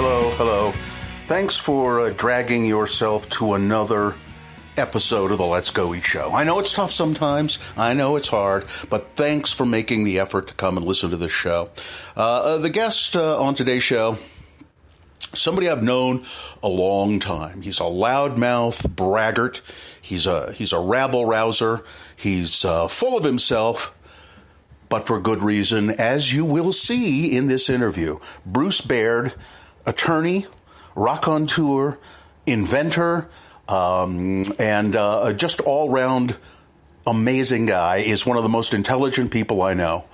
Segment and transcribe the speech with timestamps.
[0.00, 0.70] Hello, hello.
[1.26, 4.14] Thanks for uh, dragging yourself to another
[4.76, 6.30] episode of the Let's Go Eat Show.
[6.32, 7.58] I know it's tough sometimes.
[7.76, 11.16] I know it's hard, but thanks for making the effort to come and listen to
[11.16, 11.70] this show.
[12.16, 14.18] Uh, uh, the guest uh, on today's show,
[15.34, 16.22] somebody I've known
[16.62, 17.62] a long time.
[17.62, 19.62] He's a loudmouth braggart.
[20.00, 21.82] He's a he's a rabble rouser.
[22.14, 23.96] He's uh, full of himself
[24.88, 28.18] but for good reason, as you will see in this interview.
[28.46, 29.34] Bruce Baird,
[29.88, 30.46] attorney,
[30.94, 31.98] raconteur,
[32.46, 33.28] inventor,
[33.68, 36.36] um, and uh, just all round
[37.06, 40.04] amazing guy, is one of the most intelligent people I know.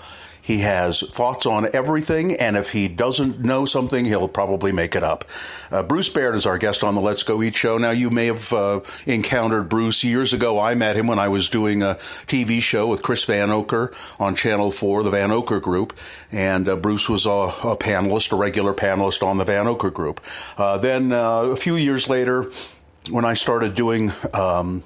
[0.45, 5.03] He has thoughts on everything, and if he doesn't know something, he'll probably make it
[5.03, 5.25] up.
[5.71, 7.79] Uh, Bruce Baird is our guest on the Let's Go Eat show.
[7.79, 10.61] Now, you may have uh, encountered Bruce years ago.
[10.61, 11.95] I met him when I was doing a
[12.27, 15.97] TV show with Chris Vanocur on Channel 4, the Vanocur Group,
[16.31, 20.21] and uh, Bruce was a, a, panelist, a regular panelist on the Vanocur Group.
[20.59, 22.51] Uh, then uh, a few years later,
[23.11, 24.83] when I started doing um,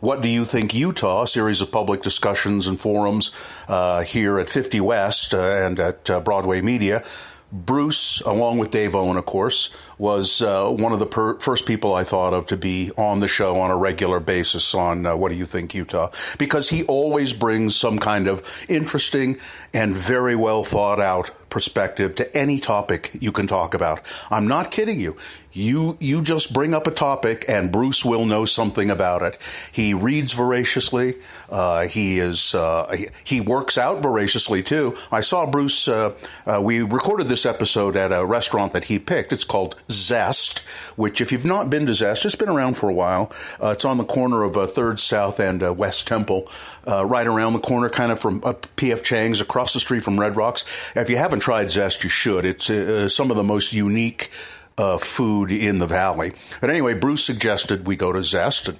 [0.00, 4.80] what Do You Think Utah, series of public discussions and forums uh, here at 50
[4.80, 7.02] West uh, and at uh, Broadway Media.
[7.50, 11.94] Bruce, along with Dave Owen, of course, was uh, one of the per- first people
[11.94, 15.32] I thought of to be on the show on a regular basis on uh, What
[15.32, 16.10] Do You Think Utah?
[16.36, 19.38] Because he always brings some kind of interesting
[19.72, 24.00] and very well thought out perspective to any topic you can talk about.
[24.30, 25.16] I'm not kidding you.
[25.52, 29.38] You you just bring up a topic and Bruce will know something about it.
[29.72, 31.14] He reads voraciously.
[31.48, 34.94] Uh, he is uh, he, he, works out voraciously too.
[35.10, 35.88] I saw Bruce.
[35.88, 36.14] Uh,
[36.46, 39.32] uh, we recorded this episode at a restaurant that he picked.
[39.32, 40.60] It's called Zest,
[40.96, 43.32] which if you've not been to Zest, it's been around for a while.
[43.60, 46.48] Uh, it's on the corner of uh, Third South and West Temple,
[46.86, 48.42] right around the corner, kind of from
[48.76, 49.02] P.F.
[49.02, 50.92] Chang's across the street from Red Rocks.
[50.94, 52.44] If you haven't tried Zest, you should.
[52.44, 52.66] It's
[53.14, 54.30] some of the most unique
[54.76, 56.32] uh, food in the valley.
[56.60, 58.68] But anyway, Bruce suggested we go to Zest.
[58.68, 58.78] And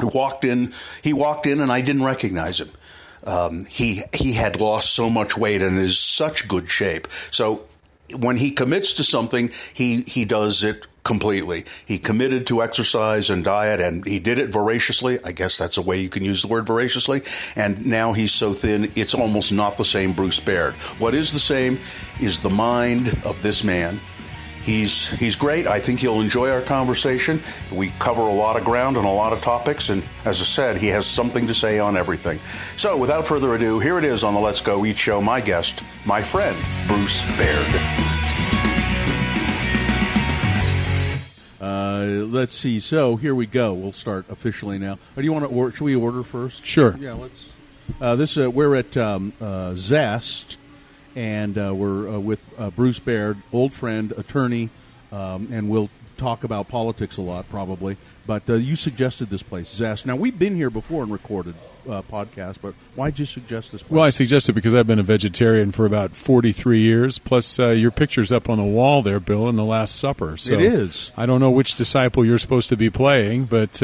[0.00, 0.72] walked in.
[1.02, 2.70] He walked in, and I didn't recognize him.
[3.24, 7.08] Um, he he had lost so much weight and is such good shape.
[7.30, 7.64] So
[8.16, 11.64] when he commits to something, he he does it completely.
[11.86, 15.18] He committed to exercise and diet, and he did it voraciously.
[15.24, 17.22] I guess that's a way you can use the word voraciously.
[17.56, 20.74] And now he's so thin, it's almost not the same Bruce Baird.
[21.00, 21.80] What is the same
[22.20, 23.98] is the mind of this man
[24.68, 25.66] He's he's great.
[25.66, 27.40] I think you'll enjoy our conversation.
[27.72, 30.76] We cover a lot of ground and a lot of topics, and as I said,
[30.76, 32.38] he has something to say on everything.
[32.76, 35.22] So, without further ado, here it is on the Let's Go Eat Show.
[35.22, 36.54] My guest, my friend
[36.86, 38.27] Bruce Baird.
[42.04, 42.80] Let's see.
[42.80, 43.74] So here we go.
[43.74, 44.98] We'll start officially now.
[45.16, 45.76] do you want to order?
[45.76, 46.64] Should we order first?
[46.64, 46.96] Sure.
[46.98, 47.14] Yeah.
[47.14, 47.48] Let's.
[48.00, 50.58] Uh, this uh, we're at um, uh, Zest
[51.16, 54.70] and uh, we're uh, with uh, Bruce Baird, old friend, attorney,
[55.10, 57.96] um, and we'll talk about politics a lot probably.
[58.26, 60.06] But uh, you suggested this place, Zest.
[60.06, 61.54] Now we've been here before and recorded
[61.88, 63.90] uh, podcasts, but why'd you suggest this place?
[63.92, 67.18] Well, I suggested it because I've been a vegetarian for about forty-three years.
[67.18, 70.36] Plus, uh, your picture's up on the wall there, Bill, in the Last Supper.
[70.36, 71.12] So it is.
[71.16, 73.82] I don't know which disciple you're supposed to be playing, but.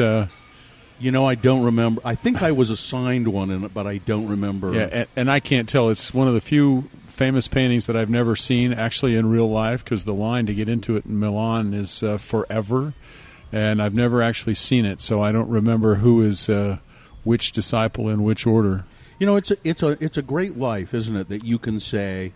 [0.97, 2.01] You know, I don't remember.
[2.05, 4.73] I think I was assigned one, in it, but I don't remember.
[4.73, 5.89] Yeah, and, and I can't tell.
[5.89, 9.83] It's one of the few famous paintings that I've never seen actually in real life
[9.83, 12.93] because the line to get into it in Milan is uh, forever,
[13.51, 16.77] and I've never actually seen it, so I don't remember who is uh,
[17.25, 18.85] which disciple in which order.
[19.19, 21.27] You know, it's a it's a it's a great life, isn't it?
[21.27, 22.31] That you can say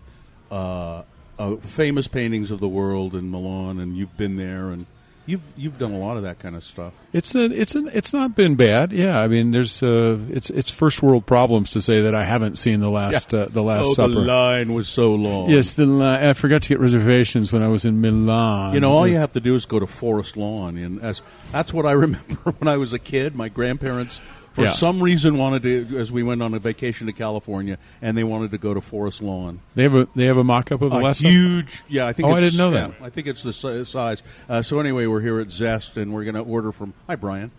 [0.50, 1.02] uh,
[1.38, 4.84] uh famous paintings of the world in Milan, and you've been there, and
[5.30, 6.92] You've you've done a lot of that kind of stuff.
[7.12, 8.90] It's a, it's an, it's not been bad.
[8.90, 12.56] Yeah, I mean, there's uh, it's it's first world problems to say that I haven't
[12.56, 14.14] seen the last uh, the last oh, supper.
[14.14, 15.50] the line was so long.
[15.50, 18.74] Yes, the I forgot to get reservations when I was in Milan.
[18.74, 21.22] You know, all you have to do is go to Forest Lawn, and as
[21.52, 23.36] that's what I remember when I was a kid.
[23.36, 24.20] My grandparents,
[24.60, 24.72] for Yeah.
[24.72, 28.50] some reason, wanted to as we went on a vacation to California, and they wanted
[28.50, 29.60] to go to Forest Lawn.
[29.74, 32.06] They have a they have a mock up of the a last huge, yeah.
[32.06, 32.28] I think.
[32.28, 32.94] Oh, I didn't know yeah, that.
[33.02, 34.22] I think it's the size.
[34.48, 36.92] Uh, so anyway, we're here at Zest, and we're going to order from.
[37.06, 37.50] Hi, Brian.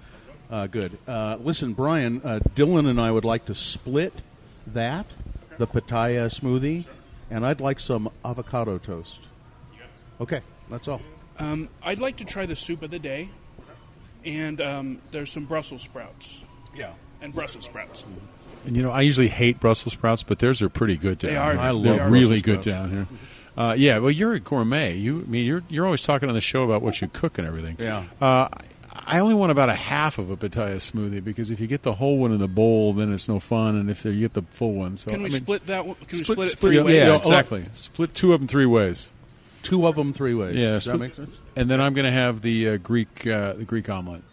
[0.50, 0.98] Uh, good.
[1.08, 2.22] Uh, listen, Brian.
[2.24, 4.14] Uh, Dylan and I would like to split
[4.68, 5.08] that
[5.58, 6.86] the pitaya smoothie,
[7.30, 9.20] and I'd like some avocado toast.
[10.20, 11.02] Okay, that's all.
[11.40, 13.30] Um, I'd like to try the soup of the day,
[14.24, 16.38] and um, there's some Brussels sprouts
[16.76, 16.92] Yeah.
[17.22, 18.06] and Brussels sprouts.
[18.66, 21.38] And you know, I usually hate Brussels sprouts, but theirs are pretty good down They
[21.38, 21.58] are.
[21.58, 23.08] I love really good down here.
[23.58, 24.96] Uh, yeah, well, you're a gourmet.
[24.96, 27.46] You, I mean, you're you're always talking on the show about what you cook and
[27.48, 27.76] everything.
[27.80, 28.06] Yeah.
[28.22, 28.48] Uh,
[28.94, 31.94] I only want about a half of a pitaya smoothie because if you get the
[31.94, 34.74] whole one in the bowl, then it's no fun, and if you get the full
[34.74, 35.86] one, so Can we I mean, split that?
[35.86, 35.96] One?
[36.08, 36.96] Can we split, split it three yeah, ways?
[37.10, 37.66] Yeah, exactly.
[37.74, 39.10] Split two of them three ways.
[39.64, 40.56] Two of them, three ways.
[40.56, 41.36] Yeah, Does that split- make sense?
[41.56, 44.24] And then I'm going to have the uh, Greek uh, the Greek omelet.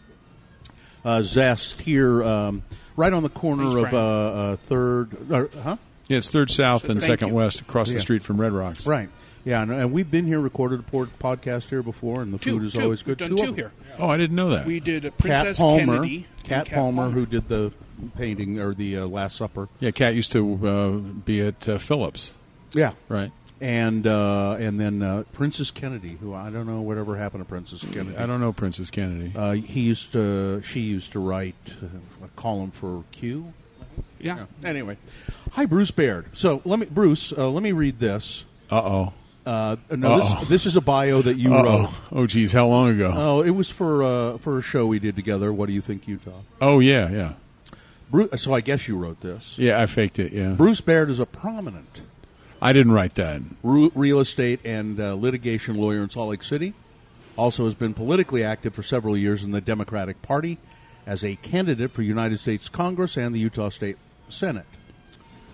[1.08, 2.62] Uh, Zest here, um,
[2.96, 5.32] right on the corner of uh, uh, Third.
[5.32, 5.76] Uh, huh?
[6.08, 7.34] Yeah, it's third south and second you.
[7.34, 7.94] west across Yeah.
[7.96, 8.86] the street from Red Rocks.
[8.86, 9.08] Right.
[9.44, 12.58] Yeah, and, and we've been here, recorded a port podcast here before, and the Two,
[12.58, 12.82] food is two.
[12.82, 13.20] always good.
[13.20, 13.70] We've done Two two of them.
[13.70, 13.72] here.
[13.98, 14.66] Oh, I didn't know that.
[14.66, 16.26] We did a Cat Princess Palmer, Kennedy.
[16.38, 17.72] and Cat Palmer, who did the
[18.16, 19.68] painting or the uh, Last Supper.
[19.80, 20.90] yeah, Kat used to uh,
[21.24, 22.32] be at uh, Phillips,
[22.74, 23.30] Yeah, right?
[23.60, 27.84] And uh, and then uh, Princess Kennedy, who I don't know whatever happened to Princess
[27.90, 28.16] Kennedy.
[28.16, 29.32] I don't know Princess Kennedy.
[29.34, 33.52] Uh, he used to, she used to write uh, a column for Q.
[34.20, 34.46] Yeah.
[34.64, 34.96] Anyway,
[35.52, 36.26] hi Bruce Baird.
[36.36, 38.44] So let me, Bruce, uh, let me read this.
[38.70, 39.12] Uh oh.
[39.46, 41.88] Uh, no, this, this is a bio that you Uh wrote.
[41.88, 42.02] oh.
[42.12, 43.10] Oh, geez, how long ago?
[43.14, 45.52] Oh, it was for uh, for a show we did together.
[45.52, 46.40] What do you think, Utah?
[46.60, 47.32] oh, yeah, yeah,
[48.10, 49.58] Bruce, so I guess you wrote this.
[49.58, 49.80] yeah.
[49.80, 50.32] I faked it.
[50.32, 52.02] Yeah, Bruce Baird is a prominent
[52.60, 53.42] I didn't write that.
[53.62, 56.74] real estate and uh, litigation lawyer in Salt Lake City.
[57.36, 60.58] Also, has been politically active for several years in the Democratic Party
[61.06, 63.96] as a candidate for United States Congress and the Utah State
[64.28, 64.66] Senate.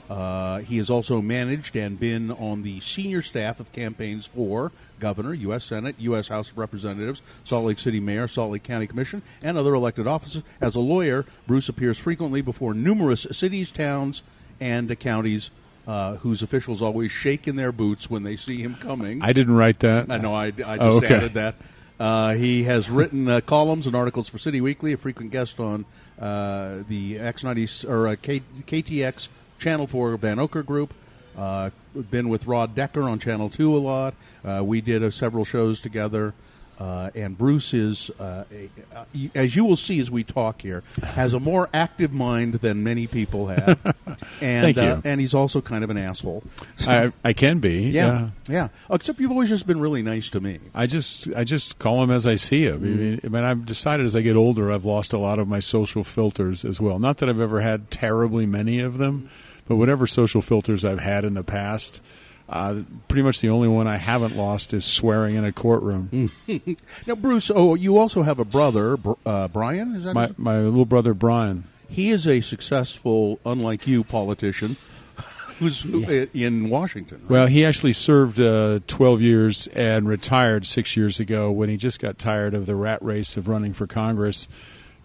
[0.09, 5.35] Uh, he has also managed and been on the senior staff of campaigns for governor,
[5.35, 5.65] U.S.
[5.65, 6.29] Senate, U.S.
[6.29, 10.43] House of Representatives, Salt Lake City Mayor, Salt Lake County Commission, and other elected offices.
[10.61, 14.23] As a lawyer, Bruce appears frequently before numerous cities, towns,
[14.61, 15.51] and counties
[15.87, 19.23] uh, whose officials always shake in their boots when they see him coming.
[19.23, 20.11] I didn't write that.
[20.11, 20.35] I know.
[20.35, 21.15] I, I just Oh, okay.
[21.15, 21.55] added that.
[22.01, 25.85] Uh, he has written uh, columns and articles for City Weekly, a frequent guest on
[26.21, 29.29] uh, the X90 or uh, K, KTX
[29.59, 30.93] Channel 4 Vanocur Group.
[31.37, 31.71] Uh,
[32.11, 34.15] been with Rod Decker on Channel 2 a lot.
[34.45, 36.33] Uh, we did uh, several shows together.
[36.79, 39.05] Uh, and Bruce is, uh, a, uh,
[39.35, 43.07] as you will see as we talk here, has a more active mind than many
[43.07, 43.79] people have,
[44.41, 44.83] and Thank you.
[44.83, 46.43] Uh, and he's also kind of an asshole.
[46.77, 47.91] So- I, I can be.
[47.91, 48.69] yeah, yeah.
[48.91, 50.59] Except you've always just been really nice to me.
[50.75, 52.75] I just I just call him as I see him.
[52.77, 55.47] I mean, I mean, I've decided as I get older, I've lost a lot of
[55.47, 56.99] my social filters as well.
[56.99, 59.31] Not that I've ever had terribly many of them,
[59.69, 62.01] but whatever social filters I've had in the past,
[62.49, 66.31] uh, pretty much the only one I haven't lost is swearing in a courtroom.
[67.07, 67.51] Now, Bruce.
[67.55, 69.97] Oh, you also have a brother, Br- uh, Brian.
[69.97, 71.65] Is that My his- my little brother Brian.
[71.89, 74.77] he is a successful, unlike you, politician
[75.59, 77.19] who's in Washington.
[77.23, 77.31] right?
[77.31, 82.01] Well, he actually served uh, 12 years and retired six years ago when he just
[82.01, 84.49] got tired of the rat race of running for Congress.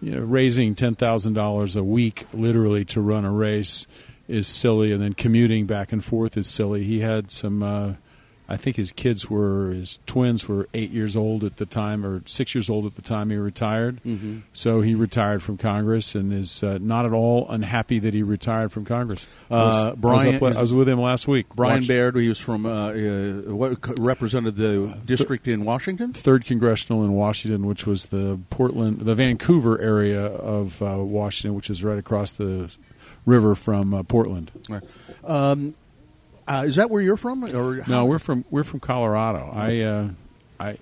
[0.02, 3.86] You know, raising $10,000 a week, literally, to run a race
[4.30, 6.84] is silly, and then commuting back and forth is silly.
[6.84, 7.62] He had some.
[7.62, 7.92] Uh,
[8.52, 12.20] I think his kids were his twins were eight years old at the time, or
[12.26, 14.00] six years old at the time he retired.
[14.04, 14.38] Mm-hmm.
[14.52, 18.72] So he retired from Congress and is uh, not at all unhappy that he retired
[18.72, 19.28] from Congress.
[19.52, 21.46] I was- Uh, I was Brian up- I was with him last week.
[21.54, 26.12] Brian Baird, he was from uh, uh, what represented the district in Washington.
[26.12, 31.70] third congressional in Washington, which was the Portland, the Vancouver area of uh, Washington, which
[31.70, 32.68] is right across the
[33.26, 34.50] river from uh, Portland.
[35.24, 35.74] Um,
[36.46, 37.44] uh, is that where you're from?
[37.44, 39.50] Or No, we're from we're from Colorado.
[39.54, 40.08] I uh,
[40.58, 40.78] I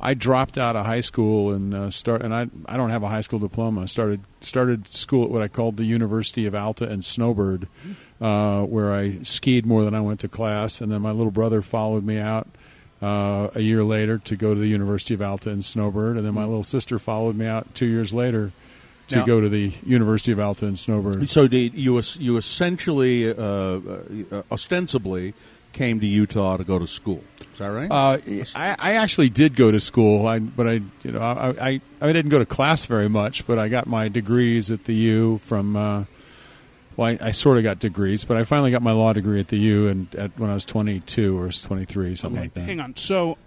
[0.00, 3.08] I dropped out of high school and uh, start and I I don't have a
[3.08, 3.88] high school diploma.
[3.88, 7.66] Started started school at what I called the University of Alta and Snowbird,
[8.20, 11.62] uh, where I skied more than I went to class, and then my little brother
[11.62, 12.46] followed me out.
[13.00, 16.34] Uh, a year later, to go to the University of Alta and Snowbird, and then
[16.34, 18.50] my little sister followed me out two years later
[19.08, 21.28] to Now- go to the University of Alta and Snowbird.
[21.28, 25.34] So did you you essentially uh, uh, ostensibly
[25.72, 27.22] came to Utah to go to school.
[27.52, 27.90] Is that right?
[27.90, 28.18] Uh,
[28.54, 30.72] I, I actually did go to school, I, but I,
[31.02, 34.08] you know, I, I, I didn't go to class very much, but I got my
[34.08, 35.76] degrees at the U from.
[35.76, 36.04] Uh,
[36.96, 39.48] well, I, I sort of got degrees, but I finally got my law degree at
[39.48, 42.60] the U, and at when I was 22 or 23, something like that.
[42.62, 42.96] Hang on.
[42.96, 43.38] So,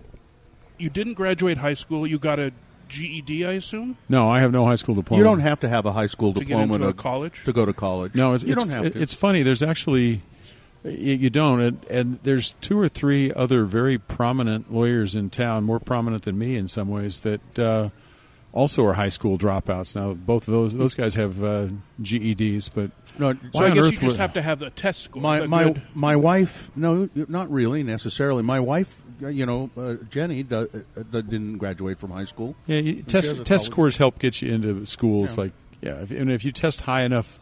[0.78, 2.08] you didn't graduate high school.
[2.08, 2.54] You got a
[2.92, 5.18] GED, I assume, No, I have no high school diploma.
[5.20, 7.44] you don't have to have a high school to get diploma into a to, college.
[7.46, 8.14] to go to college.
[8.16, 9.02] No, it's, you it's, don't have it- to.
[9.02, 9.44] It's funny.
[9.44, 10.22] There's actually
[10.84, 15.64] you, you don't, and, and there's two or three other very prominent lawyers in town,
[15.64, 17.90] more prominent than me in some ways, that uh,
[18.52, 19.96] also are high school dropouts.
[19.96, 21.68] Now, both of those those guys have uh,
[22.02, 25.04] GEDs, but no, so I guess earth you just would- have to have the test
[25.04, 25.22] score.
[25.22, 26.72] my my good- my wife.
[26.76, 28.44] No, not really necessarily.
[28.44, 32.56] My wife, you know, uh, Jenny, do, uh, didn't graduate from high school.
[32.68, 35.44] Yeah, you, test test scores help get you into schools Yeah.
[35.44, 35.52] like
[35.82, 37.40] yeah, if, and if you test high enough,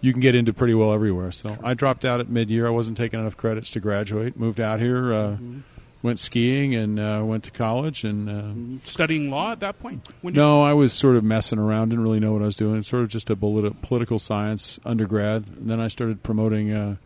[0.00, 1.30] you can get into pretty well everywhere.
[1.32, 2.66] So I dropped out at mid year.
[2.66, 4.36] I wasn't taking enough credits to graduate.
[4.36, 5.58] Moved out here, uh, Mm-hmm.
[6.02, 8.02] went skiing, and uh, went to college.
[8.02, 10.08] And uh, studying law at that point.
[10.22, 11.90] When you- no, I was sort of messing around.
[11.90, 12.82] Didn't really know what I was doing.
[12.82, 15.44] Sort of just a politi- political science undergrad.
[15.58, 16.96] And then I started promoting uh,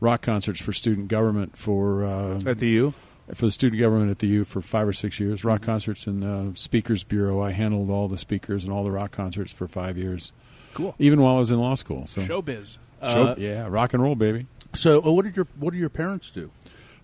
[0.00, 2.94] rock concerts for student government for uh, At the U.
[3.34, 5.40] for the student government at the U for five or six years.
[5.40, 5.48] Mm-hmm.
[5.48, 7.40] Rock concerts and uh, speakers bureau.
[7.42, 10.32] I handled all the speakers and all the rock concerts for five years.
[10.74, 10.94] Cool.
[10.98, 12.06] Even while I was in law school.
[12.06, 12.78] So showbiz.
[13.02, 14.46] Show- yeah, rock and roll, baby.
[14.74, 16.50] So, uh, what did your what did your parents do?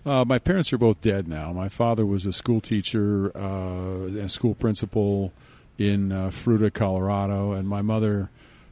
[0.07, 1.53] Uh, my parents are both dead now.
[1.53, 5.33] My father was a school teacher, uh, a school principal
[5.77, 8.31] in uh, Fruita, Colorado, and my mother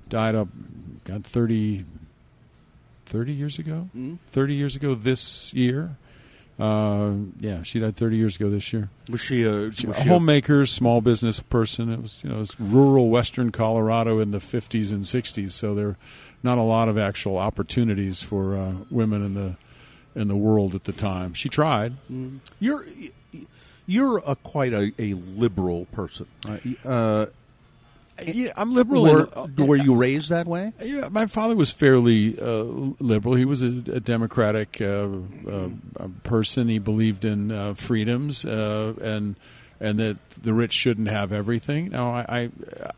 [0.09, 0.49] died up,
[1.05, 1.85] got 30,
[3.07, 3.89] 30 years ago?
[4.29, 5.97] 30 years ago this year.
[6.59, 8.89] Uh, yeah, she died 30 years ago this year.
[9.11, 11.93] Was she a, was a she homemaker, small business person.
[11.93, 15.75] It was you know it was rural western Colorado in the 50s and 60s, so
[15.75, 15.97] there were
[16.43, 19.57] not a lot of actual opportunities for uh, women in the
[20.19, 21.35] in the world at the time.
[21.35, 21.95] She tried.
[22.59, 22.87] You're
[23.87, 26.27] you're a quite a, a liberal person.
[26.85, 27.27] Uh,
[28.25, 29.03] Yeah, I'm liberal.
[29.03, 30.73] were, in- were you raised that way?
[30.81, 32.63] Yeah, my father was fairly uh,
[32.99, 33.35] liberal.
[33.35, 35.09] He was a, a democratic uh,
[35.49, 35.69] uh,
[36.23, 36.69] person.
[36.69, 39.37] He believed in uh, freedoms uh, and
[39.79, 41.91] and that the rich shouldn't have everything.
[41.91, 42.49] Now, I,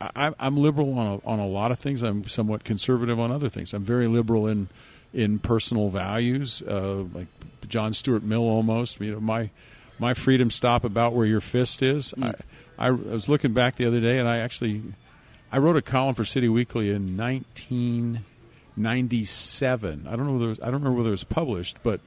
[0.01, 2.03] I, I'm liberal on a, on a lot of things.
[2.03, 3.75] I'm somewhat conservative on other things.
[3.75, 4.69] I'm very liberal in
[5.13, 7.27] in personal values, uh, like
[7.67, 9.01] John Stuart Mill almost.
[9.01, 9.51] You know, my
[9.99, 12.15] my freedom stop about where your fist is.
[12.23, 12.35] I,
[12.79, 14.83] I, I was looking back the other day, and I actually
[15.50, 20.07] I wrote a column for City Weekly in 1997.
[20.07, 22.00] I don't know whether was, I don't remember whether it was published, but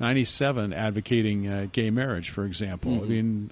[0.00, 2.94] 97 advocating uh, gay marriage, for example.
[2.94, 3.50] I mean,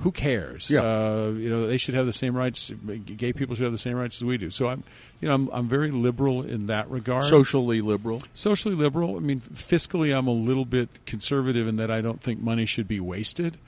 [0.00, 0.70] who cares?
[0.70, 0.80] Yeah.
[0.80, 2.72] Uh, you know, they should have the same rights.
[3.16, 4.50] Gay people should have the same rights as we do.
[4.50, 4.82] So I'm,
[5.20, 7.24] you know, I'm, I'm very liberal in that regard.
[7.24, 8.22] Socially liberal.
[8.34, 9.16] Socially liberal.
[9.16, 12.88] I mean, fiscally, I'm a little bit conservative in that I don't think money should
[12.88, 13.58] be wasted.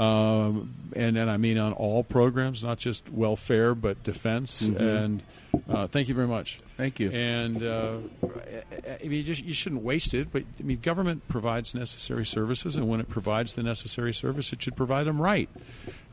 [0.00, 4.62] Um, and and I mean on all programs, not just welfare, but defense.
[4.62, 5.22] And
[5.68, 6.58] uh, thank you very much.
[6.78, 7.10] Thank you.
[7.10, 10.32] And uh, I mean, you, just, you shouldn't waste it.
[10.32, 14.62] But I mean, government provides necessary services, and when it provides the necessary service, it
[14.62, 15.50] should provide them right.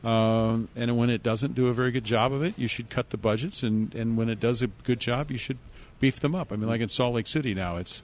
[0.04, 3.10] Um, and when it doesn't do a very good job of it, you should cut
[3.10, 3.62] the budgets.
[3.62, 5.58] And, and when it does a good job, you should
[5.98, 6.52] beef them up.
[6.52, 8.02] I mean, like in Salt Lake City now, it's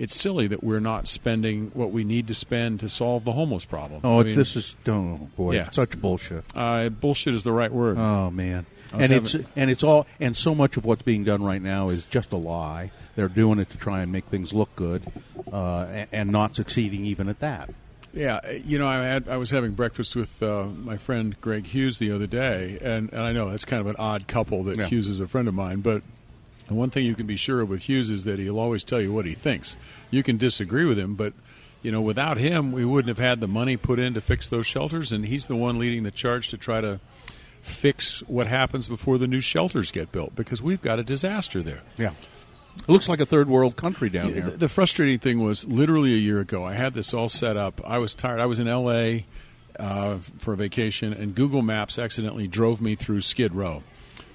[0.00, 3.66] it's silly that we're not spending what we need to spend to solve the homeless
[3.66, 4.00] problem.
[4.02, 5.70] Oh, I mean, this is oh boy, Yeah.
[5.70, 6.42] such bullshit.
[6.54, 7.98] uh, bullshit is the right word.
[7.98, 8.64] Oh man,
[8.94, 11.90] and it's having- and it's all and so much of what's being done right now
[11.90, 12.90] is just a lie.
[13.14, 15.02] They're doing it to try and make things look good,
[15.52, 17.68] uh, and, and not succeeding even at that.
[18.14, 21.98] Yeah, you know, I had I was having breakfast with uh, my friend Greg Hughes
[21.98, 24.86] the other day, and, and I know that's kind of an odd couple that Yeah.
[24.86, 26.02] Hughes is a friend of mine, but
[26.76, 29.12] one thing you can be sure of with Hughes is that he'll always tell you
[29.12, 29.76] what he thinks.
[30.10, 31.32] You can disagree with him, but
[31.82, 34.66] you know, without him, we wouldn't have had the money put in to fix those
[34.66, 37.00] shelters, and he's the one leading the charge to try to
[37.62, 41.80] fix what happens before the new shelters get built because we've got a disaster there.
[41.96, 42.12] Yeah,
[42.78, 44.44] it looks like a third world country down Yeah, here.
[44.50, 46.64] The, the frustrating thing was literally a year ago.
[46.64, 47.80] I had this all set up.
[47.86, 48.40] I was tired.
[48.40, 49.26] I was in L.A.
[49.78, 53.82] Uh, for a vacation, and Google Maps accidentally drove me through Skid Row.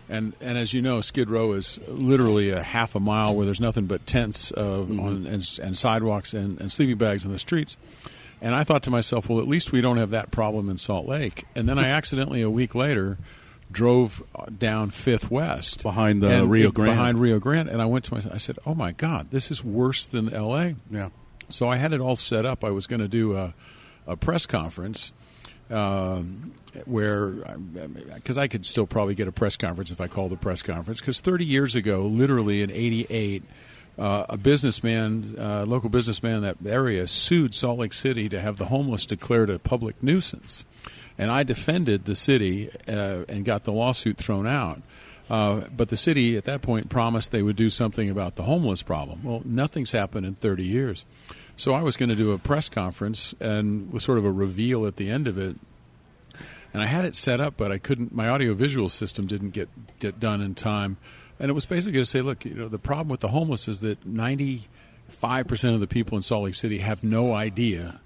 [0.08, 3.60] And and as you know, Skid Row is literally a half a mile where there's
[3.60, 7.76] nothing but tents of, on, and, and sidewalks and, and sleeping bags on the streets.
[8.42, 11.08] And I thought to myself, well, at least we don't have that problem in Salt
[11.08, 11.46] Lake.
[11.56, 13.18] And then I accidentally a week later
[13.72, 16.92] drove uh, down Fifth West Behind the and- Rio Grande.
[16.96, 18.36] Behind Rio Grande, and I went to myself.
[18.36, 21.10] I said, "Oh my God, this is worse than L.A." yeah,
[21.50, 22.64] So I had it all set up.
[22.64, 23.54] I was going to do a,
[24.06, 25.12] a press conference
[25.69, 26.53] um,
[26.86, 27.29] where,
[28.13, 31.00] because I could still probably get a press conference if I called a press conference.
[31.00, 33.43] Because 30 years ago, literally in '88,
[33.98, 38.57] uh, a businessman, uh, local businessman in that area, sued Salt Lake City to have
[38.57, 40.65] the homeless declared a public nuisance,
[41.17, 44.81] and I defended the city uh, and got the lawsuit thrown out.
[45.29, 48.84] Uh, but the city at that point promised they would do something about the homeless
[48.84, 49.24] problem.
[49.24, 51.05] Well, nothing's happened in 30 years.
[51.58, 54.86] So I was going to do a press conference and was sort of a reveal
[54.86, 55.56] at the end of it.
[56.74, 58.14] And I had it set up, but I couldn't.
[58.14, 59.70] My audiovisual system didn't get,
[60.00, 60.98] get done in time,
[61.40, 63.80] and it was basically to say, look, you know, the problem with the homeless is
[63.80, 68.02] that 95 percent of the people in Salt Lake City have no idea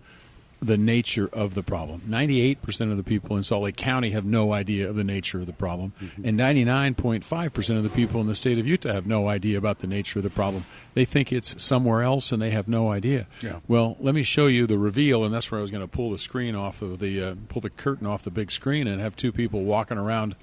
[0.61, 2.01] the nature of the problem.
[2.07, 5.45] 98% of the people in Salt Lake County have no idea of the nature of
[5.45, 5.93] the problem.
[6.01, 6.27] Mm-hmm.
[6.27, 9.87] And 99.5% of the people in the state of Utah have no idea about the
[9.87, 10.65] nature of the problem.
[10.95, 13.27] They think it's somewhere else and they have no idea.
[13.41, 13.59] Yeah.
[13.69, 16.11] Well, let me show you the reveal, and that's where I was going to pull
[16.11, 19.15] the screen off of the, uh, pull the curtain off the big screen and have
[19.15, 20.35] two people walking around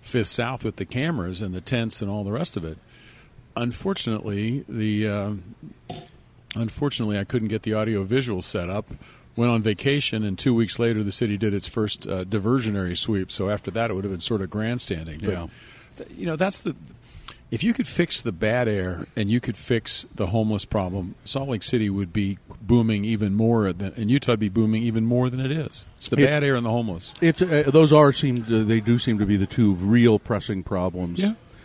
[0.00, 2.78] Fifth South with the cameras and the tents and all the rest of it.
[3.56, 5.08] Unfortunately, the.
[5.08, 5.32] Uh,
[6.56, 8.86] unfortunately, I couldn't get the audio visual set up
[9.40, 13.32] went on vacation, and two weeks later, the city did its first uh, diversionary sweep.
[13.32, 15.18] So after that, it would have been sort of grandstanding.
[15.20, 15.46] But, Yeah.
[15.96, 16.76] th- you know, that's the.
[17.50, 21.48] If you could fix the bad air and you could fix the homeless problem, Salt
[21.48, 25.28] Lake City would be booming even more, than, and Utah would be booming even more
[25.28, 25.84] than it is.
[25.96, 27.12] It's the It- bad air and the homeless.
[27.20, 30.62] It's uh, those are seem to, they do seem to be the two real pressing
[30.62, 31.20] problems.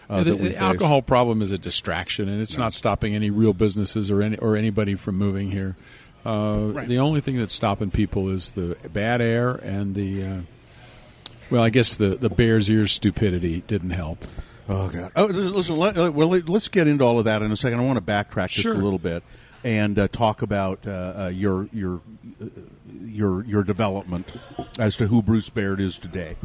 [0.08, 3.30] Uh, the, that we the alcohol problem is a distraction, and it's not stopping any
[3.30, 5.76] real businesses or any or anybody from moving here.
[6.26, 6.88] Uh, Right.
[6.88, 10.24] The only thing that's stopping people is the bad air and the.
[10.24, 10.38] Uh,
[11.50, 14.26] well, I guess the the Bears Ears stupidity didn't help.
[14.68, 15.12] Oh God!
[15.16, 15.78] Oh, listen.
[15.78, 17.80] Let, uh, well, let- let's get into all of that in a second.
[17.80, 18.74] I want to backtrack just Sure.
[18.74, 19.22] a little bit
[19.64, 20.90] and uh, talk about uh,
[21.26, 22.02] uh, your your
[22.42, 22.46] uh,
[23.04, 24.32] your your development
[24.80, 26.36] as to who Bruce Baird is today.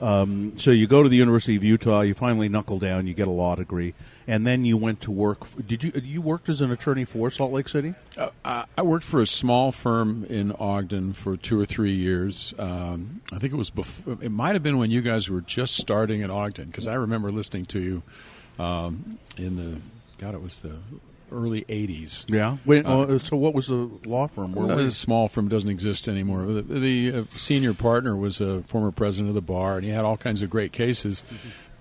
[0.00, 3.28] Um, so you go to the University of Utah, you finally knuckle down, you get
[3.28, 3.94] a law degree,
[4.26, 5.40] and then you went to work.
[5.66, 7.94] Did you you worked as an attorney for Salt Lake City?
[8.16, 12.54] Uh, I worked for a small firm in Ogden for two or three years.
[12.58, 14.18] Um, I think it was before.
[14.20, 17.30] It might have been when you guys were just starting at Ogden because I remember
[17.30, 18.02] listening to you
[18.58, 19.80] um, in the
[20.18, 20.34] God.
[20.34, 20.76] It was the
[21.30, 22.24] early '80s.
[22.28, 22.56] Yeah.
[22.64, 24.54] When, uh, so what was the law firm?
[24.54, 26.46] Where Well, a small firm doesn't exist anymore.
[26.46, 30.04] The, the uh, senior partner was a former president of the bar, and he had
[30.04, 31.22] all kinds of great cases.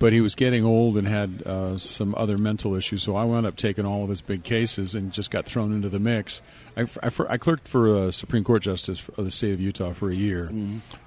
[0.06, 3.48] But he was getting old and had uh, some other mental issues, so I wound
[3.48, 6.44] up taking all of his big cases and just got thrown into the mix.
[6.78, 10.12] I, I, I clerked for a Supreme Court justice of the state of Utah for
[10.12, 10.52] a year.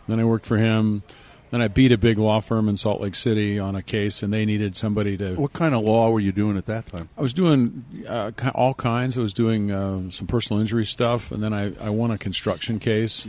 [0.09, 1.05] Then I worked for him.
[1.53, 4.33] Then I beat a big law firm in Salt Lake City on a case, and
[4.33, 7.09] they needed somebody to What kind of law were you doing at that time?
[7.17, 9.17] I was doing uh, all kinds.
[9.17, 12.81] I was doing uh, some personal injury stuff, and then I, I won a construction
[12.81, 13.29] case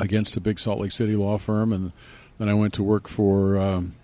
[0.00, 1.92] against a big Salt Lake City law firm, and
[2.38, 3.94] then I went to work for um,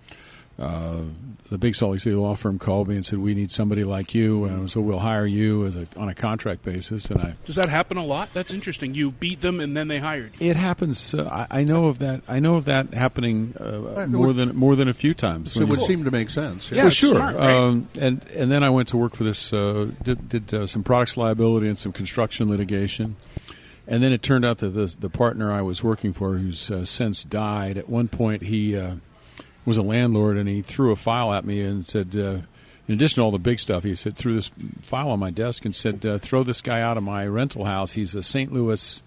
[0.59, 1.03] uh,
[1.51, 2.59] the big Salt Lake City law firm.
[2.59, 5.77] Called me and said, "We need somebody like you, and so we'll hire you as
[5.77, 8.31] a, on a contract basis." And I Does that happen a lot?
[8.33, 8.95] That's interesting.
[8.95, 10.51] You beat them and then they hired you.
[10.51, 11.14] it happens.
[11.14, 12.23] Uh, I, I know of that.
[12.27, 15.53] I know of that happening uh, more than more than a few times.
[15.53, 16.73] So it would you- seem to make sense.
[16.73, 17.11] Yeah, well, sure.
[17.11, 17.51] smart, right?
[17.55, 19.53] um, and and then I went to work for this.
[19.53, 23.16] Uh, did did uh, some products liability and some construction litigation.
[23.88, 26.85] And then it turned out that the the partner I was working for, who's uh,
[26.85, 28.97] since died, at one point he uh,
[29.66, 32.16] was a landlord, and he threw a file at me and said.
[32.16, 32.38] Uh,
[32.88, 34.52] in addition to all the big stuff, he said threw this
[34.83, 37.90] file on my desk and said, uh, "Throw this guy out of my rental house.
[37.90, 38.52] He's a St.
[38.52, 39.02] Louis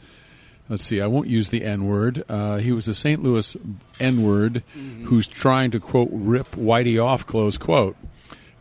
[0.69, 2.24] let's see, I won't use the N word.
[2.30, 3.22] Uh, he was a St.
[3.22, 3.58] Louis
[4.00, 4.63] N word
[5.06, 7.98] who's trying to quote rip Whitey off, close quote.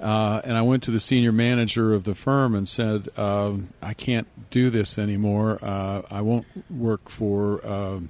[0.01, 3.95] Uh, and I went to the senior manager of the firm and said, um, I
[3.95, 5.59] can't do this anymore.
[5.61, 8.01] Uh, I won't work for.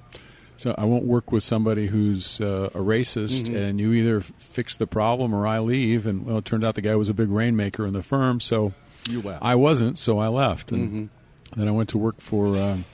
[0.58, 4.86] So I won't work with somebody who's uh, a racist, and you either fix the
[4.88, 6.04] problem or I leave.
[6.04, 8.74] And well, it turned out the guy was a big rainmaker in the firm, so
[9.08, 9.42] You left.
[9.42, 10.72] I wasn't, so I left.
[10.72, 11.10] And
[11.56, 12.56] then I went to work for.
[12.56, 12.84] Um,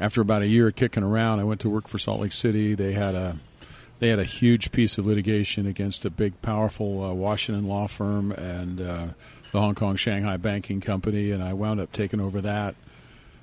[0.00, 2.74] after about a year of kicking around, I went to work for Salt Lake City.
[2.74, 3.36] They had a
[3.98, 8.32] they had a huge piece of litigation against a big, powerful uh, Washington law firm
[8.32, 9.06] and uh,
[9.52, 12.74] the Hong Kong Shanghai Banking Company, and I wound up taking over that.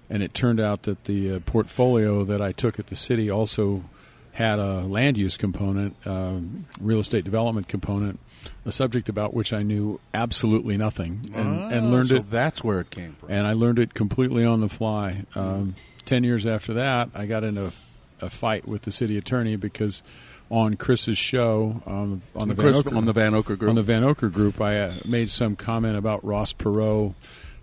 [0.09, 3.83] And it turned out that the uh, portfolio that I took at the city also
[4.31, 8.19] had a land use component, um, real estate development component,
[8.65, 12.63] a subject about which I knew absolutely nothing, and, and learned it so it That's
[12.63, 13.29] where it came from.
[13.29, 15.25] and I learned it completely on the fly.
[15.35, 19.57] Um, Ten years after that, I got into a, a fight with the city attorney
[19.57, 20.01] because
[20.49, 23.69] on Chris's show on, on the Chris, Vanocur, on the Vanocur group.
[23.69, 27.13] on the Vanocur group, I uh, made some comment about Ross Perot.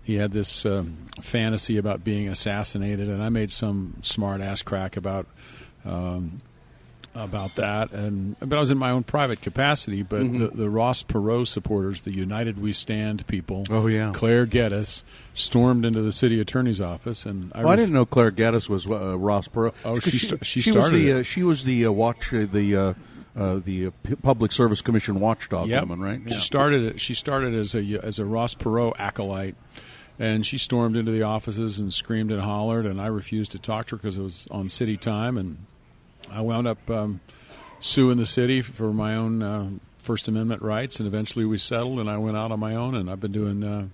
[0.07, 4.95] He had this um, fantasy about being assassinated, and I made some smart ass crack
[4.95, 5.25] about
[5.85, 6.41] um,
[7.13, 10.03] about that, and but I was in my own private capacity.
[10.03, 10.37] But Mm-hmm.
[10.39, 14.11] the, the Ross Perot supporters, the United We Stand people, Oh, yeah.
[14.13, 18.31] Claire Geddes stormed into the city attorney's office, and I, Well, I didn't know Claire
[18.31, 19.73] Geddes was uh, Ross Perot.
[19.83, 22.75] Oh, she sta- she was started the uh, she was the uh, watch uh, the
[22.77, 22.93] uh,
[23.35, 25.81] uh, the uh, P- Public Service Commission watchdog Yep.
[25.87, 26.21] woman, right?
[26.31, 27.01] She started it.
[27.01, 29.55] She started as a as a Ross Perot acolyte,
[30.19, 32.85] and she stormed into the offices and screamed and hollered.
[32.85, 35.57] And I refused to talk to her because it was on city time, and
[36.31, 37.21] I wound up um,
[37.79, 39.69] suing the city for my own uh,
[40.01, 40.99] First Amendment rights.
[40.99, 43.63] And eventually we settled, and I went out on my own, and I've been doing.
[43.63, 43.87] Uh,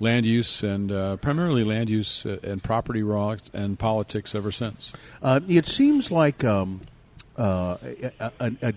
[0.00, 4.92] Land use and uh, primarily land use uh, and property law and politics ever since.
[5.20, 6.82] Uh, it seems like, um,
[7.36, 8.74] uh, a, a, a, a-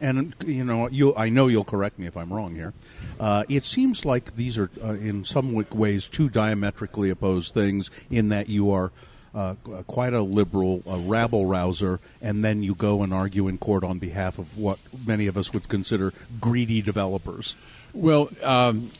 [0.00, 2.72] and you know, you I know you'll correct me if I'm wrong here.
[3.18, 7.90] Uh, it seems like these are, uh, in some ways, two diametrically opposed things.
[8.10, 8.92] In that you are.
[9.34, 9.54] Uh,
[9.88, 13.98] quite a liberal, a rabble rouser, and then you go and argue in court on
[13.98, 17.56] behalf of what many of us would consider greedy developers.
[17.92, 18.90] Well, um,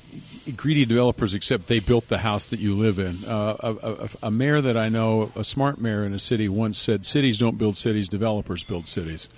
[0.56, 3.24] greedy developers, except they built the house that you live in.
[3.24, 6.78] Uh, a, a, a mayor that I know, a smart mayor in a city, once
[6.78, 9.28] said, "Cities don't build cities; developers build cities."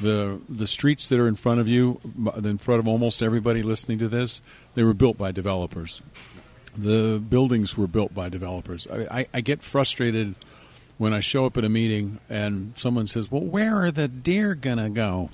[0.00, 2.00] The the streets that are in front of you,
[2.44, 4.42] in front of almost everybody listening to this,
[4.74, 6.02] they were built by developers.
[6.76, 8.86] The buildings were built by developers.
[8.86, 10.34] I, I, I get frustrated
[10.98, 14.54] when I show up at a meeting and someone says, "Well, where are the deer
[14.54, 15.30] gonna go?"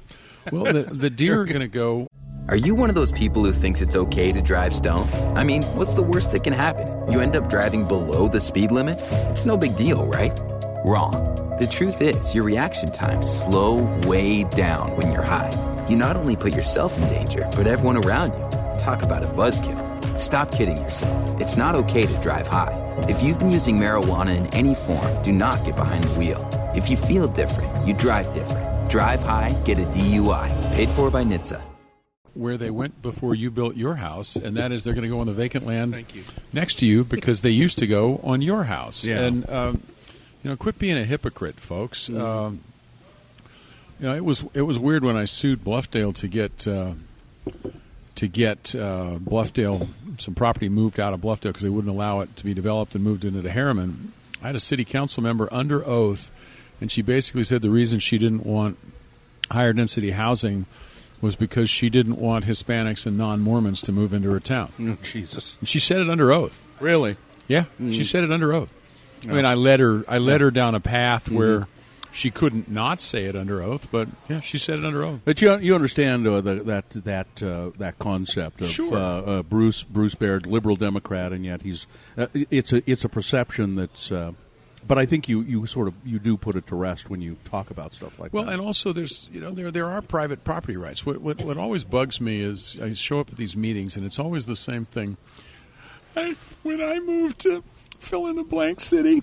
[0.52, 2.08] Well, the, the deer are gonna go
[2.48, 5.06] Are you one of those people who thinks it's okay to drive stone?
[5.36, 7.10] I mean, what's the worst that can happen?
[7.10, 8.98] You end up driving below the speed limit?
[9.30, 10.36] It's no big deal, right?
[10.84, 11.12] Wrong.
[11.58, 15.52] The truth is, your reaction times slow way down when you're high.
[15.88, 18.80] You not only put yourself in danger, but everyone around you.
[18.84, 19.78] Talk about a buzzkill.
[20.18, 21.40] Stop kidding yourself.
[21.40, 22.76] It's not okay to drive high.
[23.08, 26.48] If you've been using marijuana in any form, do not get behind the wheel.
[26.74, 28.90] If you feel different, you drive different.
[28.90, 30.74] Drive high, get a DUI.
[30.74, 31.62] Paid for by NHTSA.
[32.34, 35.20] where they went before you built your house, and that is they're going to go
[35.20, 36.04] on the vacant land
[36.52, 39.04] next to you because they used to go on your house.
[39.04, 39.20] Yeah.
[39.20, 39.82] And um,
[40.42, 42.08] you know, quit being a hypocrite, folks.
[42.08, 42.60] Um,
[44.00, 46.92] you know, it was it was weird when I sued Bluffdale to get uh,
[48.16, 52.34] to get uh, Bluffdale some property moved out of Bluffdale because they wouldn't allow it
[52.36, 54.08] to be developed and moved into the Herriman.
[54.42, 56.32] I had a city council member under oath,
[56.80, 58.76] and she basically said the reason she didn't want
[59.50, 60.66] higher density housing
[61.20, 64.72] was because she didn't want Hispanics and non Mormons to move into her town.
[64.80, 66.64] Oh, Jesus, And she said it under oath.
[66.80, 67.16] really?
[67.48, 68.72] Yeah, she said it under oath.
[69.28, 70.04] I mean, I led her.
[70.08, 71.66] I led her down a path where
[72.12, 75.20] she couldn't not say it under oath, but yeah, she said it under oath.
[75.24, 78.94] But you you understand uh, the, that that uh, that concept of Sure.
[78.94, 81.86] uh, uh, Bruce Bruce Baird, liberal Democrat, and yet he's
[82.18, 84.12] uh, it's a it's a perception that's.
[84.12, 84.32] Uh,
[84.84, 87.36] but I think you, you sort of you do put it to rest when you
[87.44, 88.48] talk about stuff like Well, that.
[88.48, 91.06] Well, and also there's you know there there are private property rights.
[91.06, 94.18] What what, what always bugs me is I show up at these meetings and it's
[94.18, 95.16] always the same thing.
[96.16, 97.62] I, when I moved to
[98.02, 99.22] fill in the blank city,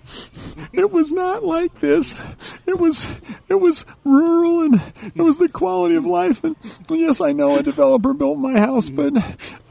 [0.74, 2.22] it was not like this.
[2.65, 3.08] It was
[3.50, 4.82] it was rural and
[5.15, 6.44] it was the quality of life.
[6.44, 6.56] And,
[6.89, 9.13] yes, I know a developer built my house, but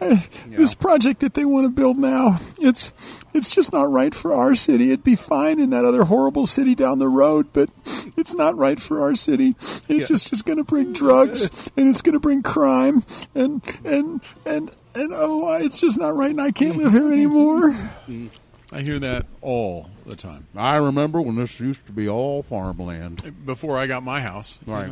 [0.00, 2.92] I, this project that they want to build now, it's
[3.34, 4.88] it's just not right for our city.
[4.88, 7.70] It'd be fine in that other horrible city down the road, but
[8.16, 9.54] it's not right for our city.
[9.88, 14.20] It just is going to bring drugs and it's going to bring crime and and
[14.44, 17.70] and and oh, it's just not right, and I can't live here anymore.
[17.70, 18.28] Mm-hmm.
[18.72, 20.46] I hear that all the time.
[20.56, 23.32] I remember when this used to be all farmland.
[23.46, 24.90] Before I got my house, Right.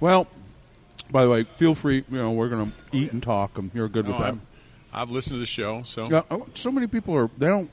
[0.00, 0.26] Well,
[1.10, 2.04] by the way, feel free.
[2.10, 4.28] You know, we're going to eat and talk, and you're good No, with that.
[4.28, 4.40] I'm,
[4.92, 7.70] I've listened to the show, so Uh, oh, so many people are they don't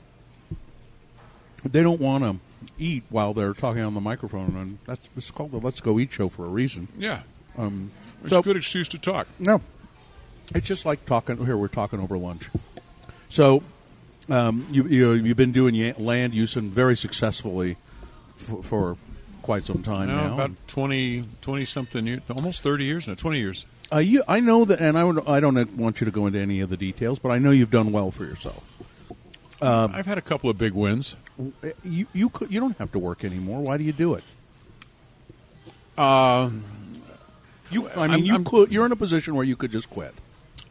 [1.64, 2.36] they don't want to
[2.78, 6.12] eat while they're talking on the microphone, and that's it's called the Let's Go Eat
[6.12, 6.88] show for a reason.
[6.96, 7.20] yeah,
[7.56, 7.90] Um,
[8.22, 9.28] it's so a good excuse to talk.
[9.38, 9.60] no,
[10.54, 11.44] it's just like talking.
[11.44, 12.50] Here we're talking over lunch.
[13.28, 13.62] So
[14.32, 17.76] um, you, you you've been doing land use and very successfully
[18.36, 18.96] for, for
[19.42, 20.34] quite some time No, now.
[20.34, 23.66] about 20, 20 something years, almost thirty years now, twenty years.
[23.92, 26.38] Uh, you, I know that, and I, would, I don't want you to go into
[26.38, 28.64] any of the details, but I know you've done well for yourself.
[29.60, 31.14] I've had a couple of big wins.
[31.38, 33.60] Uh, You you could, you don't have to work anymore.
[33.60, 34.24] Why do you do it?
[35.98, 36.50] Uh,
[37.70, 38.72] You, I mean, I'm- you I'm- could.
[38.72, 40.14] You're in a position where you could just quit.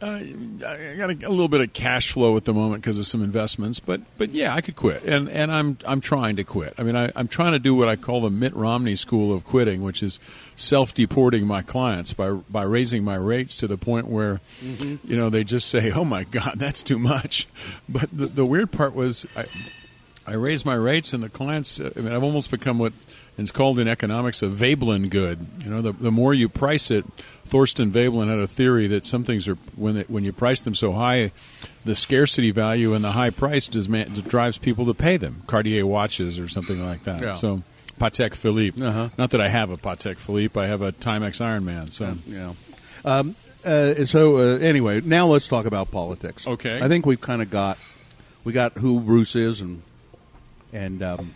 [0.02, 0.20] Uh,
[0.66, 3.22] I got a, a little bit of cash flow at the moment because of some
[3.22, 6.74] investments, but but yeah, I could quit, and and I'm I'm trying to quit.
[6.80, 9.44] I mean, I, I'm trying to do what I call the Mitt Romney school of
[9.44, 10.20] quitting, which is
[10.56, 15.44] self-deporting my clients by by raising my rates to the point where, you know, they
[15.44, 17.48] just say, "Oh my God, that's too much."
[17.88, 19.46] But the, the weird part was, I,
[20.26, 21.80] I raise my rates, and the clients.
[21.80, 22.94] I mean, I've almost become what
[23.38, 25.46] is called in economics a Veblen good.
[25.64, 27.06] You know, the, the more you price it,
[27.46, 30.76] Thorstein Veblen had a theory that some things are when it, when you price them
[30.76, 31.32] so high,
[31.86, 35.44] the scarcity value and the high price does man, drives people to pay them.
[35.48, 37.22] Cartier watches or something like that.
[37.22, 37.34] Yeah.
[37.34, 37.64] So.
[38.00, 38.84] Patek Philippe.
[38.84, 39.10] Uh-huh.
[39.16, 40.60] Not that I have a Patek Philippe.
[40.60, 41.92] I have a Timex Ironman.
[41.92, 42.54] So Yeah.
[43.06, 46.48] Um, uh, so uh, anyway, now let's talk about politics.
[46.48, 46.80] Okay.
[46.82, 47.78] I think we've kind of got
[48.44, 49.84] we got who Bruce is and
[50.74, 51.36] and um,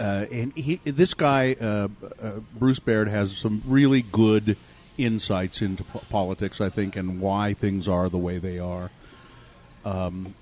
[0.00, 1.88] uh, and he this guy uh,
[2.20, 4.56] uh, Bruce Baird has some really good
[4.98, 6.60] insights into po- politics.
[6.60, 8.90] I think and why things are the way they are.
[9.84, 10.34] Um,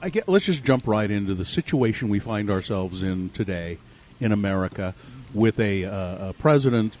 [0.00, 0.28] I get.
[0.28, 3.78] Let's just jump right into the situation we find ourselves in today
[4.20, 4.94] in America
[5.34, 6.94] with a, uh, a president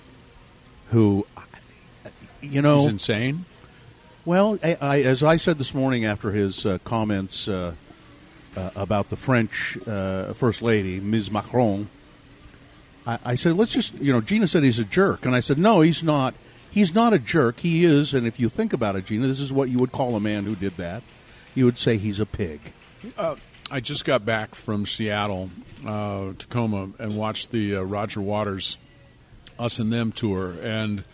[0.90, 1.26] who,
[2.40, 3.44] you know, he's insane.
[4.24, 7.48] well, I, I, as I said this morning after his uh, comments
[8.58, 11.30] uh, uh, about the French uh, First Lady, Ms.
[11.30, 11.88] Macron,
[13.06, 15.24] I, I said, let's just, you know, Gina said he's a jerk.
[15.24, 16.34] And I said, no, he's not.
[16.70, 17.60] He's not a jerk.
[17.60, 20.16] He is, and if you think about it, Gina, this is what you would call
[20.16, 21.02] a man who did that.
[21.54, 22.60] You would say he's a pig.
[23.70, 25.50] I just got back from Seattle,
[25.86, 28.76] uh, Tacoma, and watched the uh, Roger Waters
[29.58, 31.04] "Us and Them" tour, and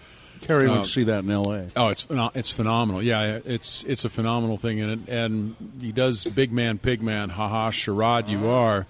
[0.44, 1.70] Terry went Uh, to see that in L.A.
[1.76, 3.02] oh, it's it's phenomenal.
[3.02, 7.30] Yeah, it's it's a phenomenal thing, and it, and he does Big Man, Pig Man,
[7.30, 8.87] haha, charade you are,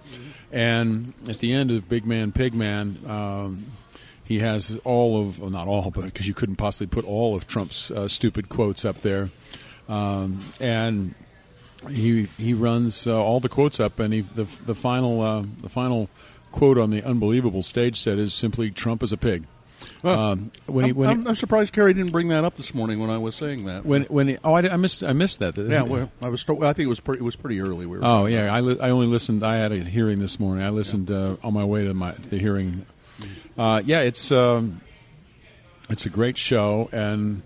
[0.52, 2.98] and at the end of Big Man, Pig Man.
[3.06, 3.66] Um,
[4.26, 7.46] he has all of, well, not all, but because you couldn't possibly put all of
[7.46, 9.28] Trump's uh, stupid quotes up there,
[9.86, 11.14] um, and
[11.90, 15.68] he he runs uh, all the quotes up, and he the the final uh, the
[15.68, 16.08] final
[16.52, 19.44] quote on the unbelievable stage set is simply "Trump is a pig."
[20.06, 22.74] Um, when he I'm, when I'm, he, I'm surprised Kerry didn't bring that up this
[22.74, 23.84] morning when I was saying that.
[23.84, 26.48] when when he, oh I, I missed I missed that yeah, well, I was.
[26.48, 27.20] I think it was pretty.
[27.20, 27.86] It was pretty early.
[27.86, 28.04] We were.
[28.04, 31.10] oh yeah I, li- I only listened I had a hearing this morning I listened
[31.10, 32.86] uh, on my way to my the hearing
[33.56, 34.80] uh, yeah it's um,
[35.88, 37.42] it's a great show and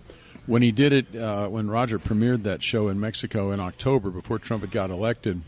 [0.47, 4.39] when he did it uh, when Roger premiered that show in Mexico in October before
[4.39, 5.43] Trump had got elected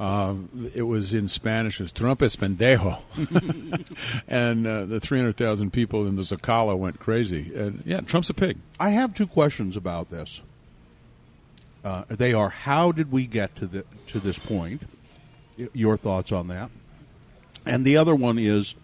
[0.00, 0.34] uh,
[0.74, 1.80] it was in Spanish.
[1.80, 2.98] It was Trump es pendejo,
[4.28, 7.52] and uh, the three hundred thousand people in the Zocalo went crazy.
[7.54, 8.58] And yeah, Trump's a pig.
[8.78, 10.40] I have two questions about this.
[11.84, 14.82] Uh, they are: How did we get to the to this point?
[15.72, 16.70] Your thoughts on that?
[17.66, 18.76] And the other one is: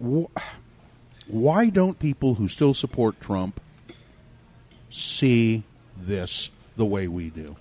[0.00, 0.30] wh-
[1.26, 3.60] Why don't people who still support Trump
[4.90, 5.64] see
[5.96, 7.56] this the way we do?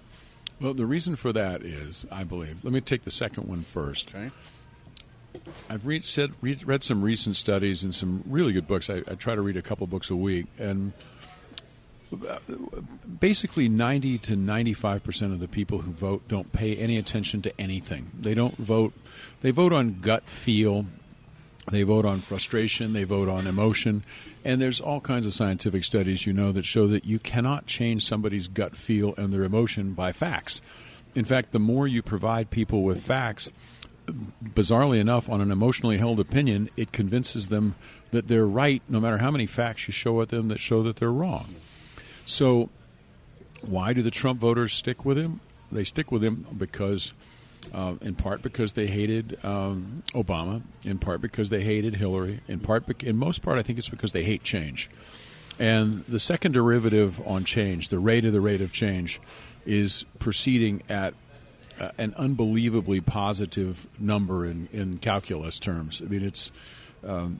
[0.61, 2.63] Well, the reason for that is, I believe.
[2.63, 4.13] Let me take the second one first.
[4.15, 4.31] Okay.
[5.69, 8.89] I've read, said, read, read some recent studies and some really good books.
[8.89, 10.93] I, I try to read a couple books a week, and
[12.13, 12.37] uh,
[13.19, 17.61] basically 90 to 95 percent of the people who vote don't pay any attention to
[17.61, 18.11] anything.
[18.17, 18.93] They don't vote.
[19.41, 20.85] They vote on gut feel.
[21.71, 22.93] They vote on frustration.
[22.93, 24.03] They vote on emotion.
[24.45, 28.03] And there's all kinds of scientific studies, you know, that show that you cannot change
[28.05, 30.61] somebody's gut feel and their emotion by facts.
[31.15, 33.51] In fact, the more you provide people with facts,
[34.07, 37.73] bizarrely enough, on an emotionally held opinion, it convinces them
[38.11, 40.97] that they're right, no matter how many facts you show at them that show that
[40.97, 41.55] they're wrong.
[42.27, 42.69] So,
[43.61, 45.39] why do the Trump voters stick with him?
[45.71, 47.13] They stick with him because,
[47.73, 52.59] uh, in part, because they hated um, Obama, in part because they hated Hillary, in
[52.59, 54.89] part, bec- in most part, I think it's because they hate change.
[55.57, 59.21] And the second derivative on change, the rate of the rate of change,
[59.65, 61.13] is proceeding at
[61.79, 66.01] uh, an unbelievably positive number in, in calculus terms.
[66.01, 66.51] I mean, it's
[67.05, 67.39] um,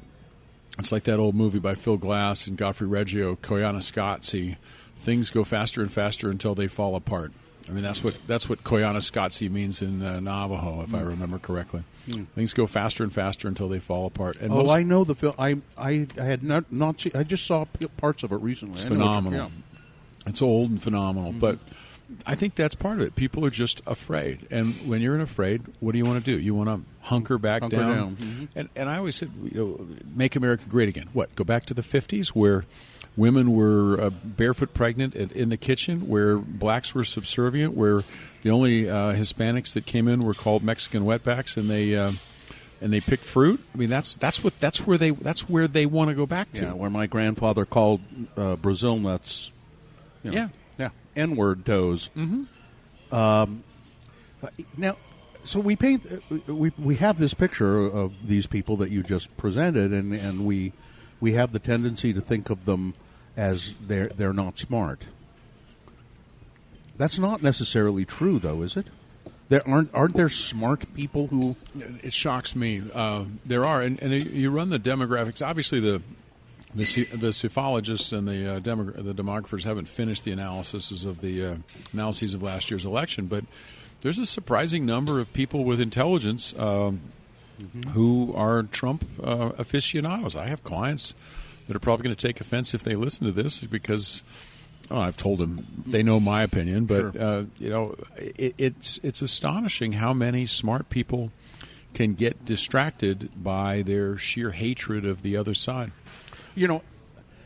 [0.77, 4.57] it's like that old movie by Phil Glass and Godfrey Reggio, Koyaanisqatsi.
[4.97, 7.31] Things go faster and faster until they fall apart.
[7.67, 11.83] I mean, that's what that's what Koyaanisqatsi means in uh, Navajo, if I remember correctly.
[12.35, 14.37] Things go faster and faster until they fall apart.
[14.39, 15.33] And Oh, most- I know the film.
[15.39, 17.13] I I I had not not seen.
[17.15, 17.65] I just saw
[17.97, 18.75] parts of it recently.
[18.75, 19.51] It's phenomenal.
[20.27, 21.57] It's old and phenomenal, but
[22.25, 23.15] I think that's part of it.
[23.15, 26.39] People are just afraid, and when you're afraid, what do you want to do?
[26.39, 28.47] You want to hunker back Hunker down, down, mhm.
[28.55, 31.09] and and I always said, you know, make America great again.
[31.13, 31.33] What?
[31.35, 32.65] Go back to the '50s where
[33.17, 38.03] women were uh, barefoot pregnant in, in the kitchen, where blacks were subservient, where
[38.43, 41.95] the only uh, Hispanics that came in were called Mexican wetbacks, and they.
[41.95, 42.11] Uh,
[42.81, 43.63] and they picked fruit.
[43.73, 46.51] I mean, that's that's what that's where they that's where they want to go back
[46.53, 46.61] to.
[46.61, 48.01] Yeah, where my grandfather called
[48.35, 49.51] uh, Brazil nuts.
[50.23, 50.47] You know, Yeah.
[50.77, 52.09] yeah, N word toes.
[52.17, 53.15] Mm-hmm.
[53.15, 53.63] Um,
[54.43, 54.97] uh, now,
[55.45, 56.05] so we paint.
[56.11, 60.45] uh, We we have this picture of these people that you just presented, and and
[60.45, 60.73] we
[61.21, 62.93] we have the tendency to think of them
[63.37, 65.05] as they're they're not smart.
[66.97, 68.87] That's not necessarily true, though, is it?
[69.49, 71.55] There aren't aren't there smart people who
[72.01, 72.81] It shocks me.
[72.93, 75.45] Uh, there are, and, and you run the demographics.
[75.45, 76.01] Obviously, the
[76.73, 81.45] the, the psephologists and the uh, demogra- the demographers haven't finished the analyses of the
[81.45, 81.55] uh,
[81.93, 83.45] analyses of last year's election, but
[84.01, 86.99] there's a surprising number of people with intelligence um,
[87.89, 90.35] who are Trump uh, aficionados.
[90.35, 91.15] I have clients
[91.67, 94.23] that are probably going to take offense if they listen to this because.
[94.91, 99.23] Oh, I've told them they know my opinion, but uh, you know, it, it's it's
[99.23, 101.31] astonishing how many smart people
[101.95, 105.91] can get distracted by their sheer hatred of the other side.
[106.53, 106.83] you know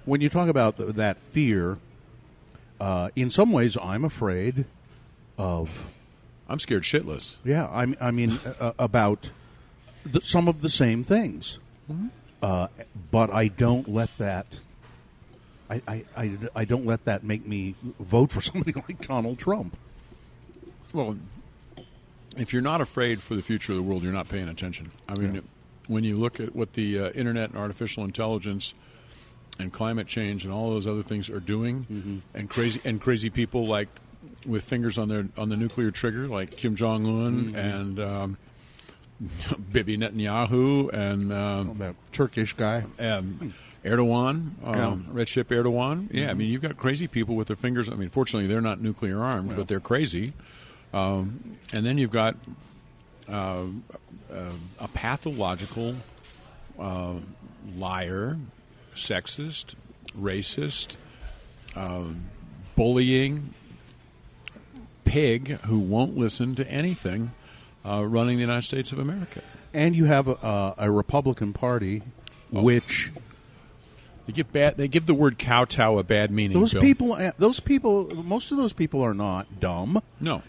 [0.04, 1.78] when you talk about th- that fear.
[2.82, 4.66] Uh, in some ways, I'm afraid
[5.38, 5.88] of
[6.48, 7.38] I'm scared shitless.
[7.44, 9.32] Yeah, I, I mean uh, about
[10.06, 11.60] the, some of the same things,
[12.42, 12.68] uh,
[13.12, 14.48] but I don't let that.
[15.70, 19.78] I, I, I, I don't let that make me vote for somebody like Donald Trump.
[20.94, 21.18] Well,
[22.38, 24.92] if you're not afraid for the future of the world, you're not paying attention.
[25.08, 25.44] I mean,
[25.88, 28.74] when you look at what the uh, internet and artificial intelligence
[29.60, 33.68] and climate change and all those other things are doing, and crazy and crazy people
[33.68, 33.90] like
[34.48, 38.38] with fingers on their on the nuclear trigger, like Kim Jong Un and um,
[39.72, 42.86] Bibi Netanyahu and um, That Turkish guy.
[43.00, 43.54] um,
[43.84, 45.24] Erdogan, um, Yeah.
[45.24, 46.08] Recep Erdogan.
[46.12, 47.90] Yeah, I mean, you've got crazy people with their fingers.
[47.90, 50.34] I mean, fortunately, they're not nuclear armed, but they're crazy.
[50.94, 52.36] Um, and then you've got
[53.30, 53.64] uh,
[54.34, 55.96] uh, a pathological
[56.78, 57.14] uh,
[57.78, 58.38] liar,
[58.96, 59.76] sexist,
[60.20, 60.98] racist,
[61.76, 62.26] um,
[62.76, 63.54] bullying
[65.06, 67.32] pig who won't listen to anything
[67.86, 69.42] uh, running the United States of America.
[69.74, 72.02] And you have a, a Republican Party,
[72.52, 73.12] which
[74.26, 74.78] They give bad.
[74.78, 76.60] They give the word kowtow a bad meaning.
[76.60, 76.82] those Bill.
[76.82, 80.42] people, uh, those people, most of those people are not dumb, No,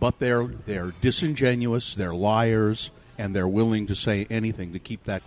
[0.00, 5.22] but they're they're disingenuous, they're liars, and they're willing to say anything to keep that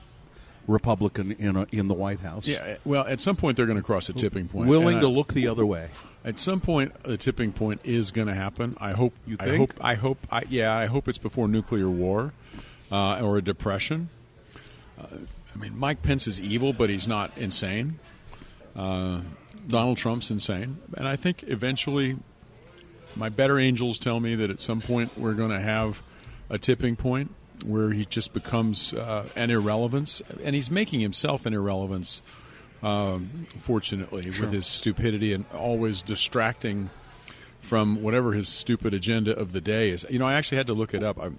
[0.67, 2.47] Republican in a, in the White House.
[2.47, 4.67] Yeah, well, at some point they're going to cross a tipping point.
[4.67, 5.89] willing to look the other way.
[6.25, 8.75] At some point, the tipping point is going to happen.
[8.79, 9.13] I hope.
[9.25, 9.57] You I think?
[9.57, 9.73] hope.
[9.83, 10.17] I hope.
[10.31, 12.33] I, yeah, I hope it's before nuclear war
[12.91, 14.09] uh, or a depression.
[14.99, 15.05] Uh,
[15.53, 17.99] I mean, Mike Pence is evil, but he's not insane.
[18.75, 19.21] Uh,
[19.67, 22.17] Donald Trump's insane, and I think eventually,
[23.15, 26.01] my better angels tell me that at some point we're going to have
[26.49, 27.33] a tipping point
[27.65, 32.21] where he just becomes uh, an irrelevance, and he's making himself an irrelevance.
[32.81, 36.89] Um, fortunately, with his stupidity and always distracting
[37.59, 40.05] from whatever his stupid agenda of the day is.
[40.09, 41.19] You know, I actually had to look it up.
[41.19, 41.29] I,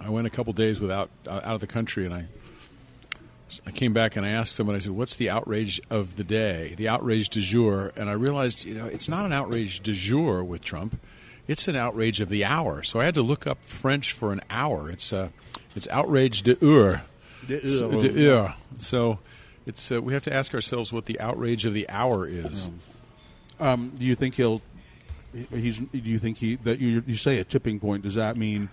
[0.00, 2.26] I went a couple days without uh, out of the country, and I
[3.66, 4.76] I came back and I asked someone.
[4.76, 6.74] I said, "What's the outrage of the day?
[6.76, 10.42] The outrage du jour?" And I realized, you know, it's not an outrage du jour
[10.42, 11.00] with Trump.
[11.48, 12.82] It's an outrage of the hour.
[12.82, 14.90] So I had to look up French for an hour.
[14.90, 15.28] It's uh,
[15.74, 17.02] it's outrage de heure.
[17.48, 18.54] So, de heure.
[18.78, 19.18] So
[19.66, 22.68] it's uh, we have to ask ourselves what the outrage of the hour is.
[23.60, 24.60] Um, do you think he'll?
[25.50, 25.78] He's.
[25.78, 28.02] Do you think he that you, you say a tipping point?
[28.02, 28.68] Does that mean,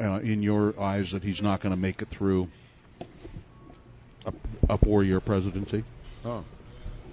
[0.00, 2.48] uh, in your eyes, that he's not going to make it through
[4.26, 4.32] a,
[4.70, 5.84] a four-year presidency?
[6.24, 6.44] Oh.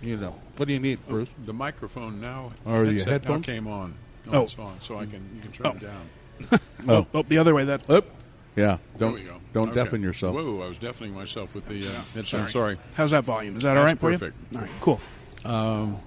[0.01, 1.29] You know, what do you need, Bruce?
[1.45, 2.53] The microphone now.
[2.65, 3.45] Or the headset now headphones?
[3.45, 3.93] came on.
[4.25, 4.43] No, Oh.
[4.43, 5.71] it's on, so I can you can turn Oh.
[5.71, 6.59] it down.
[6.87, 7.65] Oh, Oh, the other way.
[7.65, 8.09] That Oop.
[8.55, 8.77] Yeah.
[8.97, 9.37] Don't we go.
[9.53, 9.75] don't Okay.
[9.83, 10.35] deafen yourself.
[10.35, 12.25] Whoa, I was deafening myself with the uh, headset.
[12.25, 12.49] sorry.
[12.49, 12.77] Sorry.
[12.95, 13.57] how's that volume?
[13.57, 14.37] Is that all That's right for perfect.
[14.51, 14.57] you?
[14.57, 15.99] All right, cool.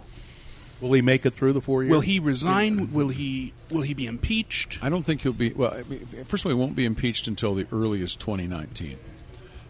[0.81, 1.91] Will he make it through the four years?
[1.93, 2.93] Will he resign?
[2.93, 3.55] Will he?
[3.71, 4.79] Will he be impeached?
[4.83, 5.53] I don't think he'll be.
[5.53, 8.99] Well, I mean, first of all, he won't be impeached until the earliest 2019,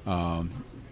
[0.06, 0.50] um,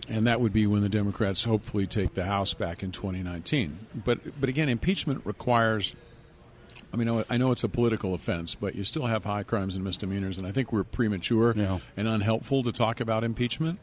[0.08, 3.78] and that would be when the Democrats hopefully take the House back in 2019.
[4.04, 5.96] But but again, impeachment requires.
[6.92, 9.85] I mean, I know- it's a political offense, but you still have high crimes and
[9.85, 11.78] misdemeanors, and I think we're premature Yeah.
[11.96, 13.78] and unhelpful to talk about impeachment.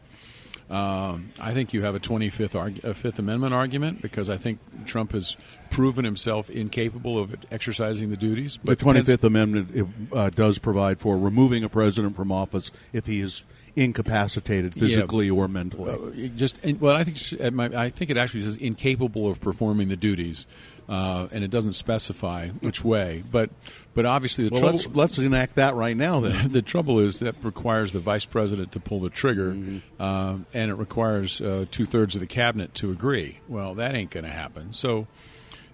[0.70, 4.60] Um, I think you have a 25th arg- a Fifth Amendment argument because I think
[4.86, 5.36] Trump has
[5.72, 8.54] proven himself incapable of exercising the duties.
[8.58, 12.72] the But Twenty Pence- Amendment it, uh, does provide for removing a president from office
[12.94, 13.42] if he is
[13.76, 15.92] incapacitated physically or mentally.
[16.26, 19.98] Uh, just well, I think my, I think it actually says incapable of performing the
[19.98, 20.46] duties,
[20.90, 23.24] uh, and it doesn't specify which way.
[23.32, 23.52] But
[23.94, 26.20] but obviously the well, trouble let's let's enact that right now.
[26.20, 30.02] Then the trouble is that requires the vice president to pull the trigger, Mm-hmm.
[30.02, 33.40] um, and it requires uh, two thirds of the cabinet to agree.
[33.48, 34.74] Well, that ain't going to happen.
[34.74, 35.08] So.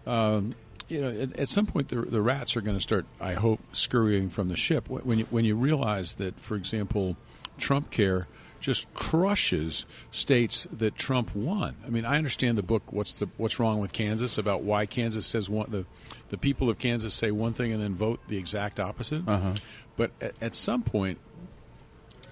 [0.06, 0.54] Um,
[0.88, 3.08] you know, at, at some point, the, the rats are going to start.
[3.20, 7.18] I hope scurrying from the ship When- when you when you realize that, for example,
[7.58, 8.28] Trump Care
[8.66, 11.76] just crushes states that Trump won.
[11.86, 12.92] I mean, I understand the book.
[12.92, 15.86] What's the What's wrong with Kansas about why Kansas says one the
[16.30, 19.28] the people of Kansas say one thing and then vote the exact opposite.
[19.28, 19.54] Uh-huh.
[19.98, 21.20] But at, at some point,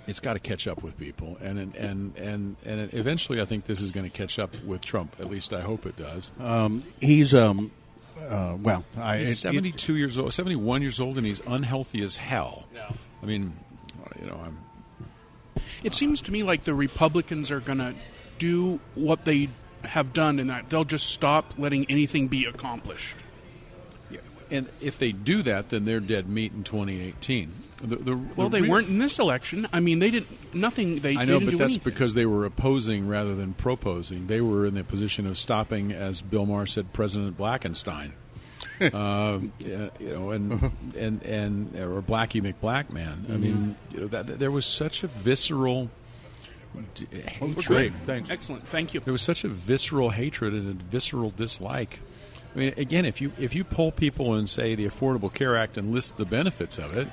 [0.07, 3.67] it's got to catch up with people, and and and and, and eventually, I think
[3.67, 5.15] this is going to catch up with Trump.
[5.19, 6.31] At least I hope it does.
[6.99, 7.69] He's um,
[8.19, 12.01] uh, well, I, He's it- it- 72 years old, 71 years old, and he's unhealthy
[12.01, 12.65] as hell.
[13.21, 13.53] I mean,
[14.19, 14.57] you know, I'm
[15.83, 17.93] It seems to me like the Republicans are going to
[18.39, 19.49] do what they
[19.83, 23.17] have done in that they'll just stop letting anything be accomplished.
[24.09, 24.19] Yeah.
[24.49, 27.51] and if they do that, then they're dead meat in 2018.
[27.79, 29.67] The, the, Well, the they real- weren't in this election.
[29.73, 30.99] I mean, they didn't nothing.
[30.99, 31.91] They I know, didn't but that's anything.
[31.93, 34.27] because they were opposing rather than proposing.
[34.27, 38.11] They were in the position of stopping, as Bill Maher said, President Blackenstein.
[38.81, 43.31] Uh, you know, and and and or Blackie McBlackman.
[43.31, 45.89] I mean, you know, that, there was such a visceral
[47.11, 47.65] hatred.
[47.65, 47.93] great.
[48.05, 48.31] Thanks.
[48.31, 48.67] excellent.
[48.67, 48.99] Thank you.
[48.99, 51.99] There was such a visceral hatred and a visceral dislike.
[52.53, 55.77] I mean, again, if you if you poll people and say the Affordable Care Act
[55.77, 57.07] and list the benefits of it,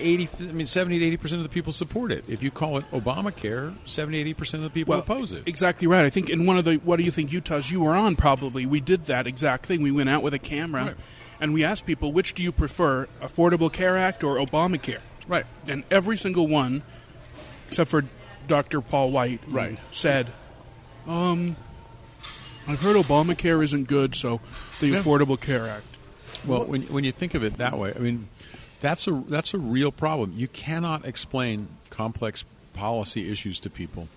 [0.00, 2.24] eighty, I mean, seventy to eighty percent of the people support it.
[2.28, 5.44] If you call it Obamacare, 70 80 percent of the people oppose it.
[5.46, 6.04] Exactly right.
[6.04, 8.66] I think in one of the what do you think Utah's you were on probably
[8.66, 9.82] we did that exact thing.
[9.82, 10.96] We went out with a camera Right.
[11.40, 15.00] and we asked people which do you prefer, Affordable Care Act or Obamacare?
[15.28, 15.46] Right.
[15.68, 16.82] And every single one,
[17.68, 18.04] except for
[18.48, 18.80] Dr.
[18.80, 19.78] Paul White, Right.
[19.92, 20.28] said,
[21.06, 21.56] um,
[22.66, 24.40] I've heard Obamacare isn't good, so
[24.80, 24.98] the Yeah.
[24.98, 25.84] Affordable Care Act.
[26.46, 28.28] Well, when when you think of it that way, I mean,
[28.80, 30.32] that's a that's a real problem.
[30.36, 34.08] You cannot explain complex policy issues to people.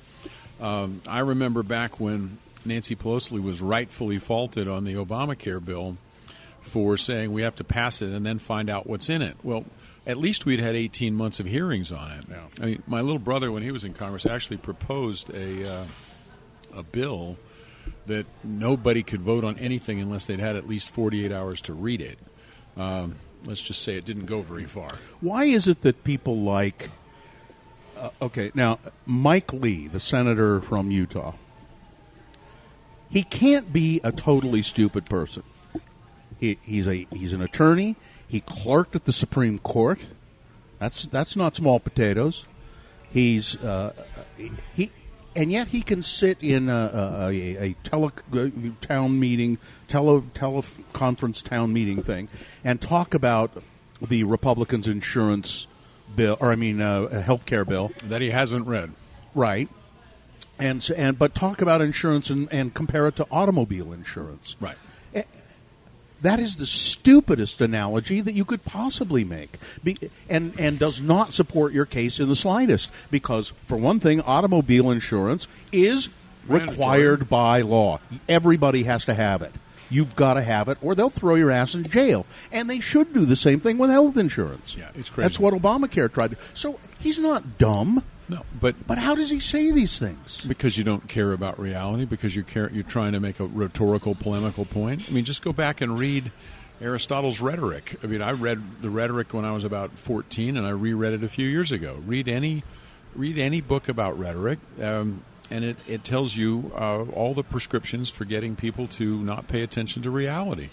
[0.60, 5.98] Um, I remember back when Nancy Pelosi was rightfully faulted on the Obamacare bill
[6.62, 9.36] for saying we have to pass it and then find out what's in it.
[9.44, 9.66] Well,
[10.08, 12.26] at least we'd had 18 months of hearings on it.
[12.62, 15.86] I mean, my little brother, when he was in Congress, actually proposed a uh,
[16.76, 17.38] a bill
[18.06, 22.02] that nobody could vote on anything unless they'd had at least 48 hours to read
[22.02, 22.18] it.
[22.78, 24.92] Um, let's just say it didn't go very far.
[25.22, 26.90] Why is it that people like?
[27.98, 31.34] Uh, okay, now Mike Lee, the senator from Utah,
[33.10, 35.44] he can't be a totally stupid person.
[36.40, 37.96] He, he's a he's an attorney.
[38.28, 40.06] He clerked at the Supreme Court.
[40.80, 42.46] That's that's not small potatoes.
[43.12, 43.94] He's uh,
[44.74, 44.92] he,
[45.36, 48.12] and yet he can sit in a, a, a, tele,
[48.82, 49.58] town meeting,
[49.88, 52.30] tele, teleconference town meeting thing,
[52.64, 53.64] and talk about
[54.02, 55.68] the Republicans' insurance
[56.16, 58.92] bill, or I mean, uh, health care bill, That he hasn't read.
[59.34, 59.70] right?
[60.60, 64.56] And and but talk about insurance and, and compare it to automobile insurance.
[64.62, 64.78] Right.
[66.24, 69.98] That is the stupidest analogy that you could possibly make, Be,
[70.30, 72.90] and and does not support your case in the slightest.
[73.12, 76.10] Because for one thing, automobile insurance is
[76.48, 78.00] required by law.
[78.28, 79.52] Everybody has to have it.
[79.90, 82.26] You've got to have it, or they'll throw your ass in jail.
[82.52, 84.76] And they should do the same thing with health insurance.
[84.78, 85.26] Yeah, it's crazy.
[85.28, 86.38] That's what Obamacare tried to.
[86.54, 88.04] So he's not dumb.
[88.30, 90.46] No, but But how does he say these things?
[90.46, 94.16] because you don't care about reality, because you care, you're trying to make a rhetorical,
[94.16, 95.06] polemical point.
[95.10, 96.32] I mean, just go back and read
[96.82, 97.98] Aristotle's rhetoric.
[98.04, 101.24] I mean, I read the rhetoric when I was about 14, and I reread it
[101.24, 102.02] a few years ago.
[102.06, 102.64] Read any,
[103.16, 108.10] read any book about rhetoric, um, and it, it tells you uh, all the prescriptions
[108.10, 110.70] for getting people to not pay attention to reality.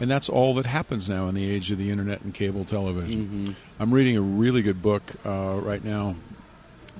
[0.00, 3.54] And that's all that happens now in the age of the internet and cable television.
[3.78, 6.16] I'm reading a really good book uh, right now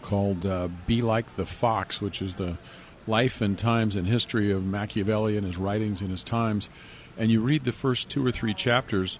[0.05, 2.59] called uh, Be Like the Fox, which is the
[3.07, 6.69] life and times and history of Machiavelli and his writings and his times.
[7.17, 9.19] And you read the first two or three chapters,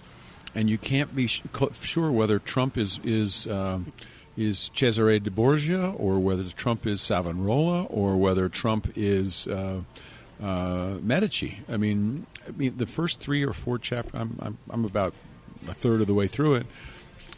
[0.53, 1.41] and you can't be sh-
[1.81, 3.79] sure whether Trump is is uh,
[4.37, 9.81] is Cesare de Borgia or whether Trump is Savonarola or whether Trump is uh,
[10.43, 11.61] uh, Medici.
[11.67, 14.19] I mean, I mean, the first three or four chapters.
[14.21, 15.13] I'm, I'm I'm about
[15.67, 16.67] a third of the way through it,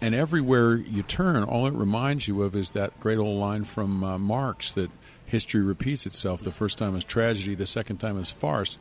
[0.01, 4.03] and everywhere you turn, all it reminds you of is that great old line from
[4.03, 4.91] uh, Marx that
[5.25, 6.41] history repeats itself.
[6.41, 8.77] The first time is tragedy, the second time is farce.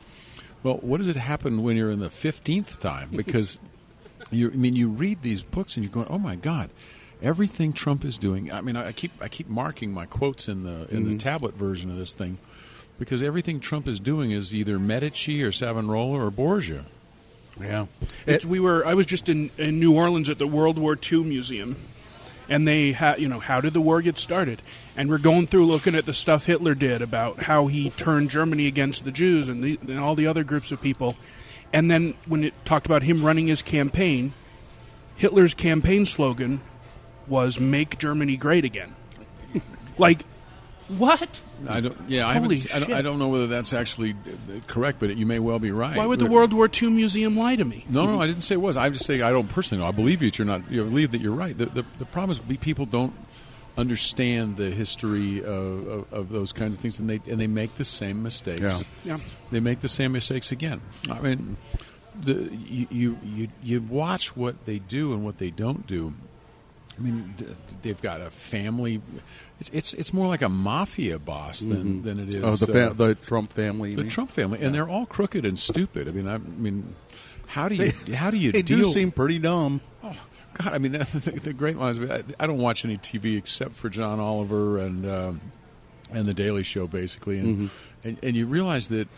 [0.62, 3.10] Well, what does it happen when you're in the fifteenth time?
[3.16, 3.58] Because
[4.30, 6.70] you, I mean, you read these books and you're going, "Oh my God."
[7.22, 8.52] Everything Trump is doing.
[8.52, 11.88] I mean, I keep I keep marking my quotes in the in the tablet version
[11.90, 12.36] of this thing,
[12.98, 16.84] because everything Trump is doing is either Medici or Savonarola or Borgia.
[17.60, 17.86] Yeah.
[18.26, 18.86] It's, we were.
[18.86, 21.76] I was just in, in New Orleans at the World War II Museum,
[22.48, 24.60] and they had, you know, how did the war get started?
[24.96, 28.66] And we're going through looking at the stuff Hitler did about how he turned Germany
[28.66, 31.16] against the Jews and, the, and all the other groups of people.
[31.72, 34.32] And then when it talked about him running his campaign,
[35.16, 36.60] Hitler's campaign slogan
[37.26, 38.94] was "Make Germany Great Again."
[39.98, 40.24] like
[40.88, 41.40] What?
[41.68, 41.96] I don't.
[42.08, 42.74] Yeah, I Holy haven't.
[42.74, 42.92] I don't.
[42.98, 45.96] I don't know whether that's actually uh, correct, but you may well be right.
[45.96, 47.84] Why would the World War II museum lie to me?
[47.88, 48.76] No, no, I didn't say it was.
[48.76, 49.88] I just say I don't personally know.
[49.88, 50.30] I believe you.
[50.30, 50.70] that You're not.
[50.70, 51.56] You believe that you're right.
[51.56, 53.12] The, the, the problem is we- people don't
[53.76, 57.74] understand the history of, of, of those kinds of things, and they and they make
[57.74, 58.60] the same mistakes.
[59.04, 59.16] Yeah.
[59.16, 59.18] Yeah.
[59.50, 60.80] They make the same mistakes again.
[61.10, 61.56] I mean,
[62.22, 66.14] the you you you, you watch what they do and what they don't do.
[66.98, 67.34] I mean,
[67.82, 69.00] they've got a family.
[69.60, 72.42] It's it's, it's more like a mafia boss than, than it is.
[72.42, 73.94] Oh, the uh, the Trump family.
[73.94, 74.10] the mean?
[74.10, 76.08] Trump family, and they're all crooked and stupid.
[76.08, 76.94] I mean, I, I mean,
[77.46, 78.78] how do you how do you They deal?
[78.88, 79.80] do seem pretty dumb.
[80.02, 80.16] oh
[80.54, 82.00] God, I mean, the, the, the great lines.
[82.00, 85.40] I, I don't watch any TV except for John Oliver and um,
[86.10, 88.08] and the Daily Show, basically, and Mm-hmm.
[88.08, 89.08] and, and you realize that.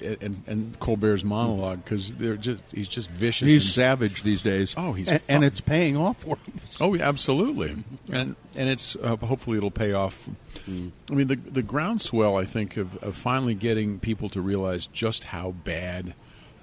[0.00, 3.46] And, and Colbert's monologue because they're just—he's just vicious.
[3.48, 4.74] He's and- savage these days.
[4.76, 6.54] Oh, he's and, and it's paying off for him.
[6.80, 10.28] Oh, yeah, absolutely, and and it's uh, hopefully it'll pay off.
[10.66, 15.24] I mean, the the groundswell I think of, of finally getting people to realize just
[15.24, 16.14] how bad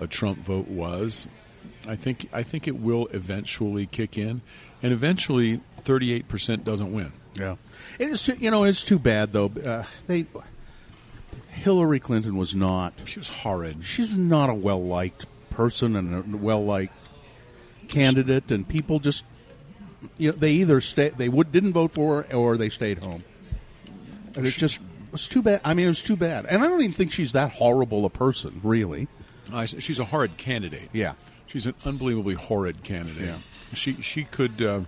[0.01, 1.25] a Trump vote was.
[1.87, 4.41] I think I think it will eventually kick in,
[4.83, 7.13] and eventually thirty eight percent doesn't win.
[7.39, 7.55] Yeah,
[7.97, 8.23] it is.
[8.23, 9.45] too- You know, it's too bad though.
[9.65, 10.25] Uh, they
[11.61, 12.93] Hillary Clinton was not.
[13.05, 13.83] She was horrid.
[13.83, 16.93] She's not a well liked person and a well liked
[17.87, 19.23] candidate, and people just
[20.17, 23.23] you know they either stay they would didn't vote for her or they stayed home.
[24.35, 24.79] And it just
[25.11, 25.61] was too bad.
[25.63, 28.09] I mean, it was too bad, and I don't even think she's that horrible a
[28.09, 29.07] person, really.
[29.53, 30.89] I, she's a horrid candidate.
[30.93, 31.13] Yeah.
[31.45, 33.25] she's an unbelievably horrid candidate.
[33.27, 33.37] Yeah.
[33.73, 34.61] She she could.
[34.61, 34.81] Uh,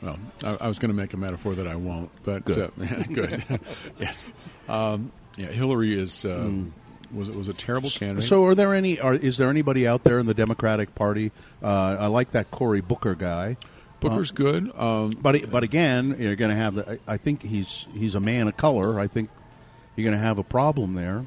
[0.00, 2.72] well, I, I was going to make a metaphor that I won't, but Good.
[2.80, 3.44] Uh, good.
[4.00, 4.26] yes.
[4.68, 6.50] Um, yeah, Hillary is uh,
[7.12, 8.24] was was a terrible candidate.
[8.24, 8.98] So, are there any?
[9.00, 11.30] Are, is there anybody out there in the Democratic Party?
[11.62, 13.56] Uh, I like that Cory Booker guy.
[14.00, 14.72] Booker's good.
[14.76, 16.98] Um, But but again, you're going to have the.
[17.06, 18.98] I I think he's he's a man of color.
[18.98, 19.30] I think
[19.96, 21.24] you're going to have a problem there.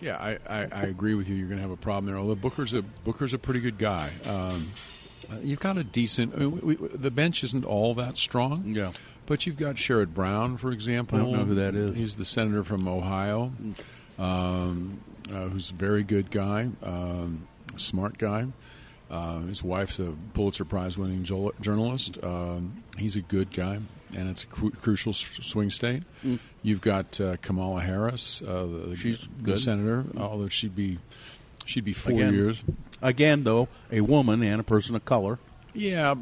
[0.00, 1.36] yeah, I, I, I agree with you.
[1.36, 2.16] You're going to have a problem there.
[2.20, 4.10] Although Booker's a Booker's a pretty good guy.
[4.26, 4.70] Um,
[5.30, 6.34] uh, you've got a decent.
[6.34, 8.64] I mean, we, we, the bench isn't all that strong.
[8.66, 8.92] Yeah.
[9.30, 11.16] But you've got Sherrod Brown, for example.
[11.16, 11.96] I don't know who that is.
[11.96, 13.52] He's the senator from Ohio,
[14.18, 15.00] um,
[15.32, 18.48] uh, who's a very good guy, um, smart guy.
[19.08, 22.18] Uh, his wife's a Pulitzer Prize winning jol- journalist.
[22.24, 23.78] Um, he's a good guy,
[24.16, 26.02] and it's a cru- crucial s- swing state.
[26.64, 30.98] You've got uh, Kamala Harris, uh, the, She's the senator, although she'd be
[31.66, 32.34] she'd be four Again.
[32.34, 32.64] years.
[33.00, 35.38] Again, though, a woman and a person of color.
[35.72, 36.14] Yeah,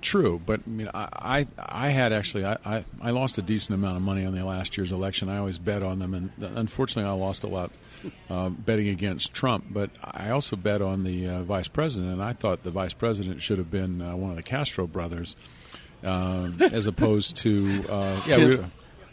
[0.00, 0.40] true.
[0.44, 3.96] But I mean, I I, I had actually I, I, I lost a decent amount
[3.96, 5.28] of money on the last year's election.
[5.28, 7.70] I always bet on them, and unfortunately, I lost a lot
[8.30, 9.66] uh, betting against Trump.
[9.70, 13.42] But I also bet on the uh, vice president, and I thought the vice president
[13.42, 15.36] should have been uh, one of the Castro brothers,
[16.02, 18.66] um, as opposed to uh, yeah.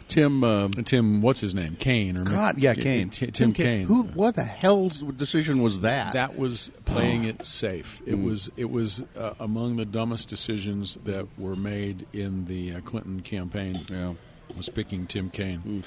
[0.08, 1.22] Tim- we- Tim.
[1.22, 1.76] What's his name?
[1.80, 3.10] Kaine or God, yeah, Kaine.
[3.10, 3.86] T- Tim, Kaine.
[3.88, 4.04] Who?
[4.04, 6.14] What the hell's decision was that?
[6.14, 8.01] That was playing it safe.
[8.06, 12.80] It was it was uh, among the dumbest decisions that were made in the uh,
[12.82, 13.80] Clinton campaign.
[13.89, 14.14] Yeah.
[14.58, 15.84] was picking Tim Kaine.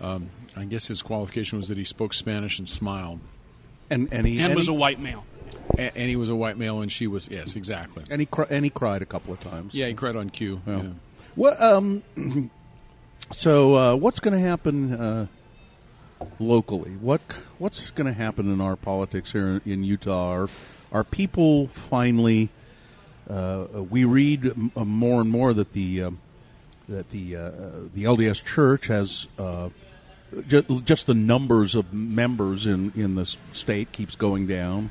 [0.00, 3.20] Um, I guess his qualification was that he spoke Spanish and smiled,
[3.90, 5.24] and and he And was he, a white male.
[5.78, 8.04] and, and he was a white male, and she was yes, exactly.
[8.10, 9.74] and he cri- and he cried a couple of times.
[9.74, 10.60] Yeah, he cried on cue.
[10.66, 10.76] Yeah.
[10.82, 10.88] Yeah.
[11.34, 11.60] What?
[11.60, 12.02] Um.
[13.32, 15.26] So, uh, what's going to happen uh,
[16.38, 16.92] locally?
[16.92, 17.20] What
[17.58, 20.32] What's going to happen in our politics here in Utah?
[20.32, 20.48] Are,
[20.92, 22.50] are people finally?
[23.28, 26.20] Uh, we read m- uh, more and more that the um,
[26.88, 27.50] that the uh,
[27.94, 29.26] the LDS Church has.
[29.38, 29.70] Uh,
[30.48, 34.90] just, just the numbers of members in, in the state keeps going down.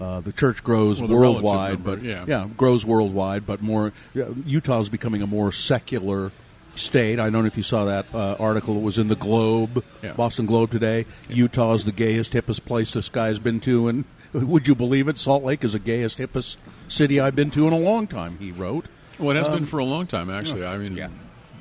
[0.00, 2.24] Uh, the church grows Well, the worldwide, number, but yeah.
[2.26, 3.92] yeah, grows worldwide, but more.
[4.12, 6.32] Utah is becoming a more secular
[6.74, 7.18] state.
[7.20, 8.76] I don't know if you saw that uh, article.
[8.76, 10.12] It was in the Globe, Yeah.
[10.14, 11.06] Boston Globe today.
[11.28, 15.18] Utah is the gayest, hippest place this guy's been to, and would you believe it?
[15.18, 16.56] Salt Lake is the gayest, hippest
[16.88, 18.38] city I've been to in a long time.
[18.38, 18.86] He wrote.
[19.18, 20.64] Well, it has been for a long time, actually.
[20.64, 21.08] I mean, Yeah.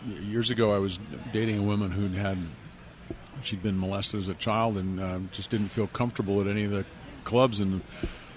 [0.08, 0.98] years ago, I was
[1.34, 2.38] dating a woman who'd had
[3.44, 6.72] she'd been molested as a child and uh, just didn't feel comfortable at any of
[6.72, 6.86] the
[7.24, 7.60] clubs.
[7.60, 7.82] And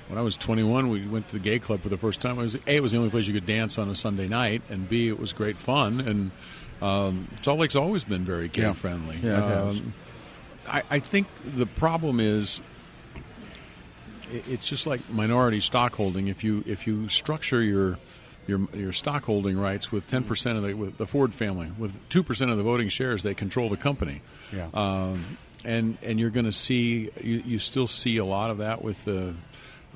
[0.08, 2.38] when I was 21, we went to the gay club for the first time.
[2.38, 4.62] It was a it was the only place you could dance on a Sunday night,
[4.70, 6.00] and b it was great fun.
[6.00, 6.30] And
[6.84, 8.72] um, Salt Lake's always been very gay Yeah.
[8.72, 9.16] friendly.
[9.22, 9.78] Yeah, it has.
[9.80, 9.92] Um,
[10.68, 11.26] I, I think
[11.56, 12.60] the problem is
[14.32, 16.28] it- it's just like minority stockholding.
[16.28, 17.98] If you if you structure your
[18.46, 22.22] your your stockholding rights with ten percent of the with the Ford family with two
[22.22, 24.20] percent of the voting shares, they control the company.
[24.52, 24.68] Yeah.
[24.74, 28.82] Um, and and you're going to see you, you still see a lot of that
[28.82, 29.34] with the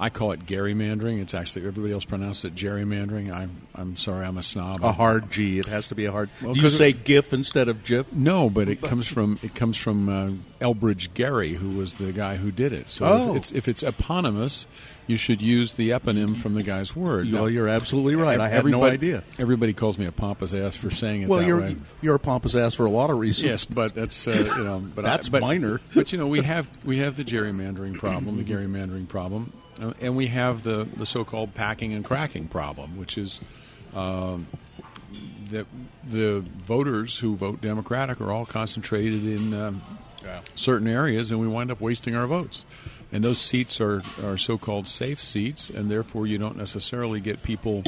[0.01, 1.21] I call it gerrymandering.
[1.21, 3.33] It's actually everybody else pronounces it gerrymandering.
[3.33, 4.83] I'm I'm sorry, I'm a snob.
[4.85, 5.59] A hard G.
[5.59, 6.31] It has to be a hard.
[6.43, 8.13] Well, Do you say it- GIF instead of GIF?
[8.13, 10.31] No, but it comes from it comes from uh,
[10.65, 12.91] Elbridge Gerry, who was the guy who did it.
[12.91, 13.31] So Oh.
[13.31, 14.67] if it's if it's eponymous,
[15.09, 17.31] you should use the eponym from the guy's word.
[17.33, 18.39] Well, you're absolutely right.
[18.39, 19.25] I have no idea.
[19.39, 21.77] Everybody calls me a pompous ass for saying it Well, that you're way.
[22.03, 23.45] you're a pompous ass for a lot of reasons.
[23.49, 25.81] Yes, but that's uh, you know, but I- That's but, minor.
[25.95, 29.53] But you know, we have we have the gerrymandering problem, the gerrymandering problem,
[30.01, 33.41] and we have the the so-called packing and cracking problem, which is
[33.95, 34.47] um,
[35.51, 35.67] that
[36.09, 39.83] the voters who vote Democratic are all concentrated in um,
[40.55, 42.65] certain areas, and we wind up wasting our votes.
[43.13, 47.83] And those seats are are so-called safe seats, and therefore you don't necessarily get people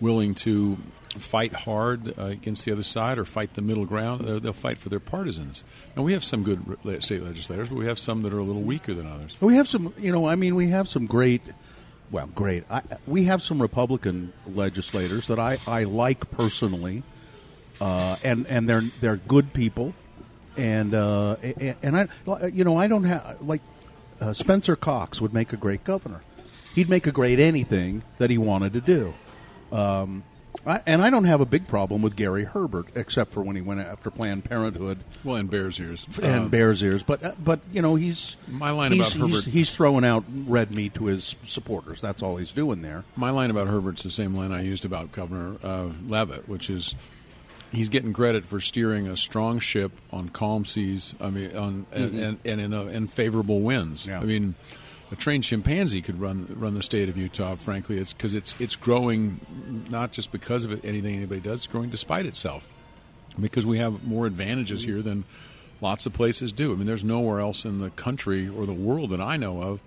[0.00, 0.78] willing to
[1.22, 4.24] fight hard uh, against the other side or fight the middle ground.
[4.24, 5.64] They'll, they'll fight for their partisans.
[5.94, 8.44] And we have some good re- state legislators, but we have some that are a
[8.44, 9.38] little weaker than others.
[9.40, 11.42] We have some, you know, I mean, we have some great,
[12.10, 12.64] well, great.
[12.70, 17.02] I, we have some Republican legislators that I, I like personally,
[17.80, 19.94] uh, and and they're they're good people,
[20.56, 21.36] and uh,
[21.82, 22.08] and I,
[22.46, 23.62] you know, I don't have like
[24.20, 26.22] uh, Spencer Cox would make a great governor.
[26.74, 29.14] He'd make a great anything that he wanted to do.
[29.72, 30.24] Um,
[30.68, 33.62] I, and I don't have a big problem with Gary Herbert, except for when he
[33.62, 36.06] went after Planned Parenthood Well, and Bears Ears.
[36.22, 37.02] and Um, Bears Ears.
[37.02, 40.24] But uh, but you know he's My line he's, about he's, Herbert- he's throwing out
[40.46, 42.00] red meat to his supporters.
[42.00, 43.04] That's all he's doing there.
[43.16, 46.94] My line about Herbert's the same line I used about Governor uh, Leavitt, which is
[47.72, 51.14] he's getting credit for steering a strong ship on calm seas.
[51.20, 54.06] I mean, on and, and, and in, a, in favorable winds.
[54.06, 54.20] Yeah.
[54.20, 54.54] I mean,
[55.10, 57.56] a trained chimpanzee could run run the state of Utah.
[57.56, 59.40] Frankly, it's because it's it's growing
[59.90, 61.60] not just because of it, anything anybody does.
[61.60, 62.68] It's growing despite itself
[63.40, 65.24] because we have more advantages here than
[65.80, 66.72] lots of places do.
[66.72, 69.82] I mean, there's nowhere else in the country or the world that I know of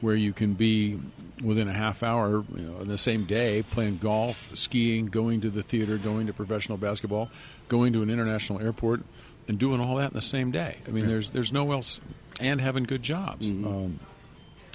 [0.00, 0.98] where you can be
[1.42, 5.50] within a half hour, you know, in the same day, playing golf, skiing, going to
[5.50, 7.30] the theater, going to professional basketball,
[7.68, 9.02] going to an international airport,
[9.46, 10.76] and doing all that in the same day.
[10.86, 12.00] I mean, there's there's no else,
[12.40, 13.48] and having good jobs.
[13.48, 14.00] Um,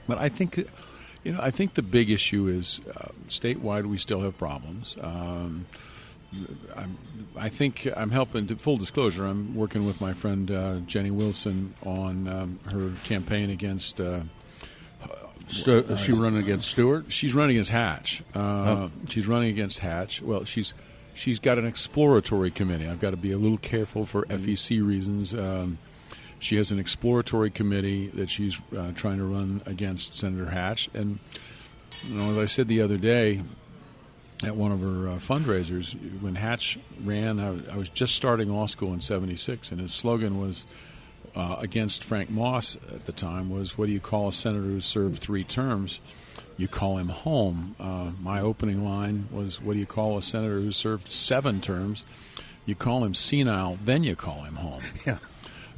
[0.08, 0.58] but I think,
[1.24, 3.86] you know, I think the big issue is uh, statewide.
[3.86, 4.95] We still have problems.
[5.01, 5.66] Um,
[6.76, 6.97] I'm,
[7.38, 8.47] I think I'm helping.
[8.47, 13.49] To, full disclosure, I'm working with my friend uh, Jenny Wilson on um, her campaign
[13.49, 14.01] against.
[14.01, 14.22] Uh,
[15.47, 17.06] Stu- is she running against Stewart?
[17.12, 18.24] she's running against Hatch.
[18.34, 20.22] Uh, She's running against Hatch.
[20.22, 20.74] Well, she's
[21.14, 22.88] she's got an exploratory committee.
[22.88, 25.34] I've got to be a little careful for FEC reasons.
[25.36, 25.78] Um,
[26.46, 30.89] she has an exploratory committee that she's uh, trying to run against Senator Hatch.
[30.93, 31.18] And
[32.04, 33.41] you know, as I said the other day
[34.43, 38.68] at one of her uh, fundraisers, when Hatch ran, I, I was just starting law
[38.68, 40.68] school in '76, and his slogan was
[41.36, 44.82] uh, against Frank Moss at the time was, "What do you call a senator who
[44.82, 46.00] served three terms?
[46.58, 50.60] You call him home." Uh, my opening line was, "What do you call a senator
[50.60, 52.06] who served seven terms?
[52.68, 55.18] You call him senile, then you call him home." Yeah.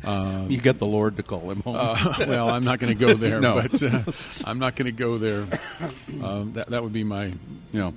[0.04, 1.76] You get the Lord to call him home.
[1.76, 3.62] Uh, well, I'm not going to go there, No.
[3.62, 4.04] but uh,
[4.46, 5.46] I'm not going to go there.
[6.24, 7.36] Um, that that would be my you
[7.74, 7.94] know,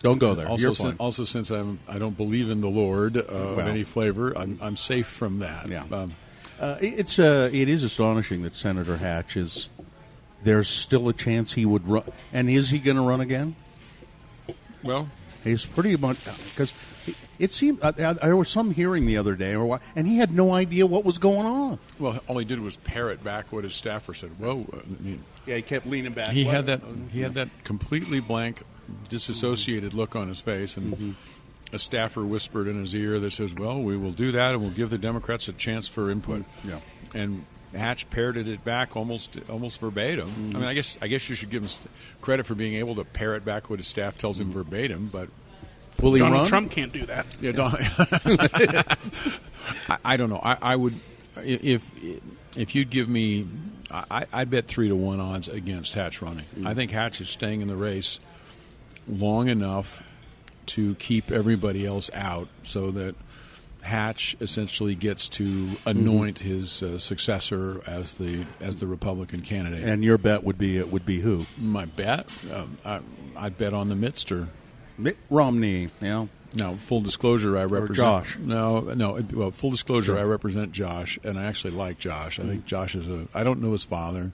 [0.00, 0.48] don't go there.
[0.48, 0.62] also.
[0.66, 0.96] You're sin- fine.
[0.98, 3.68] also, since I'm I don't believe in the Lord uh, of Well.
[3.68, 5.68] any flavor, I'm I'm safe from that.
[5.68, 5.84] Yeah.
[5.90, 6.12] Um,
[6.60, 9.68] Uh, it- it's uh, it is astonishing that Senator Hatch is.
[10.44, 13.54] There's still a chance he would run, and is he going to run again?
[14.82, 15.08] well,
[15.44, 16.72] He's pretty much because
[17.42, 20.16] it seemed uh, uh, there was some hearing the other day, or what, and he
[20.18, 21.78] had no idea what was going on.
[21.98, 24.30] well, all he did was parrot back what his staffer said.
[24.38, 26.30] Whoa, uh, I mean, Yeah, he kept leaning back.
[26.30, 28.62] he had that he had that completely blank,
[29.08, 31.74] disassociated look on his face, and mm-hmm.
[31.74, 34.70] a staffer whispered in his ear that says, "Well, we will do that, and we'll
[34.70, 36.68] give the Democrats a chance for input." Mm-hmm.
[36.68, 37.20] Yeah.
[37.20, 40.28] and Hatch parroted it back almost almost verbatim.
[40.28, 40.60] I mm-hmm.
[40.60, 41.70] mean, I guess I guess you should give him
[42.20, 45.28] credit for being able to parrot back what his staff tells him verbatim, but.
[46.00, 46.46] Will he Donald run?
[46.48, 47.26] Trump can't do that.
[47.40, 47.76] Yeah, Don-
[49.88, 50.40] I, I don't know.
[50.42, 50.98] I, I would
[51.36, 51.90] if
[52.56, 53.46] if you'd give me,
[53.90, 56.44] I, I'd bet three to one odds against Hatch running.
[56.64, 58.20] I think Hatch is staying in the race
[59.08, 60.02] long enough
[60.66, 63.14] to keep everybody else out, so that
[63.82, 69.82] Hatch essentially gets to anoint his uh, successor as the as the Republican candidate.
[69.82, 71.44] And your bet would be it would be who?
[71.58, 73.00] my bet, um, I,
[73.36, 74.48] I'd bet on the Mitster.
[74.98, 75.90] Mitt Romney.
[76.00, 76.26] Yeah.
[76.54, 78.38] No, full disclosure, I represent Josh.
[78.38, 79.18] No, no.
[79.32, 82.38] Well, full disclosure, I represent Josh, and I actually like Josh.
[82.38, 83.26] I think Josh is a.
[83.32, 84.32] I don't know his father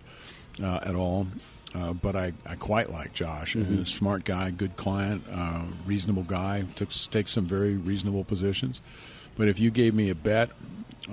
[0.60, 1.28] uh, at all,
[1.74, 3.52] uh, but I, I quite like Josh.
[3.52, 6.64] He's a smart guy, good client, uh, reasonable guy.
[6.74, 8.80] Took takes some very reasonable positions.
[9.36, 10.50] But if you gave me a bet,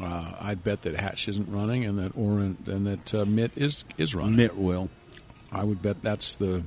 [0.02, 3.84] uh, I'd bet that Hatch isn't running, and that Orrin and that uh, Mitt is
[4.00, 4.38] is running.
[4.38, 4.90] Mitt will.
[5.52, 6.64] I would bet that's the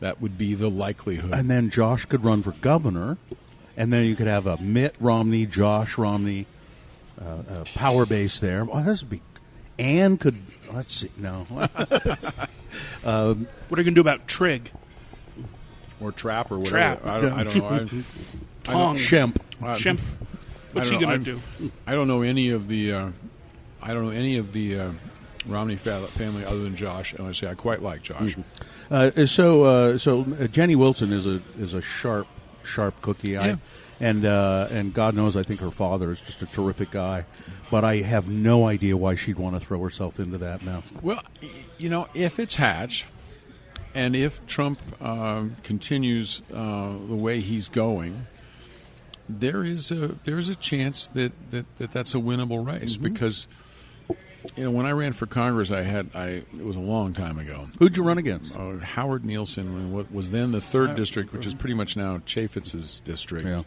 [0.00, 1.32] that would be the likelihood.
[1.32, 3.16] And then Josh could run for governor,
[3.76, 6.46] and then you could have a Mitt Romney, Josh Romney
[7.20, 8.66] uh, uh, power base there.
[8.70, 9.22] Oh, this would be.
[9.78, 10.36] Anne could.
[10.72, 11.10] Let's see.
[11.16, 11.46] No.
[13.02, 14.70] What are you going to do about Trig?
[16.00, 16.76] or trap or whatever.
[17.00, 17.06] Trap.
[17.06, 17.64] I don't, I don't know.
[17.66, 18.04] I, I don't-
[18.64, 18.96] Tong.
[18.96, 19.36] Shemp.
[19.60, 20.00] I- Shemp.
[20.72, 21.06] What's he know.
[21.06, 21.72] going to I'm- do?
[21.86, 22.92] I don't know any of the.
[22.92, 23.10] Uh,
[23.82, 24.92] I don't know any of the uh,
[25.46, 28.36] Romney family other than Josh, and I say I quite like Josh.
[28.90, 32.26] Uh, so, uh, so uh, Jenny Wilson is a is a sharp,
[32.62, 33.38] sharp cookie.
[33.38, 33.56] I,
[34.00, 37.24] and uh, and God knows, I think her father is just a terrific guy.
[37.70, 40.82] But I have no idea why she'd want to throw herself into that now.
[41.02, 41.22] Well,
[41.78, 43.06] you know, if it's Hatch,
[43.94, 48.26] and if Trump um, continues uh, the way he's going,
[49.28, 53.46] there is a there is a chance that, that, that that's a winnable race because.
[54.56, 57.38] You know, when I ran for Congress, I had I it was a long time
[57.38, 57.68] ago.
[57.78, 58.54] Who'd you run against?
[58.56, 63.00] uh, Howard Nielson, what was then the third district, which is pretty much now Chaffetz's
[63.00, 63.44] district.
[63.44, 63.62] Yeah.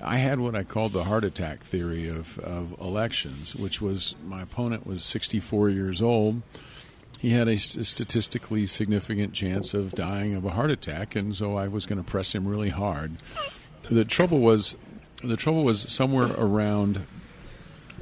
[0.00, 4.42] I had what I called the heart attack theory of, of elections, which was my
[4.42, 6.42] opponent was 64 years old.
[7.20, 11.68] He had a statistically significant chance of dying of a heart attack, and so I
[11.68, 13.12] was going to press him really hard.
[13.88, 14.76] The trouble was,
[15.22, 17.06] the trouble was somewhere around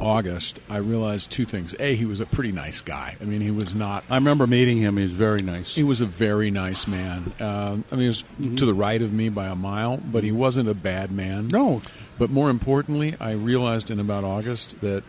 [0.00, 0.60] August.
[0.68, 3.16] I realized two things: a, he was a pretty nice guy.
[3.20, 4.96] I mean, he was not I remember meeting him.
[4.96, 5.74] He was very nice.
[5.74, 7.32] he was a very nice man.
[7.40, 8.24] Um, I mean, he was
[8.56, 11.48] to the right of me by a mile, but he wasn't a bad man.
[11.48, 11.82] No.
[12.18, 15.04] But more importantly, I realized in about August that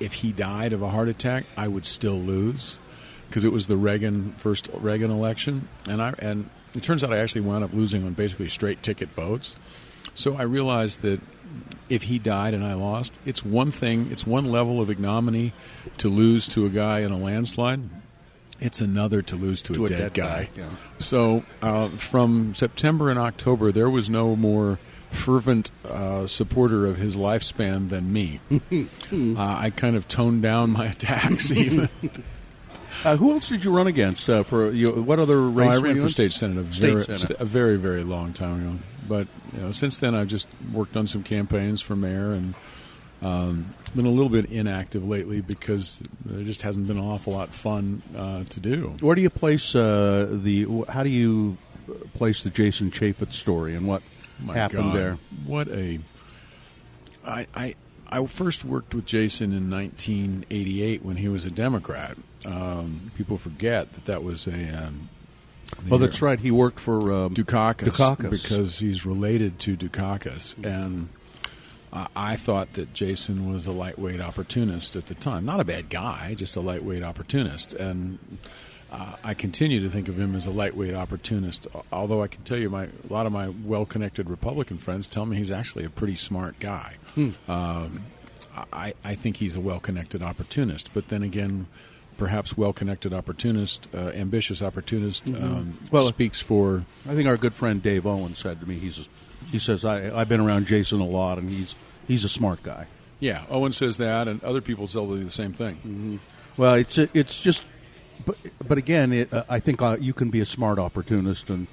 [0.00, 2.78] if he died of a heart attack, I would still lose
[3.28, 7.18] because it was the Reagan first Reagan election, and I and it turns out I
[7.18, 9.56] actually wound up losing on basically straight ticket votes.
[10.14, 11.20] So I realized that
[11.88, 15.52] if he died and I lost, it's one thing, it's one level of ignominy
[15.98, 17.80] to lose to a guy in a landslide.
[18.58, 20.44] It's another to lose to, To a, a dead, dead guy.
[20.44, 20.68] guy, yeah.
[20.98, 24.78] So uh, from September and October, there was no more
[25.10, 28.40] fervent uh, supporter of his lifespan than me.
[28.50, 31.88] uh, I kind of toned down my attacks even.
[33.04, 34.28] Uh, who else did you run against?
[34.28, 35.72] Uh, for you, what other race?
[35.74, 37.36] I were ran for state senate a State very, senate.
[37.38, 38.78] a very, very long time ago.
[39.08, 42.54] But you know, since then, I've just worked on some campaigns for mayor and
[43.22, 47.54] um, been a little bit inactive lately because there just hasn't been an awful lot
[47.54, 48.94] fun uh, to do.
[49.00, 50.84] Where do you place uh, the?
[50.88, 51.56] How do you
[52.14, 54.02] place the Jason Chaffetz story and what
[54.40, 55.18] My happened God, there?
[55.46, 56.00] What a!
[57.24, 57.74] I I
[58.08, 62.16] I first worked with Jason in 1988 when he was a Democrat.
[62.44, 64.86] Um, people forget that that was a.
[64.86, 65.08] Um,
[65.90, 66.38] Oh, that's right.
[66.38, 68.30] He worked for um, Dukakis, Dukakis.
[68.30, 71.08] because he's related to Dukakis, and
[71.92, 75.44] I, I thought that Jason was a lightweight opportunist at the time.
[75.44, 78.18] Not a bad guy, just a lightweight opportunist, and
[78.92, 81.66] uh, I continue to think of him as a lightweight opportunist.
[81.90, 85.36] Although I can tell you, my a lot of my well-connected Republican friends tell me
[85.36, 86.94] he's actually a pretty smart guy.
[87.14, 87.30] Hmm.
[87.48, 88.02] Um,
[88.72, 91.66] I, I think he's a well-connected opportunist, but then again.
[92.16, 97.82] Perhaps well-connected opportunist, uh, ambitious opportunist, um, Well, speaks for I think our good friend
[97.82, 99.02] Dave Owen said to me, he's a,
[99.50, 101.74] he says I I've been around Jason a lot, and he's
[102.08, 102.86] he's a smart guy.
[103.20, 106.20] Yeah, Owen says that, and other people tell you the same thing.
[106.56, 107.64] Well, it's it's just,
[108.24, 108.36] but
[108.66, 111.66] but again, it, uh, I think uh, you can be a smart opportunist, and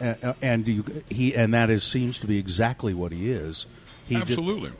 [0.00, 3.66] uh, uh, and you he and that is seems to be exactly what he is.
[4.06, 4.72] He Absolutely.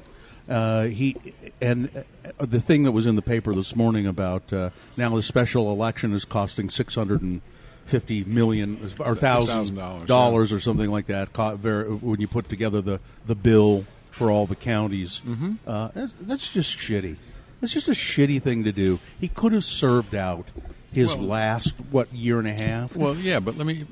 [0.48, 1.16] Uh, he
[1.60, 1.90] and
[2.38, 5.70] uh, the thing that was in the paper this morning about uh, now the special
[5.72, 7.40] election is costing six hundred and
[7.84, 11.28] fifty million or thousand $1,000, dollars or something like that.
[11.36, 15.54] When you put together the the bill for all the counties, mm-hmm.
[15.66, 17.16] uh, that's, that's just shitty.
[17.60, 18.98] That's just a shitty thing to do.
[19.20, 20.48] He could have served out
[20.92, 22.96] his Well- last what year and a half.
[22.96, 23.86] Well, yeah, but let me.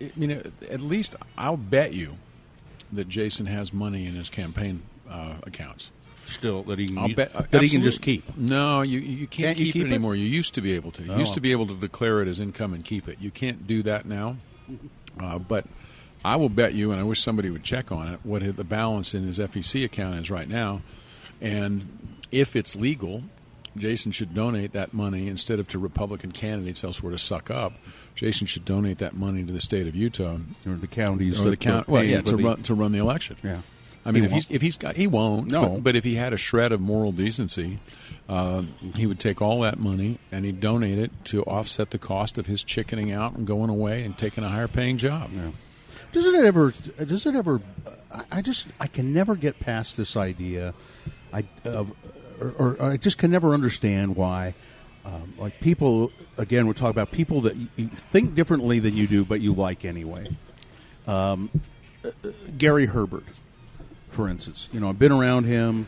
[0.00, 2.18] I mean, at least I'll bet you
[2.92, 5.90] that Jason has money in his campaign uh, accounts.
[6.26, 8.36] Still that he can, I'll bet that he can just keep.
[8.36, 9.90] No, you you can't, Can't you keep, keep it it?
[9.92, 10.14] anymore.
[10.14, 11.02] You used to be able to.
[11.02, 11.18] You Oh.
[11.18, 13.18] used to be able to declare it as income and keep it.
[13.20, 14.36] You can't do that now.
[15.20, 15.64] Uh, but
[16.24, 19.14] I will bet you, and I wish somebody would check on it, what the balance
[19.14, 20.82] in his FEC account is right now,
[21.40, 23.22] and if it's legal.
[23.78, 27.74] Jason should donate that money instead of to Republican candidates elsewhere to suck up.
[28.14, 31.50] Jason should donate that money to the state of Utah Or the counties, or the
[31.50, 33.36] that count, well, yeah, to the- run to run the election.
[33.44, 33.58] Yeah.
[34.06, 34.50] I mean, He if won't.
[34.50, 35.50] if he's got, he won't.
[35.52, 35.68] No.
[35.68, 37.78] but, but if he had a shred of moral decency,
[38.28, 38.62] uh,
[38.94, 42.46] he would take all that money and he'd donate it to offset the cost of
[42.46, 45.30] his chickening out and going away and taking a higher paying job.
[45.34, 45.50] Yeah.
[46.12, 46.72] Does it ever?
[47.04, 47.60] Does it ever?
[48.12, 50.72] I- I just I can never get past this idea.
[51.32, 51.92] I of
[52.40, 54.54] or, or I just can never understand why
[55.04, 56.66] um, like people again.
[56.66, 59.84] We're talking about people that you, you think differently than you do, but you like
[59.84, 60.28] anyway.
[61.06, 61.50] Um,
[62.04, 63.24] uh, uh, Gary Herbert,
[64.16, 65.86] for instance, you know, I've been around him.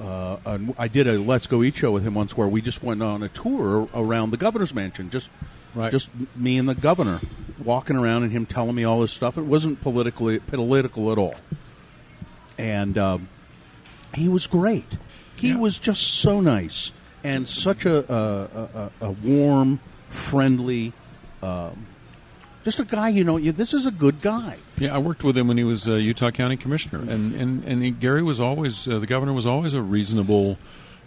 [0.00, 3.02] Uh, I did a Let's Go Eat show with him once, where we just went
[3.02, 5.28] on a tour around the governor's mansion, just
[5.74, 5.92] Right.
[5.92, 7.20] just me and the governor
[7.62, 9.36] walking around, and him telling me all this stuff.
[9.36, 11.34] It wasn't politically political at all,
[12.56, 13.28] and um,
[14.14, 14.96] he was great.
[15.36, 15.56] He Yeah.
[15.58, 16.92] was just so nice
[17.22, 20.94] and such a a, a, a warm, friendly,
[21.42, 21.86] um,
[22.64, 23.10] just a guy.
[23.10, 24.56] You know, this is a good guy.
[24.78, 27.82] Yeah, I worked with him when he was uh, Utah County Commissioner, and and and
[27.82, 30.58] he, Gary was always uh, the governor was always a reasonable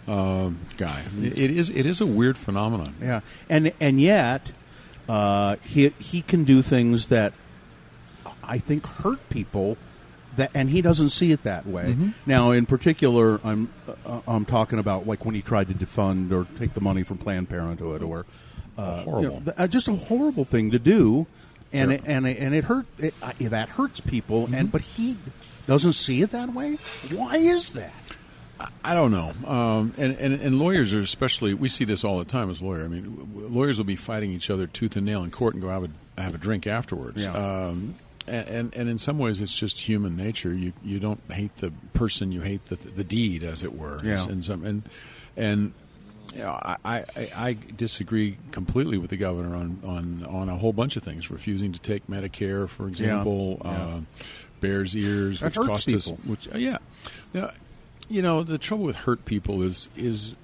[0.06, 1.02] uh, guy.
[1.20, 2.94] It, it is it is a weird phenomenon.
[3.00, 4.52] Yeah, and and yet
[5.08, 7.32] uh, he he can do things that
[8.42, 9.76] I think hurt people.
[10.36, 11.94] That and he doesn't see it that way.
[12.24, 13.68] Now, in particular, I'm
[14.06, 17.18] uh, I'm talking about like when he tried to defund or take the money from
[17.18, 18.24] Planned Parenthood or
[18.78, 19.42] uh, Horrible.
[19.44, 21.26] you know, just a horrible thing to do,
[21.72, 24.48] and it, and it, and it hurt it, uh, that hurts people.
[24.52, 25.16] And but he
[25.66, 26.78] doesn't see it that way.
[27.10, 27.92] Why is that?
[28.84, 29.32] I don't know.
[29.44, 32.84] Um, and, and, and lawyers are especially, we see this all the time as lawyers.
[32.84, 35.62] I mean, w- lawyers will be fighting each other tooth and nail in court and
[35.62, 37.24] go have a, have a drink afterwards.
[37.24, 37.32] Yeah.
[37.32, 37.96] Um,
[38.28, 40.54] and, and, and in some ways, it's just human nature.
[40.54, 43.98] You you don't hate the person, you hate the, the deed, as it were.
[44.04, 44.28] Yeah.
[44.28, 44.82] And, some, and,
[45.36, 45.72] and
[46.32, 47.04] you know, I, I,
[47.36, 51.30] I disagree completely with the governor on, on, on a whole bunch of things.
[51.30, 53.70] Refusing to take Medicare, for example, Yeah.
[53.70, 54.00] Uh,
[54.60, 56.78] Bears Ears, That which cost us, which uh, yeah,
[57.34, 57.50] Now,
[58.08, 60.34] you know the trouble with hurt people is is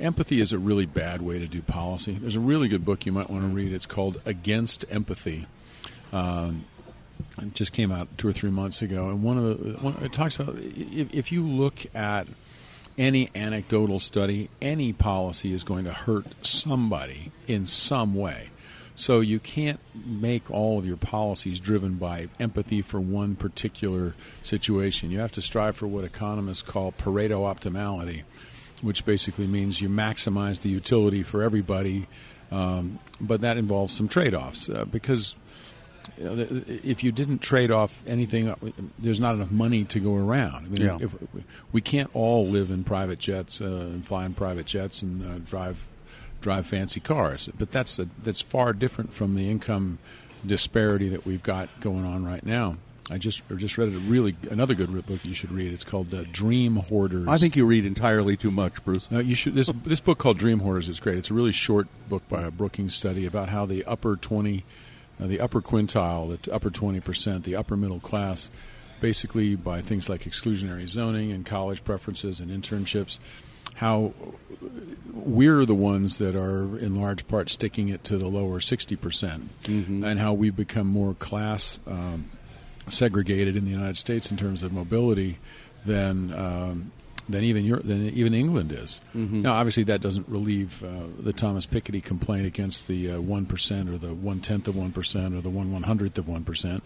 [0.00, 2.12] empathy is a really bad way to do policy.
[2.12, 3.72] There's a really good book you might want to read.
[3.72, 5.46] It's called Against Empathy.
[6.12, 6.64] Um,
[7.38, 10.12] it just came out two or three months ago, and one of the one, it
[10.12, 12.26] talks about if, if you look at
[12.96, 18.50] any anecdotal study, any policy is going to hurt somebody in some way.
[18.96, 24.14] So you can't make all of your policies driven by empathy for one particular
[24.44, 25.10] situation.
[25.10, 28.22] You have to strive for what economists call Pareto optimality,
[28.82, 32.06] which basically means you maximize the utility for everybody,
[32.52, 35.34] um, but that involves some trade-offs uh, because
[36.18, 38.56] you know, if you didn't trade off anything, uh,
[38.98, 40.66] there's not enough money to go around.
[40.66, 40.98] I mean, Yeah.
[41.00, 41.14] if,
[41.72, 45.38] we can't all live in private jets uh, and fly in private jets and uh,
[45.38, 45.86] drive
[46.40, 49.98] drive fancy cars, but that's a, that's far different from the income
[50.44, 52.76] disparity that we've got going on right now.
[53.10, 55.72] I just I just read a really another good book you should read.
[55.74, 57.28] It's called uh, Dream Hoarders.
[57.28, 59.10] I think you read entirely too much, Bruce.
[59.10, 59.54] No, you should.
[59.54, 61.18] This this book called Dream Hoarders is great.
[61.18, 64.64] It's a really short book by a Brookings study about how the upper twenty,
[65.20, 68.50] uh, the upper quintile, the upper twenty percent, the upper middle class,
[69.00, 73.18] basically by things like exclusionary zoning and college preferences and internships,
[73.74, 74.12] how
[75.12, 79.50] we're the ones that are in large part sticking it to the lower 60%, percent
[79.66, 82.30] and how we've become more class um,
[82.86, 85.38] segregated in the United States in terms of mobility
[85.84, 86.92] than um,
[87.28, 89.00] than even Europe, than even England is.
[89.42, 93.46] Now, obviously, that doesn't relieve uh, the Thomas Piketty complaint against the uh, one
[93.88, 96.82] or the one tenth of one percent or the one one hundredth of one percent.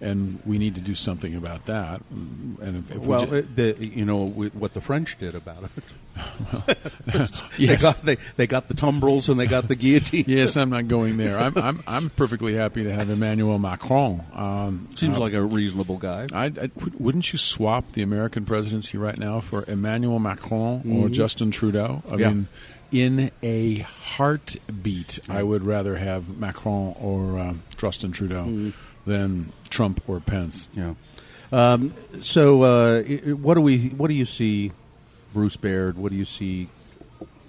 [0.00, 2.00] And we need to do something about that.
[2.10, 5.70] And if, if Well, we the, you know with what the French did about it.
[7.58, 7.82] They yes.
[7.82, 10.24] got they, they got the tumbrils and they got the guillotine.
[10.28, 11.36] yes, I'm not going there.
[11.38, 14.24] I'm, I'm I'm perfectly happy to have Emmanuel Macron.
[14.32, 16.28] Um, Seems uh, like a reasonable guy.
[16.32, 21.50] I, I- wouldn't you swap the American presidency right now for Emmanuel Macron or Justin
[21.50, 22.02] Trudeau?
[22.08, 22.28] I Yeah.
[22.30, 22.48] mean,
[22.92, 28.72] in a heartbeat, I would rather have Macron or um, Justin Trudeau
[29.06, 30.68] than Trump or Pence.
[30.72, 30.94] Yeah.
[31.50, 33.88] Um, so, uh, what do we?
[33.88, 34.72] What do you see,
[35.32, 35.96] Bruce Baird?
[35.96, 36.68] What do you see?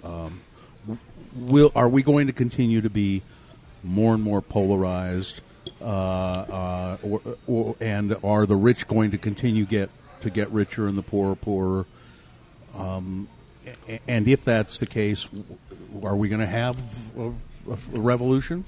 [0.02, 0.40] Um,
[1.34, 3.22] will are we going to continue to be
[3.82, 5.42] more and more polarized?
[5.80, 9.90] Uh, uh, or, or, and are the rich going to continue get
[10.20, 11.86] to get richer and the poor poorer?
[12.76, 13.28] Um,
[14.06, 15.28] and if that's the case,
[16.02, 16.78] are we going to have
[17.18, 17.32] a,
[17.70, 18.64] a revolution?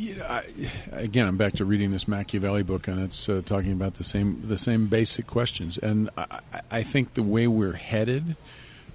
[0.00, 0.44] You know, I,
[0.92, 4.40] again, I'm back to reading this Machiavelli book, and it's uh, talking about the same
[4.46, 5.76] the same basic questions.
[5.76, 6.40] And I,
[6.70, 8.34] I- think the way we're headed,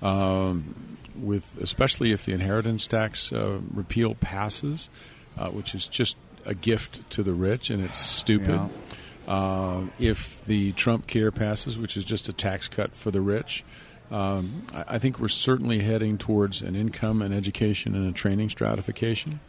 [0.01, 4.89] um, with especially if the inheritance tax uh, repeal passes,
[5.37, 8.59] uh, which is just a gift to the rich, and it's stupid.
[9.27, 9.31] Yeah.
[9.31, 13.63] Uh, if the Trump Care passes, which is just a tax cut for the rich,
[14.09, 18.49] um, I, I think we're certainly heading towards an income and education and a training
[18.49, 19.39] stratification.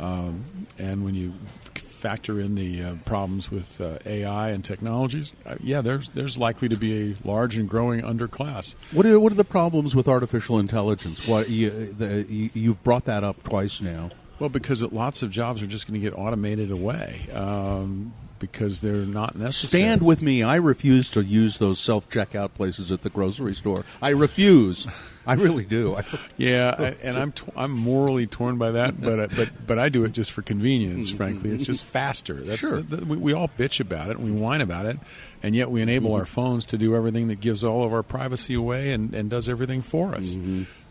[0.00, 1.34] Um, and when you
[1.74, 6.68] factor in the uh, problems with uh, AI and technologies, uh, yeah, there's there's likely
[6.68, 8.74] to be a large and growing underclass.
[8.92, 11.28] What are what are the problems with artificial intelligence?
[11.28, 14.10] What you, the, you, you've brought that up twice now.
[14.38, 18.80] Well, because it, lots of jobs are just going to get automated away um, because
[18.80, 19.82] they're not necessary.
[19.84, 20.42] Stand with me.
[20.42, 23.84] I refuse to use those self checkout places at the grocery store.
[24.02, 24.88] I refuse.
[25.24, 25.94] I really do.
[25.94, 26.04] I,
[26.36, 29.88] Yeah, I, and I'm t- I'm morally torn by that, but I- but but I
[29.88, 31.08] do it just for convenience.
[31.08, 31.16] Mm-hmm.
[31.16, 31.92] Frankly, it's just mm-hmm.
[31.92, 32.34] faster.
[32.34, 32.80] That's Sure.
[32.80, 34.98] the, the, we, we all bitch about it and we whine about it,
[35.42, 36.20] and yet we enable mm-hmm.
[36.20, 39.48] our phones to do everything that gives all of our privacy away and, and does
[39.48, 40.34] everything for us.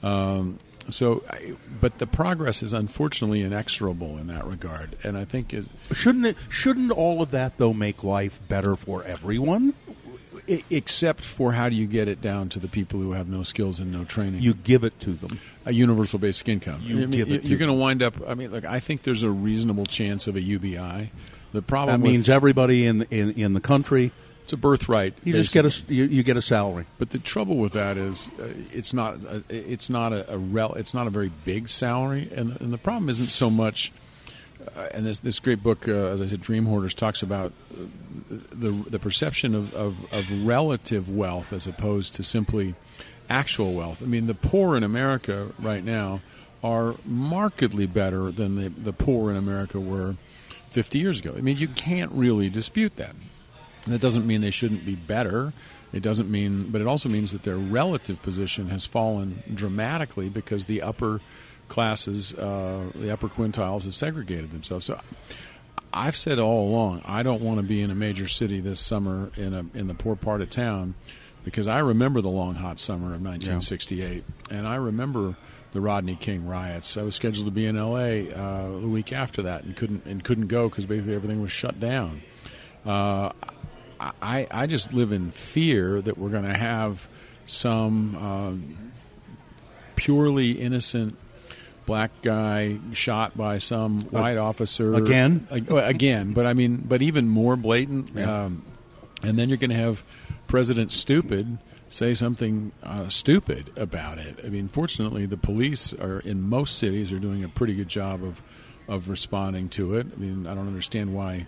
[0.04, 0.60] Um,
[0.94, 1.24] so,
[1.82, 6.38] but the progress is unfortunately inexorable in that regard, and I think it, shouldn't it?
[6.50, 9.74] Shouldn't all of that though make life better for everyone?
[10.70, 13.80] except for how do you get it down to the people who have no skills
[13.80, 14.42] and no training?
[14.42, 15.40] You give it to them.
[15.66, 16.82] a universal basic income.
[16.84, 18.16] You I mean, give it you're going to wind up.
[18.28, 21.12] I mean, look, I think there's a reasonable chance of a UBI.
[21.52, 24.12] The problem That means everybody in in, in the country.
[24.50, 25.14] It's a birthright.
[25.24, 26.88] You just get a you, you get a salary.
[26.98, 30.74] But the trouble with that is, uh, it's not a, it's not a, a rel,
[30.74, 33.92] it's not a very big salary, and and the problem isn't so much.
[34.76, 37.84] Uh, and this this great book, uh, as I said, Dream Hoarders, talks about uh,
[38.30, 42.74] the the perception of, of, of relative wealth as opposed to simply
[43.30, 44.02] actual wealth.
[44.02, 46.22] I mean, the poor in America right now
[46.64, 50.16] are markedly better than the, the poor in America were
[50.72, 51.36] 50 years ago.
[51.38, 53.14] I mean, you can't really dispute that.
[53.88, 55.54] That doesn't mean they shouldn't be better.
[55.92, 60.66] It doesn't mean, but it also means that their relative position has fallen dramatically because
[60.66, 61.22] the upper
[61.68, 64.86] classes, uh, the upper quintiles, have segregated themselves.
[64.86, 65.00] So,
[65.92, 69.32] I've said all along, I don't want to be in a major city this summer
[69.36, 70.94] in a in the poor part of town
[71.44, 75.36] because I remember the long hot summer of 1968, and I remember
[75.72, 76.98] the Rodney King riots.
[76.98, 78.32] I was scheduled to be in L.A.
[78.32, 81.80] Uh, the week after that and couldn't and couldn't go because basically everything was shut
[81.80, 82.22] down.
[82.86, 83.32] Uh,
[84.00, 87.08] I, I just live in fear that we're going to have
[87.46, 88.92] some um,
[89.96, 91.18] purely innocent
[91.86, 95.48] black guy shot by some white officer Again?
[95.50, 96.34] Again.
[96.34, 98.12] But I mean, but even more blatant.
[98.14, 98.46] Yeah.
[98.46, 98.64] Um,
[99.24, 100.04] and then you're going to have
[100.48, 101.58] President Stupid
[101.90, 104.40] say something uh, stupid about it.
[104.46, 108.24] I mean, fortunately, the police are in most cities are doing a pretty good job
[108.24, 108.42] of
[108.88, 110.08] of responding to it.
[110.16, 111.48] I mean, I don't understand why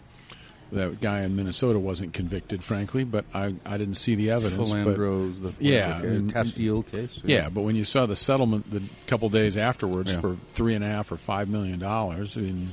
[0.71, 4.71] that guy in Minnesota wasn't convicted, frankly, but I, I didn't see the evidence.
[4.71, 7.19] but- the yeah, the and- Castile case.
[7.23, 10.21] yeah, but when you saw the settlement the couple days afterwards Yeah.
[10.21, 12.69] for three and a half or five million dollars, I mean,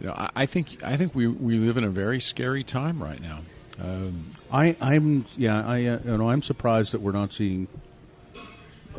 [0.00, 3.02] you know, I, I think I think we we live in a very scary time
[3.02, 3.40] right now.
[3.78, 7.66] Um, I, I'm yeah, I uh, you know I'm surprised that we're not seeing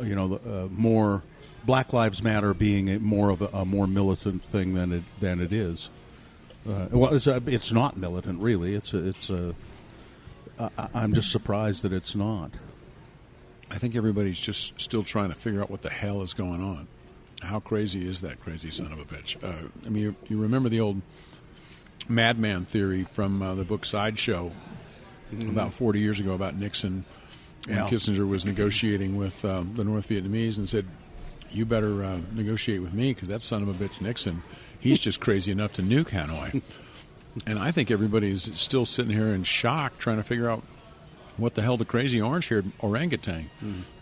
[0.02, 1.22] you know uh, more
[1.64, 5.40] Black Lives Matter being a, more of a, a more militant thing than it than
[5.40, 5.90] it is.
[6.68, 8.74] Uh, well, it's, uh, it's not militant really.
[8.74, 9.54] It's a, it's a.
[10.58, 12.50] I, I'm just surprised that it's not.
[13.70, 16.88] I think everybody's just still trying to figure out what the hell is going on.
[17.42, 19.42] How crazy is that crazy son of a bitch?
[19.42, 21.00] Uh, I mean, you, you remember the old
[22.08, 24.50] madman theory from uh, the book Sideshow
[25.40, 27.04] about 40 years ago about Nixon
[27.66, 27.86] when Yeah.
[27.88, 30.86] Kissinger was negotiating with um, the North Vietnamese and said,
[31.50, 34.42] "You better uh, negotiate with me because that son of a bitch Nixon,
[34.80, 36.62] he's just crazy enough to nuke Hanoi."
[37.46, 40.62] and I think everybody's still sitting here in shock trying to figure out
[41.36, 43.48] what the hell the crazy orange-haired orangutan,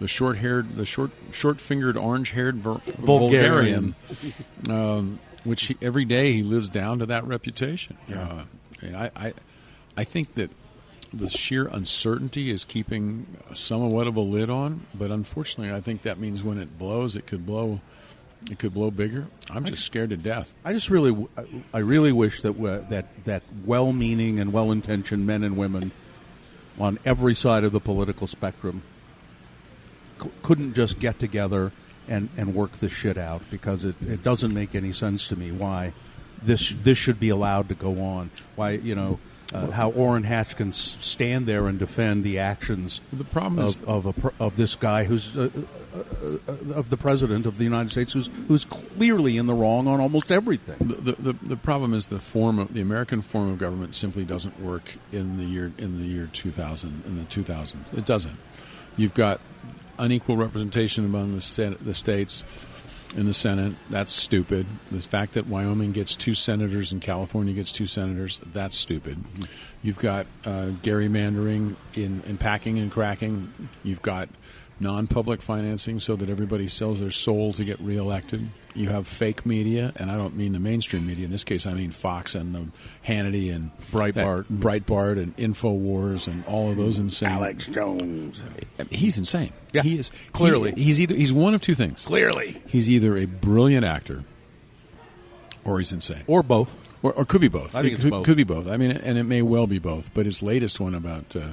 [0.00, 3.94] the short-haired, the short, short-fingered, orange-haired ver- Vulgarian.
[4.08, 7.98] Vulgarian, um, which he, every day he lives down to that reputation.
[8.10, 8.44] Uh,
[8.80, 9.32] and I, I,
[9.98, 10.50] I think that
[11.12, 16.18] the sheer uncertainty is keeping somewhat of a lid on, but unfortunately, I think that
[16.18, 17.80] means when it blows, it could blow.
[18.50, 19.26] It could blow bigger.
[19.50, 20.52] I'm just scared to death.
[20.64, 21.26] I just really,
[21.72, 22.52] I really wish that
[22.90, 25.90] that that well-meaning and well-intentioned men and women
[26.78, 28.82] on every side of the political spectrum
[30.22, 31.72] c- couldn't just get together
[32.06, 35.50] and, and work this shit out because it, it doesn't make any sense to me
[35.50, 35.92] why
[36.42, 38.30] this this should be allowed to go on.
[38.54, 39.18] Why you know
[39.52, 44.06] uh, how Orrin Hatch can stand there and defend the actions The problem of of,
[44.06, 45.50] a, of this guy who's uh,
[45.94, 45.98] uh,
[46.48, 50.00] uh, of the president of the United States who's who's clearly in the wrong on
[50.00, 50.76] almost everything.
[50.80, 54.60] The, the, the, problem is the form of the American form of government simply doesn't
[54.60, 58.36] work in the year in the year 2000 in the 2000 it doesn't.
[58.96, 59.40] You've got
[59.98, 62.42] unequal representation among the the states
[63.16, 63.74] in the Senate.
[63.90, 64.66] That's stupid.
[64.90, 69.24] The fact that Wyoming gets two senators and California gets two senators that's stupid.
[69.82, 73.52] You've got uh, gerrymandering in, in packing and cracking.
[73.82, 74.28] You've got
[74.78, 78.46] non-public financing so that everybody sells their soul to get reelected.
[78.74, 81.24] You have fake media, and I don't mean the mainstream media.
[81.24, 82.72] In this case, I mean Fox and um,
[83.06, 84.46] Hannity and Breitbart.
[84.48, 87.30] that- Breitbart and Infowars and all of those insane.
[87.30, 88.42] Alex Jones.
[88.90, 89.52] He's insane.
[89.72, 90.72] Yeah, he is clearly.
[90.72, 92.04] he- he's either he's one of two things.
[92.04, 92.60] Clearly.
[92.66, 94.24] He's either a brilliant actor,
[95.64, 96.76] or he's insane, or both.
[97.02, 97.74] or, or could be both.
[97.74, 98.26] I think it it's could, both.
[98.26, 98.68] could be both.
[98.68, 100.10] I mean, and it may well be both.
[100.12, 101.34] But his latest one about.
[101.34, 101.52] Uh,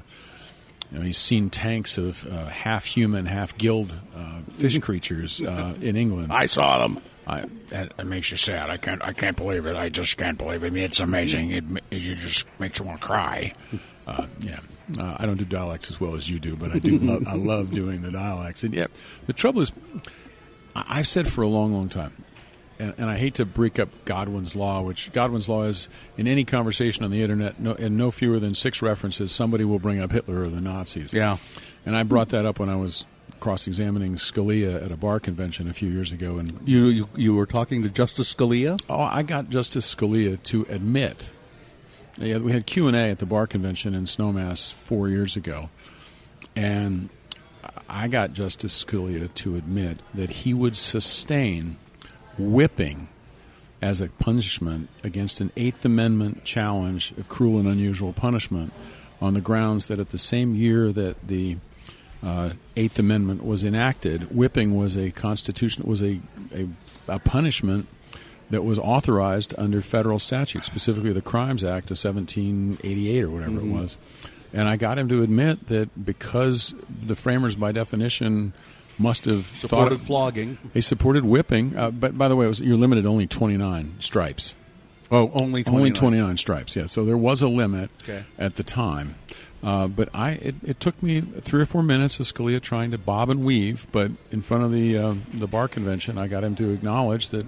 [0.92, 5.76] you know, he's seen tanks of uh, half human, half gilled uh, fish creatures uh,
[5.82, 6.32] in England.
[6.32, 7.02] I saw them.
[7.26, 8.70] I, That, that makes you sad.
[8.70, 9.02] I can't.
[9.02, 9.76] I can't believe it.
[9.76, 10.68] I just can't believe it.
[10.68, 11.52] I mean, it's amazing.
[11.52, 13.54] It, it just makes you want to cry.
[14.06, 14.60] Uh, yeah,
[15.00, 16.98] uh, I don't do dialects as well as you do, but I do.
[17.00, 18.64] love, I love doing the dialects.
[18.66, 18.88] And yeah,
[19.26, 19.72] the trouble is,
[20.76, 22.12] I- I've said for a long, long time,
[22.80, 26.44] and, and I hate to break up Godwin's law, which Godwin's law is in any
[26.44, 30.12] conversation on the internet, no, in no fewer than six references, somebody will bring up
[30.12, 31.14] Hitler or the Nazis.
[31.14, 31.38] Yeah.
[31.86, 33.06] and I brought that up when I was
[33.40, 37.46] cross-examining Scalia at a bar convention a few years ago, and You, you you were
[37.46, 38.82] talking to Justice Scalia.
[38.90, 41.30] Oh, I got Justice Scalia to admit.
[42.18, 45.70] Yeah, we had Q and A at the bar convention in Snowmass four years ago,
[46.56, 47.10] and
[47.90, 51.76] I got Justice Scalia to admit that he would sustain
[52.38, 53.08] whipping
[53.82, 58.74] as a punishment against an Eighth Amendment challenge of cruel and unusual punishment
[59.22, 61.58] on the grounds that at the same year that the
[62.24, 66.20] uh, Eighth Amendment was enacted, whipping was a constitution was a,
[66.54, 66.68] a
[67.08, 67.88] a punishment
[68.50, 73.66] that was authorized under federal statute, specifically the Crimes Act of 1788 or whatever it
[73.66, 73.98] was.
[74.52, 78.54] And I got him to admit that because the framers, by definition,
[78.98, 80.58] must have Supported thought flogging.
[80.74, 81.76] they supported whipping.
[81.78, 84.56] Uh, but by the way, it was, you're limited only 29 stripes.
[85.12, 85.76] Oh, only 29.
[85.76, 86.86] Only 29 stripes, yeah.
[86.88, 88.24] So there was a limit Okay.
[88.40, 89.16] at the time.
[89.62, 92.98] Uh, but I, it, it took me three or four minutes of Scalia trying to
[92.98, 93.88] bob and weave.
[93.92, 97.46] But in front of the uh, the bar convention, I got him to acknowledge that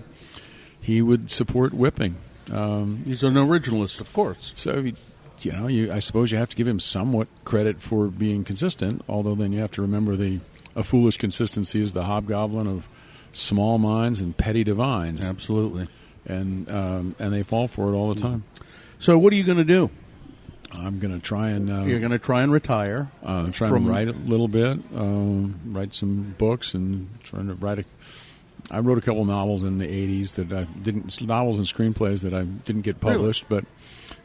[0.82, 2.16] he would support whipping.
[2.52, 4.54] Um, He's an originalist, of course.
[4.56, 4.94] so you,
[5.42, 9.04] you know, you I suppose you have to give him somewhat credit for being consistent.
[9.10, 10.40] Although then you have to remember the
[10.76, 12.88] a foolish consistency is the hobgoblin of
[13.34, 15.88] small minds and petty divines, Absolutely.
[16.26, 18.44] and um, and they fall for it all the time.
[19.00, 19.90] So, what are you going to do?
[20.74, 23.10] I'm going to try and uh, You're going to try and retire.
[23.24, 27.54] uh, try from- and write a little bit, um, write some books, and trying to
[27.56, 27.86] write a.
[28.72, 32.34] I wrote a couple novels in the '80s that I didn't novels and screenplays that
[32.34, 33.16] I didn't get Really?
[33.18, 33.64] published, but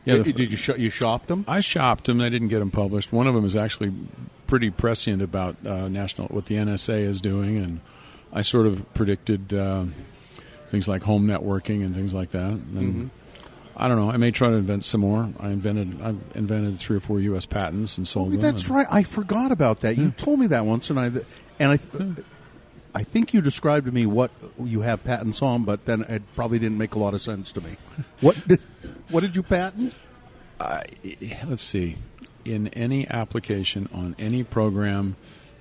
[0.06, 1.44] yeah, Did, the- did you sh- you shopped them?
[1.46, 2.20] I shopped them.
[2.22, 3.12] I didn't get them published.
[3.12, 3.92] One of them is actually
[4.50, 7.80] pretty prescient about uh, national what the NSA is doing, and
[8.32, 9.84] I sort of predicted uh,
[10.70, 12.50] things like home networking and things like that.
[12.50, 13.10] And
[13.76, 14.10] I don't know.
[14.10, 15.30] I may try to invent some more.
[15.38, 17.46] I invented I've invented three or four U.S.
[17.46, 18.40] patents and sold Oh, them.
[18.42, 18.86] that's and- right.
[18.90, 19.96] I forgot about that.
[19.96, 21.06] You told me that once, and I
[21.58, 21.78] and I.
[22.92, 26.58] I think you described to me what you have patents on, but then it probably
[26.58, 27.76] didn't make a lot of sense to me.
[28.20, 28.60] What did,
[29.10, 29.94] what did you patent?
[31.46, 31.96] let's see,
[32.44, 35.16] in any application on any program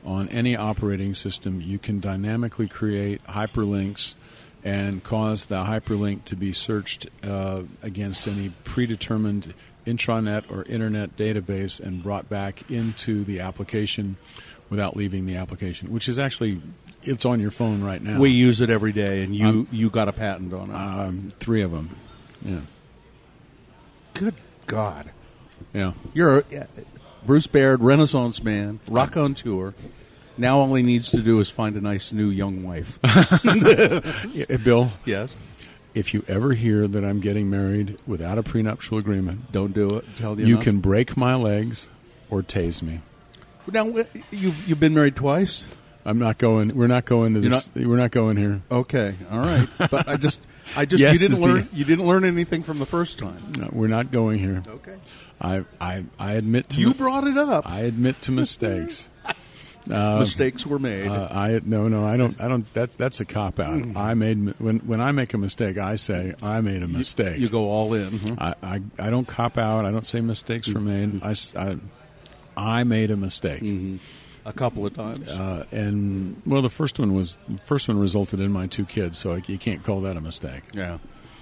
[0.06, 4.16] on any operating system, you can dynamically create hyperlinks
[4.64, 9.54] and cause the hyperlink to be searched uh, against any predetermined
[9.86, 14.16] intranet or internet database and brought back into the application
[14.70, 16.62] without leaving the application, which is actually
[17.04, 18.20] it's on your phone right now.
[18.20, 20.76] We use it every day, and you Um, you got a patent on it.
[20.76, 21.96] um, three of them.
[22.44, 22.60] Yeah,
[24.14, 24.36] Good
[24.68, 25.12] God,
[25.74, 25.94] yeah.
[26.14, 26.68] you're a,
[27.26, 29.74] Bruce Baird, Renaissance man, rock on tour.
[30.38, 32.98] Now all he needs to do is find a nice new young wife.
[34.64, 35.36] Bill, yes,
[35.94, 40.06] if you ever hear that I'm getting married without a prenuptial agreement, don't do it.
[40.16, 40.64] Tell you you not.
[40.64, 41.90] can break my legs
[42.30, 43.02] or tase me.
[43.72, 45.64] Now uh, you've you've been married twice.
[46.06, 46.76] I'm not going.
[46.76, 47.70] We're not going to You're this.
[47.76, 48.62] we're not going here.
[48.72, 49.68] Okay, all right.
[49.92, 50.40] But I just,
[50.76, 53.52] I just, Yes you didn't the- learn, you didn't learn anything from the first time.
[53.58, 54.64] No, we're not going here.
[54.68, 54.98] Okay.
[55.42, 57.70] I, I, I admit to You mi- brought it up.
[57.70, 59.08] I admit to mistakes.
[59.88, 61.08] Mistakes were made.
[61.08, 63.74] Uh, I no no I don't I don't that's that's a cop out.
[63.82, 63.96] Mm.
[63.98, 67.40] I made when when I make a mistake I say I made a mistake.
[67.40, 68.12] you go all in.
[68.20, 68.36] huh?
[68.62, 69.86] I, I I don't cop out.
[69.86, 71.24] I don't say mistakes were made.
[71.24, 71.78] I, I,
[72.56, 73.64] I made a mistake.
[74.46, 75.32] A couple of times.
[75.32, 79.36] Uh, and well, the first one was first one resulted in my two kids, so
[79.48, 80.64] you can't call that a mistake.
[80.74, 81.00] yeah.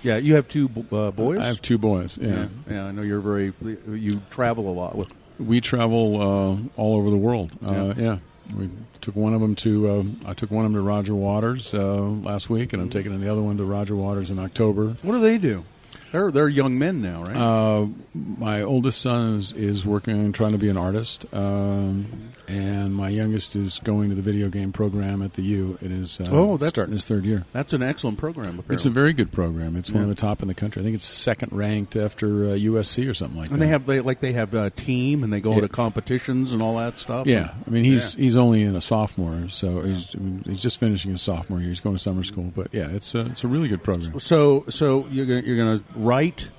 [0.07, 0.17] Yeah.
[0.17, 1.39] You have two uh, boys.
[1.39, 2.17] I have two boys.
[2.17, 2.47] Yeah, yeah.
[2.69, 2.85] Yeah.
[2.85, 3.53] I know you're very.
[3.88, 5.09] You travel a lot with.
[5.39, 7.51] we travel uh, all over the world.
[7.65, 8.17] Uh, yeah.
[8.55, 8.69] we
[9.01, 9.89] took one of them to.
[9.89, 13.19] Uh, I took one of them to Roger Waters uh, last week, and I'm taking
[13.19, 14.95] the other one to Roger Waters in October.
[15.01, 15.63] What do they do?
[16.11, 17.35] They're they're young men now, right?
[17.35, 22.95] Uh, my oldest son is, is working on trying to be an artist, um, and
[22.95, 25.77] my youngest is going to the video game program at the U.
[25.81, 27.45] It is uh, Oh, that's- starting his third year.
[27.51, 28.59] That's an excellent program.
[28.59, 28.75] Apparently.
[28.75, 29.75] It's a very good program.
[29.75, 30.81] It's one of the top in the country.
[30.81, 33.65] I think it's second ranked after uh, USC or something like and that.
[33.65, 35.61] they have they like they have a team and they go Yeah.
[35.61, 37.27] to competitions and all that stuff.
[37.27, 40.79] Yeah, I mean he's he's only in a sophomore, so he's I mean, he's just
[40.79, 41.69] finishing his sophomore year.
[41.69, 44.19] He's going to summer school, but yeah, it's a it's a really good program.
[44.19, 46.49] So so you're gonna, you're going to write,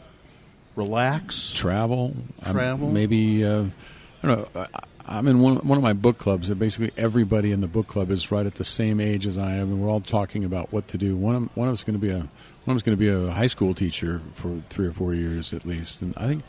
[0.77, 2.91] relax, Travel, I'm- Travel?
[2.91, 3.65] maybe uh,
[4.23, 4.63] I don't know.
[4.63, 6.49] I, I'm in one one of my book clubs.
[6.49, 9.53] That basically everybody in the book club is right at the same age as I
[9.55, 11.17] am, and we're all talking about what to do.
[11.17, 12.29] One of one of us going to be a one
[12.67, 15.65] of us going to be a high school teacher for three or four years at
[15.65, 16.43] least, and I think.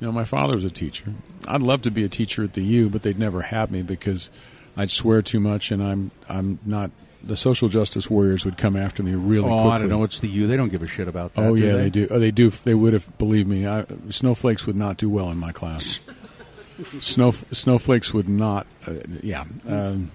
[0.00, 1.12] You know, my father was a teacher.
[1.46, 4.30] I'd love to be a teacher at the U, but they'd never have me because
[4.74, 6.90] I'd swear too much, and I'm I'm not.
[7.22, 9.70] The social justice warriors would come after me really Oh, quickly.
[9.70, 10.04] I don't know.
[10.04, 10.46] It's the you.
[10.46, 11.42] They don't give a shit about that.
[11.42, 11.82] Oh do yeah, they?
[11.84, 11.90] they?
[11.90, 12.08] do.
[12.10, 12.50] Oh, they do.
[12.50, 13.18] They would have.
[13.18, 16.00] Believe me, I, snowflakes would not do well in my class.
[16.98, 18.66] Snow snowflakes would not.
[18.86, 20.10] Uh, yeah, um,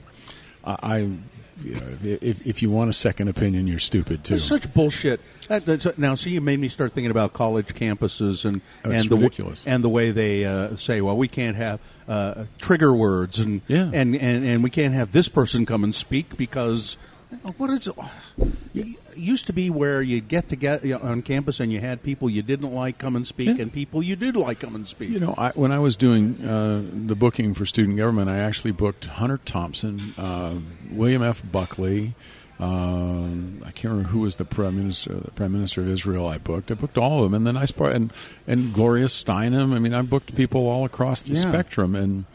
[0.63, 0.77] I.
[0.81, 1.09] I
[1.63, 4.33] you know, if, if you want a second opinion, you're stupid too.
[4.35, 5.21] That's such bullshit.
[5.47, 9.07] That, that's, now, see, you made me start thinking about college campuses and Oh, and
[9.09, 9.65] the ridiculous.
[9.65, 13.89] and the way they uh, say, well, we can't have uh, trigger words and, Yeah.
[13.93, 16.97] and and and we can't have this person come and speak because
[17.57, 17.95] what is it?
[19.15, 22.73] Used to be where you'd get together on campus and you had people you didn't
[22.73, 23.61] like come and speak Yeah.
[23.63, 25.09] and people you did like come and speak.
[25.09, 28.71] You know, I, when I was doing uh, the booking for student government, I actually
[28.71, 30.55] booked Hunter Thompson, uh,
[30.91, 31.41] William F.
[31.49, 32.13] Buckley.
[32.59, 36.27] Um, I can't remember who was the prime minister, the prime minister of Israel.
[36.27, 36.71] I booked.
[36.71, 38.13] I booked all of them, and then I part and
[38.47, 39.73] and Gloria Steinem.
[39.73, 41.39] I mean, I booked people all across the Yeah.
[41.41, 42.25] spectrum, and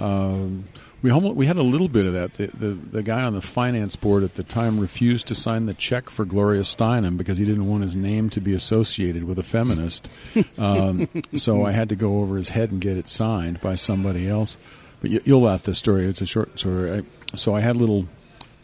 [0.00, 0.64] um,
[1.02, 2.34] we almost, we had a little bit of that.
[2.34, 5.74] The, the the guy on the finance board at the time refused to sign the
[5.74, 9.42] check for Gloria Steinem because he didn't want his name to be associated with a
[9.42, 10.10] feminist.
[10.58, 14.28] um, so I had to go over his head and get it signed by somebody
[14.28, 14.58] else.
[15.00, 16.06] But you, you'll laugh at this story.
[16.06, 16.98] It's a short story.
[16.98, 18.06] I, so I had little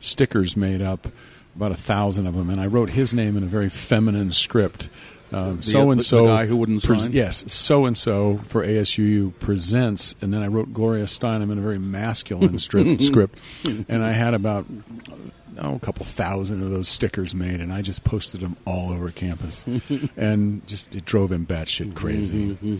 [0.01, 1.09] stickers made up,
[1.55, 4.91] about a thousand of them, and I wrote his name in a very feminine script.
[5.33, 7.13] Uh, the- so and so guy who wouldn't sign?
[7.13, 11.63] Yes, so and so for ASUU presents, and then I wrote Gloria Steinem in a
[11.63, 13.39] very masculine strip, script,
[13.89, 14.67] and I had about
[15.59, 19.11] oh, a couple thousand of those stickers made, and I just posted them all over
[19.11, 19.65] campus,
[20.17, 22.51] and just it drove him batshit crazy.
[22.51, 22.79] Mm-hmm, mm-hmm.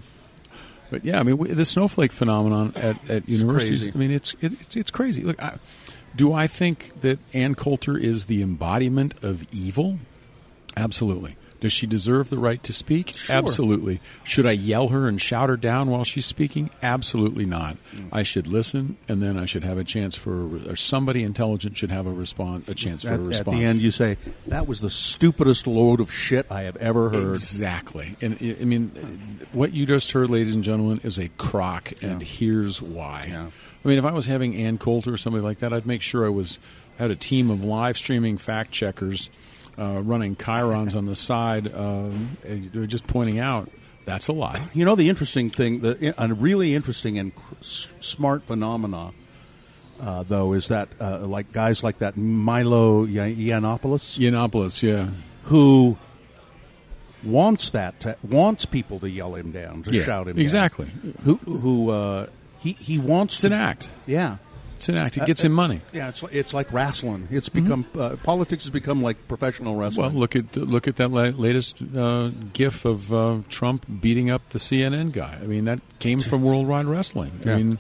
[0.91, 3.81] But yeah, I mean we- the snowflake phenomenon at, at universities.
[3.81, 3.93] crazy.
[3.93, 5.23] I mean it's it, it's it's crazy.
[5.23, 5.59] Look, I,
[6.15, 9.99] do I think that Ann Coulter is the embodiment of evil?
[10.77, 11.37] Absolutely.
[11.61, 13.15] Does she deserve the right to speak?
[13.31, 14.01] Absolutely.
[14.25, 16.71] Should I yell her and shout her down while she's speaking?
[16.83, 17.77] Absolutely not.
[17.95, 18.09] Mm.
[18.13, 21.91] I should listen, and then I should have a chance for, or somebody intelligent should
[21.91, 23.59] have a response, a chance for a At, at response.
[23.59, 27.31] the end, you say that was the stupidest load of shit I have ever heard.
[27.37, 28.17] Exactly.
[28.21, 28.91] And I I mean,
[29.53, 33.27] what you just heard, ladies and gentlemen, is a crock, and here's why.
[33.29, 33.51] Yeah.
[33.85, 36.27] I mean, if I was having Ann Coulter or somebody like that, I'd make sure
[36.27, 36.59] I was
[36.99, 39.31] had a team of live streaming fact checkers
[39.79, 43.69] uh, running chyrons on the side, um, and just pointing out
[44.05, 44.61] that's a lie.
[44.73, 49.13] You know the interesting thing, the a really interesting and cr- smart phenomena,
[50.01, 55.09] uh, though, is that uh, like guys like that Milo Yi- Yiannopoulos, Yiannopoulos, yeah.
[55.45, 55.97] who
[57.25, 60.87] wants that to, wants people to yell him down, to Yeah, shout him exactly.
[60.87, 61.15] down.
[61.25, 62.27] Who who uh,
[62.61, 63.91] he he wants It's an to- act.
[64.07, 64.37] Yeah.
[64.77, 65.17] It's an act.
[65.17, 65.81] It gets him money.
[65.93, 67.29] Yeah, it's it's like wrestling.
[67.31, 70.13] It's become uh, politics has become like professional wrestling.
[70.13, 74.49] Well, look at look at that la- latest uh, GIF of uh, Trump beating up
[74.51, 75.39] the CNN guy.
[75.43, 77.33] I mean, that came from Worldwide Wrestling.
[77.47, 77.79] I mean,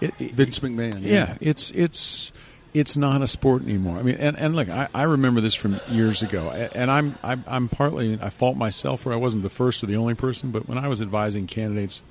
[0.00, 1.02] it, it- Vince McMahon.
[1.02, 2.32] yeah, it's it's
[2.74, 3.98] it's not a sport anymore.
[3.98, 7.42] I mean, and, and look, I, I remember this from years ago, and I'm, I'm
[7.46, 10.68] I'm partly I fault myself for I wasn't the first or the only person, but
[10.68, 12.02] when I was advising candidates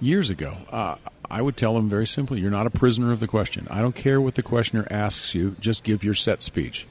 [0.00, 0.96] years ago, uh,
[1.30, 3.66] I would tell them very simply, you're not a prisoner of the question.
[3.70, 6.86] I don't care what the questioner asks you, just give your set speech.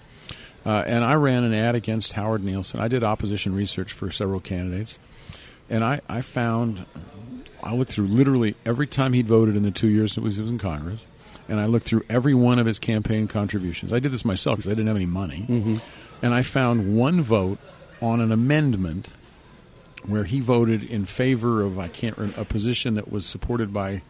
[0.65, 2.79] Uh, and I ran an ad against Howard Nielson.
[2.79, 4.97] I did opposition research for several candidates,
[5.69, 6.85] and I, I found
[7.63, 10.41] I looked through literally every time he'd voted in the two years that was he
[10.41, 11.05] was in Congress,
[11.47, 13.93] and I looked through every one of his campaign contributions.
[13.93, 15.45] I did this myself because I didn't have any money,
[16.23, 17.59] and I found one vote
[18.01, 19.09] on an amendment
[20.07, 24.01] where he voted in favor of I can't a position that was supported by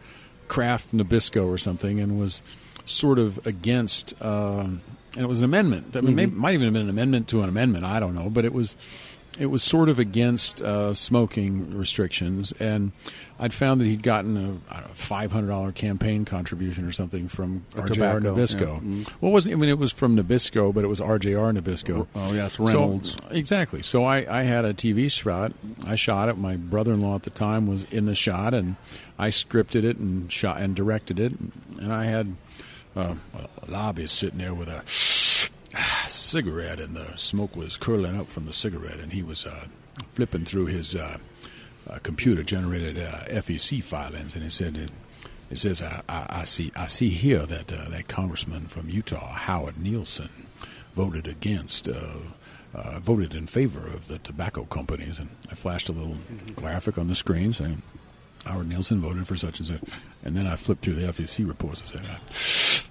[0.48, 2.42] Kraft Nabisco or something, and was
[2.84, 4.14] sort of against.
[4.22, 4.82] Um,
[5.14, 5.96] and it was an amendment.
[5.96, 7.84] I mean, maybe, might even have been an amendment to an amendment.
[7.84, 8.76] I don't know, but it was
[9.38, 12.92] it was sort of against uh, smoking restrictions, and
[13.38, 14.60] I'd found that he'd gotten a know,
[14.94, 18.60] five hundred dollar campaign contribution or something from RJR tobacco, Nabisco.
[18.60, 18.80] yeah.
[18.80, 19.10] Mm.
[19.20, 19.54] Well, it wasn't.
[19.54, 22.06] I mean, it was from Nabisco, but it was RJR Nabisco.
[22.14, 23.12] Oh, yeah, it's Reynolds.
[23.12, 23.82] So, exactly.
[23.82, 25.52] So I, I had a TV shot.
[25.86, 26.38] I shot it.
[26.38, 28.76] My brother-in-law at the time was in the shot, and
[29.18, 31.32] I scripted it and shot and directed it.
[31.78, 32.34] And I had
[32.96, 34.82] uh, a lobbyist sitting there with a
[36.06, 39.66] cigarette, and the smoke was curling up from the cigarette, and he was uh,
[40.14, 41.18] flipping through his uh,
[41.88, 44.76] uh, computer-generated uh, FEC filings, and he said.
[44.76, 44.90] It,
[45.48, 49.32] it says, I, I, I see I see here that uh, that congressman from Utah,
[49.32, 50.28] Howard Nielson,
[50.96, 55.20] voted against, uh, voted in favor of the tobacco companies.
[55.20, 56.16] And I flashed a little
[56.56, 57.80] graphic on the screen saying,
[58.44, 59.82] Howard Nielson voted for such and such.
[60.24, 62.86] And then I flipped through the FEC reports and said,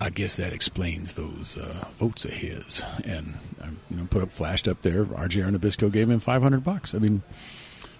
[0.00, 2.82] I, guess that explains those uh, votes of his.
[3.04, 6.94] And I you know, put up, flashed up there, RJR Nabisco gave him 500 bucks.
[6.94, 7.22] I mean,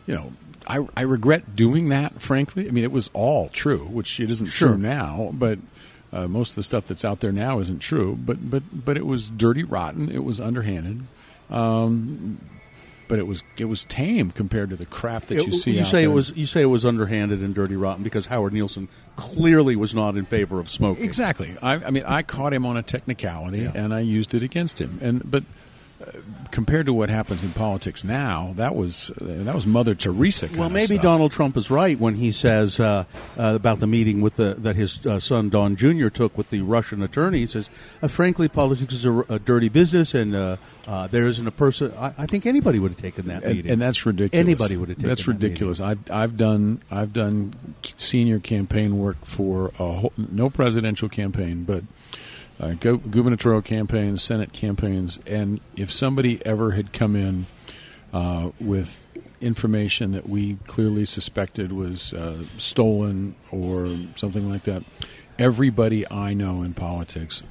[0.06, 0.32] you know,
[0.66, 2.68] I, I regret doing that, frankly.
[2.68, 4.70] I mean, it was all true, which it isn't Sure.
[4.70, 5.58] true now, but
[6.12, 8.16] uh, most of the stuff that's out there now isn't true.
[8.18, 10.10] But but but it was dirty, rotten.
[10.10, 11.02] It was underhanded,
[11.50, 12.38] um,
[13.08, 15.72] but it was it was tame compared to the crap that you see.
[15.72, 16.10] you say there.
[16.10, 19.94] it was you say it was underhanded and dirty rotten because Howard Nielson clearly was
[19.94, 21.04] not in favor of smoking.
[21.04, 21.56] Exactly.
[21.62, 23.72] I, I mean, I caught him on a technicality, Yeah.
[23.74, 24.98] and I used it against him.
[25.00, 25.44] And but
[26.50, 30.46] compared to what happens in politics now, that was uh, that was Mother Teresa.
[30.46, 30.98] Kind Well, maybe.
[30.98, 33.04] Donald Trump is right when he says uh,
[33.38, 36.08] uh, about the meeting with the, that his uh, son Don Jr.
[36.08, 37.40] took with the Russian attorney.
[37.40, 37.68] He says,
[38.02, 40.56] uh, "Frankly, politics is a, a dirty business, and uh,
[40.86, 41.92] uh, there isn't a person.
[41.98, 44.40] I, I think anybody would have taken that meeting, and that's ridiculous.
[44.40, 45.80] Anybody would have taken That's that ridiculous.
[45.80, 47.54] I've I've done I've done
[47.96, 51.82] senior campaign work for a whole, no presidential campaign, but
[52.60, 57.46] uh, go, gubernatorial campaigns, Senate campaigns, and if somebody ever had come in
[58.12, 59.06] uh, with
[59.40, 64.82] information that we clearly suspected was uh, stolen or something like that,
[65.38, 67.42] everybody I know in politics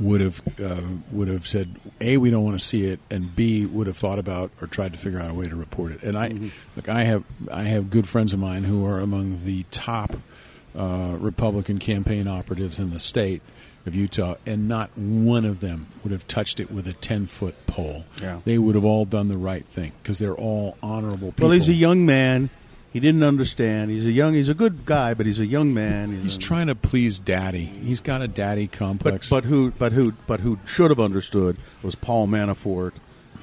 [0.00, 0.80] would have uh,
[1.12, 4.18] would have said a we don't want to see it and b would have thought
[4.18, 6.02] about or tried to figure out a way to report it.
[6.02, 9.64] And I look I have I have good friends of mine who are among the
[9.70, 10.16] top
[10.76, 13.42] uh, Republican campaign operatives in the state
[13.86, 17.54] of Utah and not one of them would have touched it with a 10 foot
[17.66, 18.40] pole Yeah.
[18.44, 21.68] they would have all done the right thing because they're all honorable people Well, he's
[21.68, 22.50] a young man.
[22.92, 23.90] He didn't understand.
[23.90, 24.34] He's a young.
[24.34, 26.22] He's a good guy, but he's a young man.
[26.22, 29.92] he's a- trying to please daddy he's got a daddy But complex but who but
[29.92, 32.92] who but who should have understood was Paul Manafort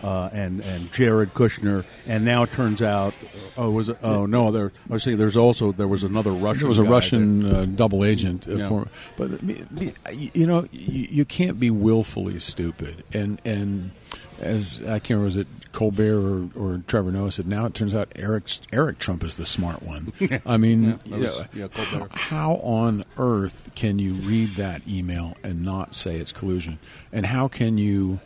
[0.03, 3.13] uh, and and Jared Kushner, and now it turns out
[3.57, 6.59] oh was it, oh no there I was saying there's also there was another Russian
[6.61, 8.67] There was a Russian uh, double agent, uh, Yeah.
[8.67, 8.87] for,
[9.17, 9.31] but
[10.11, 13.03] you know, you, you can't be willfully stupid.
[13.13, 13.91] And and
[14.39, 17.47] as I can't remember, was it Colbert or, or Trevor Noah said?
[17.47, 20.11] Now it turns out Eric Eric Trump is the smart one.
[20.45, 25.63] I mean, that you know, yeah, how on earth can you read that email and
[25.63, 26.79] not say it's collusion?
[27.13, 28.19] And how can you?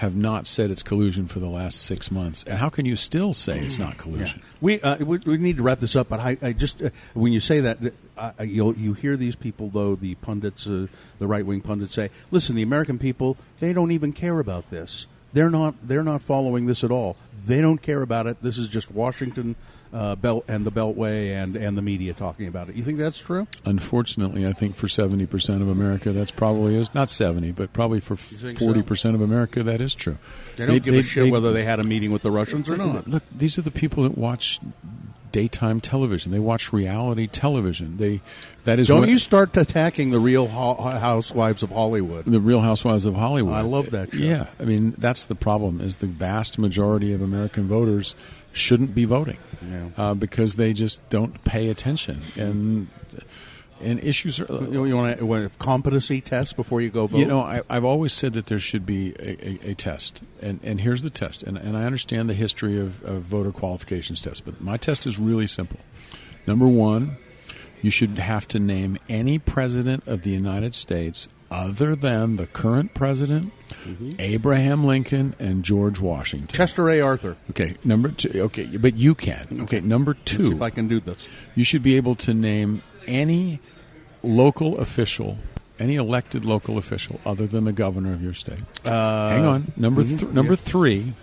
[0.00, 3.34] Have not said it's collusion for the last six months, and how can you still
[3.34, 4.40] say it's not collusion?
[4.58, 7.34] We, uh, we we need to wrap this up, but I, I just uh, when
[7.34, 10.86] you say that, uh, you'll you hear these people though the pundits, uh,
[11.18, 15.06] the right wing pundits say, "Listen, the American people they don't even care about this.
[15.32, 17.16] They're not they're not following this at all.
[17.46, 18.42] They don't care about it.
[18.42, 19.56] This is just Washington
[19.92, 22.76] uh, belt and the Beltway and and the media talking about it.
[22.76, 23.46] You think that's true?
[23.64, 28.14] Unfortunately, I think for 70% of America, that's probably is not 70, but probably for
[28.14, 30.18] 40% of America, that is true.
[30.56, 33.08] They don't give a shit whether they had a meeting with the Russians or not.
[33.08, 34.60] Look, these are the people that watch
[35.32, 36.32] daytime television.
[36.32, 37.96] They watch reality television.
[37.96, 38.20] They
[38.64, 42.24] that is Don't what- you start attacking the Real Ho- Housewives of Hollywood?
[42.26, 43.54] the Real Housewives of Hollywood.
[43.54, 44.22] I love that show.
[44.22, 45.80] Yeah, I mean that's the problem.
[45.80, 48.14] Is the vast majority of American voters
[48.52, 49.36] shouldn't be voting
[49.68, 49.88] Yeah.
[49.96, 52.88] uh, because they just don't pay attention and
[53.82, 54.46] and issues are.
[54.46, 57.18] You, you want a competency test before you go vote?
[57.18, 60.60] You know, I, I've always said that there should be a, a, a test, and
[60.62, 61.42] and here's the test.
[61.42, 65.18] And, and I understand the history of, of voter qualifications tests, but my test is
[65.18, 65.80] really simple.
[66.46, 67.16] Number one,
[67.82, 72.94] you should have to name any president of the United States other than the current
[72.94, 73.52] president,
[73.84, 74.14] mm-hmm.
[74.18, 76.48] Abraham Lincoln, and George Washington.
[76.48, 77.00] Chester A.
[77.00, 77.36] Arthur.
[77.50, 78.42] Okay, number two.
[78.42, 79.62] Okay, but you can.
[79.62, 81.26] Okay, number Let's see two if I can do this.
[81.54, 83.60] you should be able to name any
[84.22, 85.38] local official,
[85.78, 88.60] any elected local official other than the governor of your state.
[88.84, 89.72] Uh, Hang on.
[89.76, 90.18] Number mm-hmm.
[90.18, 91.14] th- number three,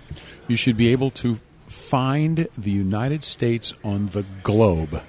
[0.47, 5.01] you should be able to find the United States on the globe.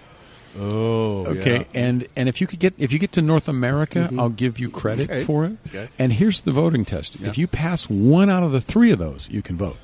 [0.59, 4.19] Oh, Okay, and and if you could get if you get to North America, mm-hmm.
[4.19, 5.25] I'll give you credit Okay.
[5.25, 5.57] for it.
[5.69, 5.89] Okay.
[5.99, 9.29] And here's the voting test: if you pass one out of the three of those,
[9.31, 9.77] you can vote.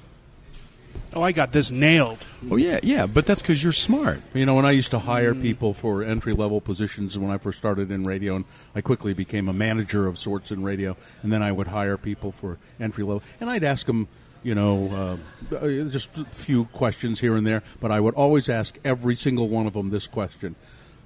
[1.14, 2.26] Oh, I got this nailed.
[2.50, 4.20] Oh yeah, yeah, but that's because you're smart.
[4.34, 7.58] You know, when I used to hire people for entry level positions when I first
[7.58, 11.42] started in radio, and I quickly became a manager of sorts in radio, and then
[11.42, 14.08] I would hire people for entry level, and I'd ask them,
[14.42, 15.18] you know,
[15.52, 19.14] uh, uh, just a few questions here and there, but I would always ask every
[19.14, 20.56] single one of them this question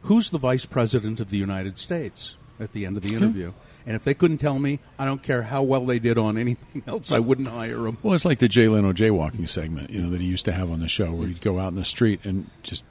[0.02, 3.52] Who's the vice president of the United States at the end of the interview?
[3.88, 6.82] And if they couldn't tell me, I don't care how well they did on anything
[6.86, 7.96] else, I wouldn't hire them.
[8.02, 10.70] Well, it's like the Jay Leno jaywalking segment, you know, that he used to have
[10.70, 12.84] on the show, where he'd go out in the street and just,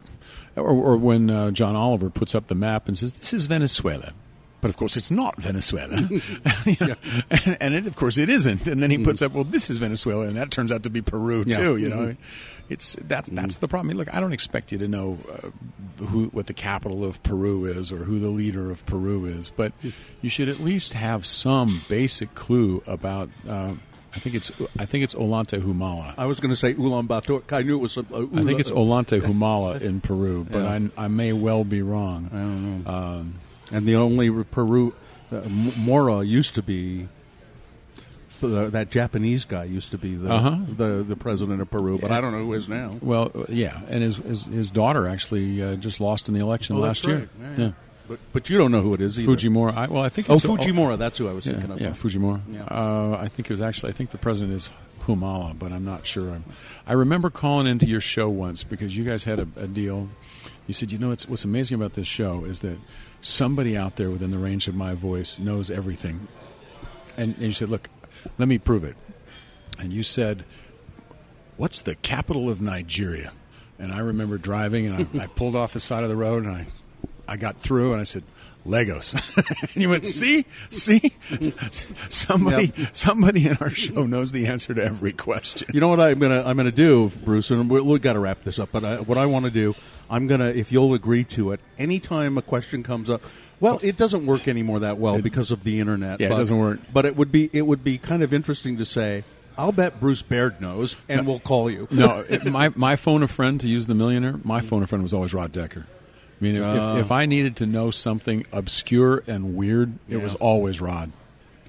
[0.56, 4.12] or, or when uh, John Oliver puts up the map and says, "This is Venezuela."
[4.60, 5.98] But of course, it's not Venezuela,
[6.66, 6.96] You know,
[7.30, 8.68] and, and it, of course, it isn't.
[8.68, 11.04] And then he puts up, "Well, this is Venezuela," and that turns out to be
[11.04, 11.58] Peru Yeah.
[11.58, 11.78] too.
[11.78, 12.16] You know,
[12.70, 13.88] it's that that's the problem.
[13.88, 17.22] I mean, look, I don't expect you to know uh, who what the capital of
[17.24, 19.72] Peru is or who the leader of Peru is, but
[20.22, 23.30] you should at least have some basic clue about.
[23.48, 23.74] Uh,
[24.16, 26.16] I think it's I think it's Ollanta Humala.
[26.18, 27.52] I was going to say Ulaanbaatar.
[27.54, 27.92] I knew it was.
[27.94, 30.88] Some, uh, I think it's Ollanta Humala in Peru, but Yeah.
[30.98, 32.30] I, I may well be wrong.
[32.34, 32.92] I don't know.
[32.92, 33.36] Um,
[33.72, 34.94] And the only Peru,
[35.32, 35.42] uh,
[35.78, 37.10] Mora used to be.
[38.42, 40.58] That Japanese guy used to be the, Uh-huh.
[40.78, 42.92] the the president of Peru, but I don't know who is now.
[43.02, 46.80] well, yeah, and his his, his daughter actually uh, just lost in the election Oh,
[46.80, 47.18] last year.
[47.18, 47.30] right.
[47.58, 47.72] Yeah, yeah.
[48.08, 49.32] But but you don't know who it is either.
[49.32, 49.76] Fujimori.
[49.76, 50.98] I, well, I think Oh, Fujimori.
[50.98, 51.82] That's who I was Yeah, thinking of.
[51.82, 52.42] yeah, Fujimori.
[52.50, 52.64] Yeah.
[52.64, 53.90] Uh, I think it was actually.
[53.92, 54.70] I think the president is
[55.06, 56.30] Humala, but I'm not sure.
[56.30, 56.44] I'm,
[56.86, 60.10] I remember calling into your show once because you guys had a, a deal.
[60.68, 62.78] You said, you know, it's, what's amazing about this show is that
[63.22, 66.28] somebody out there within the range of my voice knows everything.
[67.18, 67.90] And, and you said, look,
[68.38, 68.96] let me prove it.
[69.80, 70.44] And you said,
[71.58, 73.32] what's the capital of Nigeria?
[73.80, 76.52] And I remember driving, and I, I pulled off the side of the road, and
[76.52, 76.68] I,
[77.28, 78.24] I got through, and I said,
[78.68, 79.14] Lagos.
[79.38, 81.14] and you went, see, see,
[82.10, 85.70] somebody, somebody in our show knows the answer to every question.
[85.74, 88.44] You know what I'm gonna I'm gonna do, Bruce, and we, we've got to wrap
[88.44, 88.70] this up.
[88.72, 89.74] But I, what I want to do,
[90.10, 93.24] I'm gonna, if you'll agree to it, anytime a question comes up.
[93.60, 96.20] Well, it doesn't work anymore that well because of the internet.
[96.20, 96.80] Yeah, it but, doesn't work.
[96.94, 99.24] But it would be it would be kind of interesting to say.
[99.58, 101.88] I'll bet Bruce Baird knows, and we'll call you.
[101.90, 104.36] No, it- my my phone a friend to use the millionaire.
[104.44, 105.86] My phone a friend was always Rod Decker.
[106.40, 110.24] I mean, if, if, if I needed to know something obscure and weird, it Yeah.
[110.24, 111.12] was always Rod.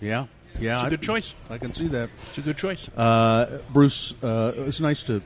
[0.03, 0.27] yeah,
[0.61, 1.33] yeah, It's a I- good choice.
[1.49, 2.11] I can see that.
[2.27, 2.91] It's a good choice.
[2.95, 5.23] Uh, Bruce, uh, it's nice to,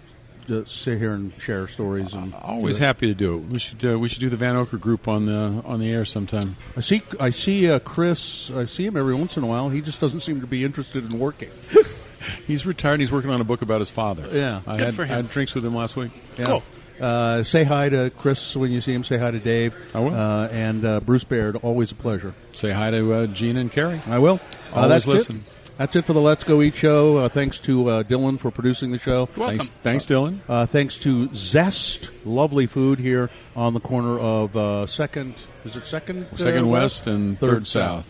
[0.46, 2.14] to sit here and share stories.
[2.14, 3.52] And Always happy to do it.
[3.52, 6.56] We should uh, we should do the Vanocur group on the on the air sometime.
[6.76, 7.02] I see.
[7.20, 8.50] I see uh, Chris.
[8.50, 9.68] I see him every once in a while.
[9.68, 11.50] He just doesn't seem to be interested in working.
[12.46, 13.00] He's retired.
[13.00, 14.28] He's working on a book about his father.
[14.30, 14.62] Yeah.
[14.66, 15.12] I Good had, for him.
[15.12, 16.12] I had drinks with him last week.
[16.38, 16.44] Yeah.
[16.44, 16.62] Cool.
[17.00, 19.02] Uh, say hi to Chris when you see him.
[19.02, 19.76] Say hi to Dave.
[19.94, 20.14] I will.
[20.14, 21.56] Uh, and uh, Bruce Baird.
[21.56, 22.32] Always a pleasure.
[22.52, 23.98] Say hi to uh, Gina and Carrie.
[24.06, 24.40] I will.
[24.72, 25.44] Uh, Always that's listen.
[25.46, 25.51] it.
[25.78, 27.16] That's it for the Let's Go Eat show.
[27.16, 29.26] Uh, thanks to uh, Dylan for producing the show.
[29.26, 30.40] Thanks, thanks, Dylan.
[30.48, 35.34] Uh, thanks to Zest, lovely food here on the corner of uh, Second.
[35.64, 36.26] Is it Second?
[36.32, 38.08] uh, Second West and Third South.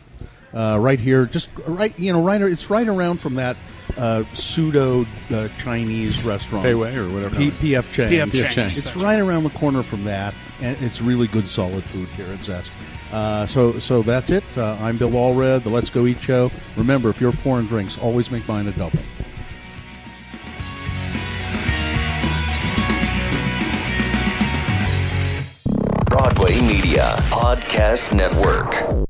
[0.53, 1.99] Uh, right here, just right.
[1.99, 2.43] You know, right.
[2.43, 3.57] It's right around from that
[3.97, 7.35] uh, pseudo uh, Chinese restaurant, Pei Wei or whatever.
[7.37, 8.11] P- PF Chang.
[8.11, 8.67] PF PF Chang.
[8.67, 12.43] It's right around the corner from that, and it's really good, solid food here at
[12.45, 12.71] Zest.
[13.13, 14.45] Uh, so, so that's it.
[14.57, 16.51] Uh, I'm Bill Allred, the Let's Go Eat Show.
[16.77, 18.99] Remember, if you're pouring drinks, always make mine a double.
[26.07, 29.03] Broadway Media Podcast Network.